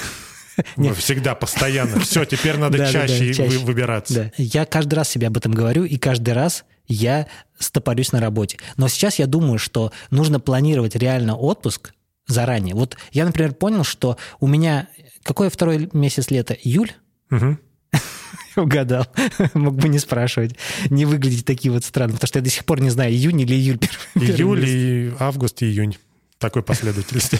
Ну, 0.76 0.92
Всегда, 0.96 1.36
постоянно. 1.36 2.00
Все, 2.04 2.26
теперь 2.26 2.58
надо 2.58 2.80
чаще, 2.92 3.32
чаще. 3.32 3.44
вы- 3.48 3.60
выбираться. 3.60 4.14
Да. 4.16 4.32
Я 4.38 4.66
каждый 4.66 4.96
раз 4.96 5.08
себе 5.10 5.28
об 5.28 5.38
этом 5.38 5.52
говорю, 5.52 5.84
и 5.84 5.98
каждый 6.00 6.34
раз 6.34 6.66
я 6.88 7.28
стопорюсь 7.60 8.12
на 8.12 8.20
работе. 8.20 8.58
Но 8.78 8.88
сейчас 8.88 9.20
я 9.20 9.28
думаю, 9.28 9.60
что 9.60 9.92
нужно 10.10 10.40
планировать 10.40 10.96
реально 10.96 11.36
отпуск 11.36 11.94
заранее. 12.28 12.76
Вот 12.76 12.98
я, 13.12 13.26
например, 13.26 13.54
понял, 13.54 13.84
что 13.84 14.18
у 14.40 14.48
меня... 14.48 14.88
Какой 15.24 15.50
второй 15.50 15.90
месяц 15.94 16.30
лета? 16.30 16.54
Июль? 16.54 16.94
Мгм. 17.30 17.60
Угадал. 18.56 19.08
Мог 19.54 19.76
бы 19.76 19.90
не 19.90 20.00
спрашивать. 20.00 20.56
Не 20.90 21.06
выглядеть 21.06 21.46
такие 21.46 21.72
вот 21.72 21.84
странно, 21.84 22.14
потому 22.14 22.28
что 22.28 22.40
я 22.40 22.44
до 22.44 22.50
сих 22.50 22.66
пор 22.66 22.82
не 22.82 22.90
знаю, 22.90 23.12
июнь 23.12 23.42
или 23.42 23.54
июль. 23.54 23.80
Июль, 24.16 24.66
и 24.66 25.14
август, 25.20 25.62
и 25.62 25.66
июнь. 25.66 25.98
Такой 26.40 26.64
последовательности. 26.64 27.40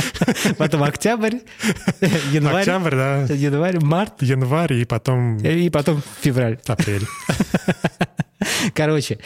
Потом 0.58 0.82
октябрь, 0.82 1.36
январь, 2.32 2.60
Октябрь, 2.60 2.94
да, 2.94 3.24
январь, 3.24 3.78
март, 3.80 4.22
январь, 4.22 4.72
и 4.74 4.84
потом 4.84 5.38
и 5.38 5.70
потом 5.70 6.02
февраль. 6.20 6.58
апрель. 6.66 7.06
Короче, 8.74 9.18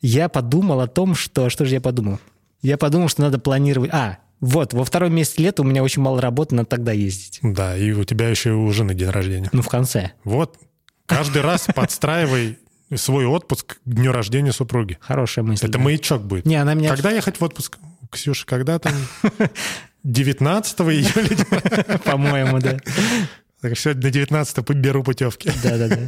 я 0.00 0.28
подумал 0.28 0.80
о 0.80 0.86
том, 0.86 1.14
что... 1.14 1.50
Что 1.50 1.64
же 1.64 1.74
я 1.74 1.80
подумал? 1.80 2.18
Я 2.62 2.78
подумал, 2.78 3.08
что 3.08 3.22
надо 3.22 3.38
планировать... 3.38 3.90
А, 3.92 4.18
вот, 4.40 4.72
во 4.72 4.84
второй 4.84 5.10
месяц 5.10 5.38
лета 5.38 5.62
у 5.62 5.64
меня 5.64 5.82
очень 5.82 6.02
мало 6.02 6.20
работы, 6.20 6.54
надо 6.54 6.68
тогда 6.68 6.92
ездить. 6.92 7.40
Да, 7.42 7.76
и 7.76 7.92
у 7.92 8.04
тебя 8.04 8.28
еще 8.28 8.52
у 8.52 8.70
жены 8.72 8.94
день 8.94 9.10
рождения. 9.10 9.50
Ну, 9.52 9.62
в 9.62 9.68
конце. 9.68 10.12
Вот, 10.24 10.56
каждый 11.06 11.42
раз 11.42 11.66
подстраивай 11.74 12.58
свой 12.94 13.26
отпуск 13.26 13.78
к 13.84 13.88
дню 13.88 14.12
рождения 14.12 14.52
супруги. 14.52 14.98
Хорошая 15.00 15.44
мысль. 15.44 15.66
Это 15.66 15.78
да. 15.78 15.84
маячок 15.84 16.22
будет. 16.22 16.46
Не, 16.46 16.56
она 16.56 16.74
меня... 16.74 16.90
Когда 16.90 17.10
ехать 17.10 17.38
в 17.38 17.44
отпуск? 17.44 17.78
Ксюша, 18.10 18.46
когда 18.46 18.78
там? 18.78 18.94
19 20.04 20.80
июля? 20.80 21.98
По-моему, 22.04 22.58
да. 22.58 22.78
Так, 23.60 23.78
Сегодня 23.78 24.04
на 24.04 24.10
19 24.10 24.70
беру 24.70 25.04
путевки. 25.04 25.50
Да-да-да. 25.62 25.98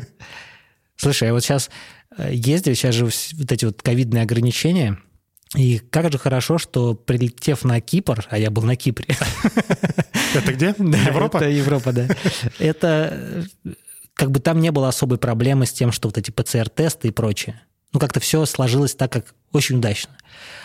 Слушай, 0.96 1.28
я 1.28 1.32
вот 1.32 1.42
сейчас 1.42 1.70
ездил, 2.18 2.74
сейчас 2.74 2.94
же 2.94 3.04
вот 3.06 3.52
эти 3.52 3.64
вот 3.64 3.82
ковидные 3.82 4.22
ограничения, 4.22 4.98
и 5.56 5.78
как 5.78 6.10
же 6.10 6.18
хорошо, 6.18 6.58
что 6.58 6.94
прилетев 6.94 7.64
на 7.64 7.80
Кипр, 7.80 8.26
а 8.30 8.38
я 8.38 8.50
был 8.50 8.62
на 8.62 8.76
Кипре, 8.76 9.06
Это 10.34 10.52
где? 10.52 10.74
Да, 10.78 10.98
Европа? 10.98 11.36
Это 11.38 11.48
Европа, 11.48 11.92
да. 11.92 12.08
Это 12.58 13.46
э, 13.64 13.72
как 14.14 14.30
бы 14.30 14.40
там 14.40 14.60
не 14.60 14.70
было 14.70 14.88
особой 14.88 15.18
проблемы 15.18 15.66
с 15.66 15.72
тем, 15.72 15.92
что 15.92 16.08
вот 16.08 16.16
эти 16.16 16.30
ПЦР-тесты 16.30 17.08
и 17.08 17.10
прочее. 17.10 17.60
Ну, 17.92 18.00
как-то 18.00 18.18
все 18.20 18.46
сложилось 18.46 18.94
так, 18.94 19.12
как 19.12 19.34
очень 19.52 19.76
удачно. 19.76 20.12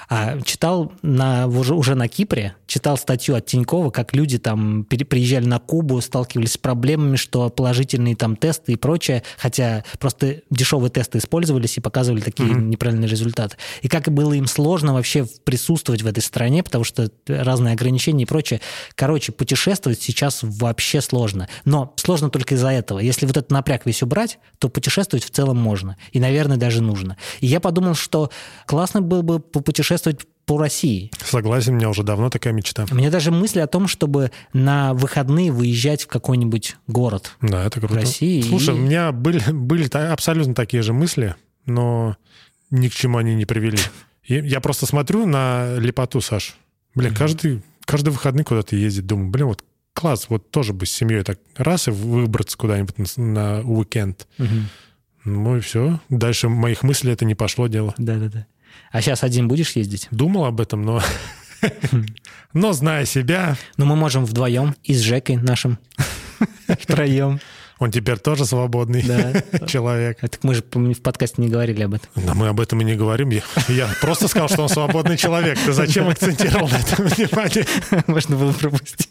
А 0.09 0.39
читал 0.41 0.93
на, 1.01 1.47
уже, 1.47 1.75
уже 1.75 1.93
на 1.93 2.07
Кипре, 2.07 2.55
читал 2.65 2.97
статью 2.97 3.35
от 3.35 3.45
Тинькова, 3.45 3.89
как 3.89 4.15
люди 4.15 4.37
там 4.37 4.85
приезжали 4.85 5.45
на 5.45 5.59
Кубу, 5.59 5.99
сталкивались 5.99 6.53
с 6.53 6.57
проблемами, 6.57 7.17
что 7.17 7.49
положительные 7.49 8.15
там 8.15 8.37
тесты 8.37 8.71
и 8.71 8.75
прочее, 8.77 9.23
хотя 9.37 9.83
просто 9.99 10.41
дешевые 10.49 10.91
тесты 10.91 11.17
использовались 11.17 11.77
и 11.77 11.81
показывали 11.81 12.21
такие 12.21 12.49
неправильные 12.49 13.09
результаты. 13.09 13.57
И 13.81 13.89
как 13.89 14.09
было 14.09 14.31
им 14.31 14.47
сложно 14.47 14.93
вообще 14.93 15.27
присутствовать 15.43 16.03
в 16.03 16.07
этой 16.07 16.21
стране, 16.21 16.63
потому 16.63 16.85
что 16.85 17.11
разные 17.27 17.73
ограничения 17.73 18.23
и 18.23 18.27
прочее. 18.27 18.61
Короче, 18.95 19.33
путешествовать 19.33 20.01
сейчас 20.01 20.39
вообще 20.41 21.01
сложно. 21.01 21.49
Но 21.65 21.93
сложно 21.97 22.29
только 22.29 22.55
из-за 22.55 22.69
этого. 22.69 22.99
Если 22.99 23.25
вот 23.25 23.35
этот 23.35 23.51
напряг 23.51 23.85
весь 23.85 24.01
убрать, 24.03 24.39
то 24.59 24.69
путешествовать 24.69 25.25
в 25.25 25.31
целом 25.31 25.57
можно. 25.57 25.97
И, 26.13 26.21
наверное, 26.21 26.55
даже 26.55 26.81
нужно. 26.81 27.17
И 27.41 27.47
я 27.47 27.59
подумал, 27.59 27.93
что 27.95 28.31
классно 28.77 29.01
было 29.01 29.23
бы 29.23 29.39
попутешествовать 29.39 30.19
по 30.45 30.59
России. 30.59 31.09
Согласен, 31.25 31.73
у 31.73 31.77
меня 31.77 31.89
уже 31.89 32.03
давно 32.03 32.29
такая 32.29 32.53
мечта. 32.53 32.85
У 32.91 32.93
меня 32.93 33.09
даже 33.09 33.31
мысли 33.31 33.59
о 33.59 33.65
том, 33.65 33.87
чтобы 33.87 34.29
на 34.53 34.93
выходные 34.93 35.51
выезжать 35.51 36.03
в 36.03 36.07
какой-нибудь 36.07 36.77
город. 36.85 37.31
Да, 37.41 37.65
это 37.65 37.79
круто. 37.79 37.95
России 37.95 38.39
Слушай, 38.43 38.75
и- 38.75 38.77
у 38.77 38.81
меня 38.81 39.11
были, 39.11 39.41
были 39.51 39.89
абсолютно 39.97 40.53
такие 40.53 40.83
же 40.83 40.93
мысли, 40.93 41.33
но 41.65 42.17
ни 42.69 42.87
к 42.87 42.93
чему 42.93 43.17
они 43.17 43.33
не 43.33 43.45
привели. 43.45 43.79
Я 44.27 44.61
просто 44.61 44.85
смотрю 44.85 45.25
на 45.25 45.75
лепоту, 45.79 46.21
Саш. 46.21 46.55
Блин, 46.93 47.15
каждый, 47.15 47.63
каждый 47.83 48.09
выходный 48.11 48.43
куда-то 48.43 48.75
ездить. 48.75 49.07
Думаю, 49.07 49.31
блин, 49.31 49.47
вот 49.47 49.63
класс, 49.93 50.27
вот 50.29 50.51
тоже 50.51 50.73
бы 50.73 50.85
с 50.85 50.91
семьей 50.91 51.23
так 51.23 51.39
раз 51.55 51.87
и 51.87 51.91
выбраться 51.91 52.55
куда-нибудь 52.59 53.17
на, 53.17 53.23
на 53.23 53.61
уикенд. 53.61 54.27
Ну 55.25 55.57
и 55.57 55.61
все. 55.61 55.99
Дальше 56.09 56.47
моих 56.47 56.83
мыслей 56.83 57.13
это 57.13 57.25
не 57.25 57.33
пошло 57.33 57.65
дело. 57.65 57.95
Да-да-да. 57.97 58.45
А 58.91 59.01
сейчас 59.01 59.23
один 59.23 59.47
будешь 59.47 59.71
ездить? 59.75 60.07
Думал 60.11 60.45
об 60.45 60.61
этом, 60.61 60.81
но... 60.81 61.01
Но, 62.53 62.71
зная 62.73 63.05
себя, 63.05 63.57
Ну, 63.77 63.85
мы 63.85 63.95
можем 63.95 64.25
вдвоем 64.25 64.75
и 64.83 64.93
с 64.93 64.99
Жекой 64.99 65.37
нашим 65.37 65.79
втроем. 66.67 67.39
Он 67.79 67.91
теперь 67.91 68.17
тоже 68.17 68.45
свободный 68.45 69.03
Да. 69.03 69.67
человек. 69.67 70.17
А 70.21 70.27
Так 70.27 70.43
мы 70.43 70.55
же 70.55 70.63
в 70.63 71.01
подкасте 71.01 71.41
не 71.41 71.47
говорили 71.47 71.83
об 71.83 71.93
этом. 71.93 72.09
Но 72.15 72.33
мы 72.33 72.47
об 72.47 72.59
этом 72.59 72.81
и 72.81 72.83
не 72.83 72.95
говорим. 72.95 73.29
Я, 73.29 73.41
я 73.67 73.87
просто 74.01 74.27
сказал, 74.27 74.49
что 74.49 74.63
он 74.63 74.69
свободный 74.69 75.17
человек. 75.17 75.59
Ты 75.63 75.73
зачем 75.73 76.07
акцентировал 76.09 76.67
на 76.69 76.77
этом 76.77 77.05
внимание? 77.05 77.65
Можно 78.07 78.35
было 78.35 78.51
пропустить. 78.53 79.09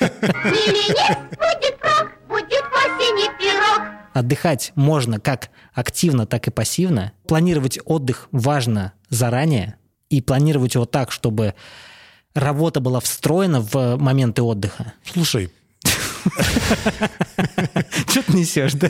Или 0.00 0.92
нет, 0.92 1.18
будет 1.30 1.78
рок, 1.82 2.10
будет 2.28 2.64
осени 2.96 3.28
пирог. 3.38 3.82
Отдыхать 4.14 4.72
можно 4.74 5.20
как 5.20 5.50
активно, 5.72 6.26
так 6.26 6.46
и 6.48 6.50
пассивно. 6.50 7.12
Планировать 7.26 7.78
отдых 7.84 8.28
важно 8.32 8.92
заранее. 9.08 9.76
И 10.08 10.20
планировать 10.22 10.74
его 10.74 10.86
так, 10.86 11.10
чтобы 11.10 11.54
работа 12.34 12.80
была 12.80 13.00
встроена 13.00 13.60
в 13.60 13.96
моменты 13.96 14.42
отдыха. 14.42 14.94
Слушай, 15.04 15.50
Что 18.08 18.22
ты 18.22 18.32
несешь, 18.32 18.72
да? 18.74 18.88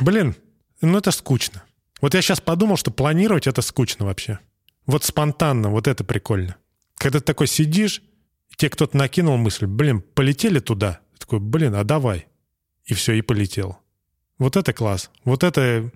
блин, 0.00 0.34
ну 0.80 0.98
это 0.98 1.10
скучно. 1.10 1.62
Вот 2.00 2.14
я 2.14 2.22
сейчас 2.22 2.40
подумал, 2.40 2.76
что 2.76 2.90
планировать 2.90 3.46
это 3.46 3.62
скучно 3.62 4.06
вообще. 4.06 4.38
Вот 4.86 5.04
спонтанно, 5.04 5.70
вот 5.70 5.86
это 5.88 6.04
прикольно. 6.04 6.56
Когда 6.96 7.18
ты 7.18 7.24
такой 7.24 7.46
сидишь, 7.46 8.02
тебе 8.56 8.70
кто-то 8.70 8.96
накинул 8.96 9.36
мысль, 9.36 9.66
блин, 9.66 10.00
полетели 10.00 10.60
туда. 10.60 11.00
Такой, 11.18 11.40
блин, 11.40 11.74
а 11.74 11.84
давай. 11.84 12.26
И 12.88 12.94
все, 12.94 13.12
и 13.12 13.22
полетел. 13.22 13.78
Вот 14.38 14.56
это 14.56 14.72
класс. 14.72 15.10
Вот 15.24 15.44
это 15.44 15.90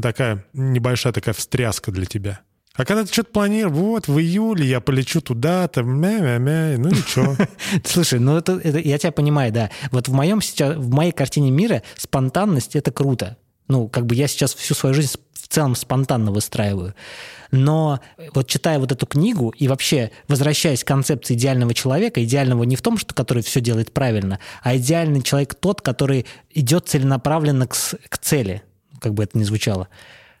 такая 0.00 0.46
небольшая 0.52 1.12
такая 1.12 1.34
встряска 1.34 1.92
для 1.92 2.06
тебя. 2.06 2.40
А 2.74 2.84
когда 2.84 3.04
ты 3.04 3.12
что-то 3.12 3.32
планируешь, 3.32 3.74
вот, 3.76 4.08
в 4.08 4.18
июле 4.18 4.64
я 4.64 4.80
полечу 4.80 5.20
туда-то, 5.20 5.82
мя-мя-мя, 5.82 6.78
ну 6.78 6.88
ничего. 6.88 7.36
Слушай, 7.84 8.20
ну 8.20 8.36
это, 8.36 8.52
это- 8.62 8.78
я 8.78 8.96
тебя 8.96 9.12
понимаю, 9.12 9.52
да. 9.52 9.70
Вот 9.90 10.08
в 10.08 10.12
моем 10.12 10.40
сейчас, 10.40 10.76
в 10.76 10.88
моей 10.90 11.12
картине 11.12 11.50
мира 11.50 11.82
спонтанность 11.96 12.76
это 12.76 12.92
круто. 12.92 13.36
Ну, 13.66 13.88
как 13.88 14.06
бы 14.06 14.14
я 14.14 14.28
сейчас 14.28 14.54
всю 14.54 14.74
свою 14.74 14.94
жизнь 14.94 15.10
целом 15.50 15.74
спонтанно 15.74 16.32
выстраиваю. 16.32 16.94
Но 17.50 18.00
вот 18.34 18.46
читая 18.46 18.78
вот 18.78 18.92
эту 18.92 19.06
книгу 19.06 19.50
и 19.50 19.66
вообще 19.66 20.12
возвращаясь 20.28 20.84
к 20.84 20.86
концепции 20.86 21.34
идеального 21.34 21.74
человека, 21.74 22.22
идеального 22.22 22.62
не 22.62 22.76
в 22.76 22.82
том, 22.82 22.96
что 22.96 23.14
который 23.14 23.42
все 23.42 23.60
делает 23.60 23.92
правильно, 23.92 24.38
а 24.62 24.76
идеальный 24.76 25.22
человек 25.22 25.54
тот, 25.54 25.80
который 25.82 26.26
идет 26.50 26.88
целенаправленно 26.88 27.66
к, 27.66 27.74
к 28.08 28.18
цели, 28.18 28.62
как 29.00 29.14
бы 29.14 29.24
это 29.24 29.36
ни 29.36 29.42
звучало. 29.42 29.88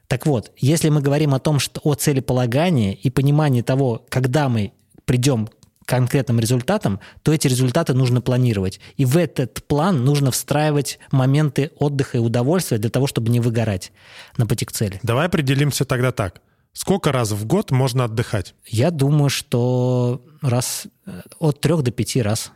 Так 0.06 0.26
вот, 0.26 0.52
если 0.56 0.88
мы 0.88 1.00
говорим 1.00 1.34
о 1.34 1.40
том, 1.40 1.58
что 1.58 1.80
о 1.84 1.94
целеполагании 1.94 2.94
и 2.94 3.10
понимании 3.10 3.62
того, 3.62 4.04
когда 4.08 4.48
мы 4.48 4.72
придем 5.04 5.48
конкретным 5.90 6.38
результатам, 6.38 7.00
то 7.22 7.32
эти 7.32 7.48
результаты 7.48 7.94
нужно 7.94 8.20
планировать. 8.20 8.78
И 8.96 9.04
в 9.04 9.16
этот 9.16 9.64
план 9.66 10.04
нужно 10.04 10.30
встраивать 10.30 11.00
моменты 11.10 11.72
отдыха 11.76 12.18
и 12.18 12.20
удовольствия 12.20 12.78
для 12.78 12.90
того, 12.90 13.08
чтобы 13.08 13.28
не 13.30 13.40
выгорать 13.40 13.90
на 14.36 14.46
пути 14.46 14.64
к 14.64 14.70
цели. 14.72 15.00
Давай 15.02 15.26
определимся 15.26 15.84
тогда 15.84 16.12
так. 16.12 16.40
Сколько 16.72 17.10
раз 17.10 17.32
в 17.32 17.44
год 17.44 17.72
можно 17.72 18.04
отдыхать? 18.04 18.54
Я 18.64 18.92
думаю, 18.92 19.30
что 19.30 20.22
раз 20.40 20.86
э, 21.06 21.20
от 21.40 21.60
трех 21.60 21.82
до 21.82 21.90
пяти 21.90 22.22
раз. 22.22 22.52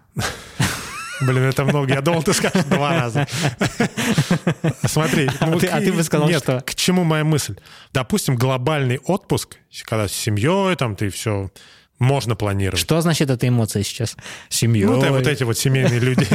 Блин, 1.21 1.43
это 1.45 1.65
много. 1.65 1.93
Я 1.93 2.01
думал, 2.01 2.23
ты 2.23 2.33
скажешь 2.35 2.65
два 2.67 2.91
раза. 3.01 3.27
Смотри. 4.87 5.29
ну, 5.41 5.57
А 5.57 5.59
ты- 5.61 5.67
а 5.67 5.81
ты 5.81 5.93
бы 5.93 6.03
сказал, 6.05 6.29
нет, 6.29 6.43
что? 6.43 6.61
К 6.61 6.75
чему 6.75 7.05
моя 7.05 7.25
мысль? 7.25 7.57
Допустим, 7.93 8.37
глобальный 8.37 8.99
отпуск, 8.99 9.57
когда 9.85 10.07
с 10.09 10.13
семьей, 10.13 10.77
там 10.77 10.95
ты 10.97 11.09
все 11.11 11.51
можно 11.99 12.37
планировать. 12.37 12.81
Что 12.81 12.97
означает 12.97 13.31
эта 13.31 13.49
эмоция 13.49 13.83
сейчас? 13.83 14.17
Семьей. 14.49 14.87
Ну, 14.87 15.11
вот 15.11 15.27
эти 15.27 15.45
вот 15.45 15.59
семейные 15.59 16.01
люди. 16.01 16.27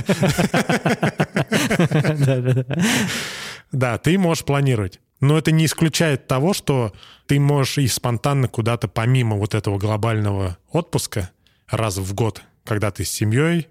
Да, 3.72 3.97
ты 3.97 4.18
можешь 4.18 4.45
планировать. 4.45 4.99
Но 5.20 5.38
это 5.38 5.51
не 5.51 5.66
исключает 5.66 6.28
того, 6.28 6.53
что 6.53 6.93
ты 7.28 7.39
можешь 7.39 7.78
и 7.78 7.88
спонтанно 7.88 8.47
куда-то, 8.47 8.88
помимо 8.88 9.36
вот 9.36 9.53
этого 9.53 9.78
глобального 9.78 10.57
отпуска, 10.72 11.30
раз 11.68 11.97
в 11.97 12.14
год, 12.14 12.41
когда 12.64 12.89
ты 12.91 13.03
с 13.03 13.12
семьей, 13.12 13.68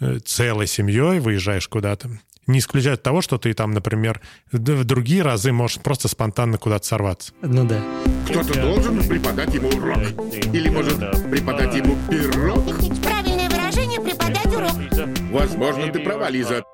э, 0.00 0.18
целой 0.24 0.66
семьей 0.66 1.18
выезжаешь 1.18 1.68
куда-то, 1.68 2.10
не 2.48 2.58
исключает 2.58 3.02
того, 3.02 3.20
что 3.22 3.38
ты 3.38 3.52
там, 3.54 3.70
например, 3.70 4.20
в 4.50 4.84
другие 4.84 5.22
разы 5.22 5.52
можешь 5.52 5.78
просто 5.78 6.08
спонтанно 6.08 6.58
куда-то 6.58 6.86
сорваться. 6.86 7.32
Ну 7.42 7.64
да. 7.64 7.80
Кто-то 8.28 8.60
должен 8.60 9.06
преподать 9.06 9.54
ему 9.54 9.68
урок. 9.68 9.98
Или, 10.52 10.68
может, 10.68 10.98
преподать 11.30 11.74
ему 11.74 11.96
пирог? 12.10 12.64
Правильное 13.02 13.48
выражение 13.48 14.00
преподать 14.00 14.46
урок. 14.46 14.72
Возможно, 15.30 15.92
ты 15.92 16.00
права, 16.00 16.28
Лиза. 16.30 16.64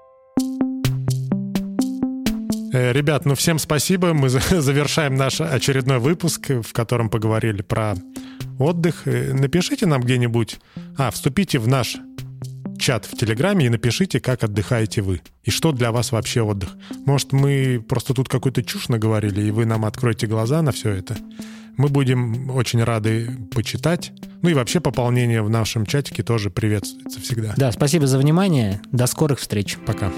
Э, 2.73 2.93
Ребят, 2.93 3.25
ну 3.25 3.35
всем 3.35 3.59
спасибо. 3.59 4.15
Мы 4.15 4.29
за- 4.29 4.41
завершаем 4.61 5.15
наш 5.17 5.41
очередной 5.41 5.99
выпуск, 5.99 6.51
в 6.51 6.73
котором 6.73 7.09
поговорили 7.09 7.63
про 7.63 7.95
отдых. 8.59 9.03
Э, 9.07 9.33
Напишите 9.33 9.87
нам 9.87 10.03
где-нибудь, 10.03 10.59
а, 10.97 11.11
вступите 11.11 11.59
в 11.59 11.69
наш 11.69 11.97
чат 12.79 13.07
в 13.07 13.17
Телеграме 13.17 13.67
и 13.67 13.69
напишите, 13.69 14.21
как 14.21 14.45
отдыхаете 14.45 15.03
вы. 15.03 15.21
И 15.43 15.51
что 15.51 15.73
для 15.73 15.93
вас 15.93 16.13
вообще 16.13 16.43
отдых. 16.43 16.71
Может, 17.07 17.33
мы 17.33 17.85
просто 17.87 18.15
тут 18.15 18.29
какую-то 18.29 18.63
чушь 18.63 18.89
наговорили, 18.89 19.43
и 19.43 19.51
вы 19.51 19.65
нам 19.65 19.85
откроете 19.85 20.27
глаза 20.27 20.63
на 20.63 20.73
все 20.73 20.91
это. 20.91 21.17
Мы 21.77 21.89
будем 21.89 22.51
очень 22.51 22.83
рады 22.83 23.31
почитать. 23.53 24.13
Ну 24.43 24.49
и 24.49 24.55
вообще 24.55 24.81
пополнение 24.81 25.43
в 25.43 25.51
нашем 25.51 25.87
чатике 25.87 26.23
тоже 26.23 26.51
приветствуется 26.51 27.21
всегда. 27.21 27.55
Да, 27.57 27.73
спасибо 27.73 28.07
за 28.07 28.19
внимание. 28.19 28.81
До 28.93 29.07
скорых 29.07 29.41
встреч. 29.41 29.77
Пока. 29.87 30.13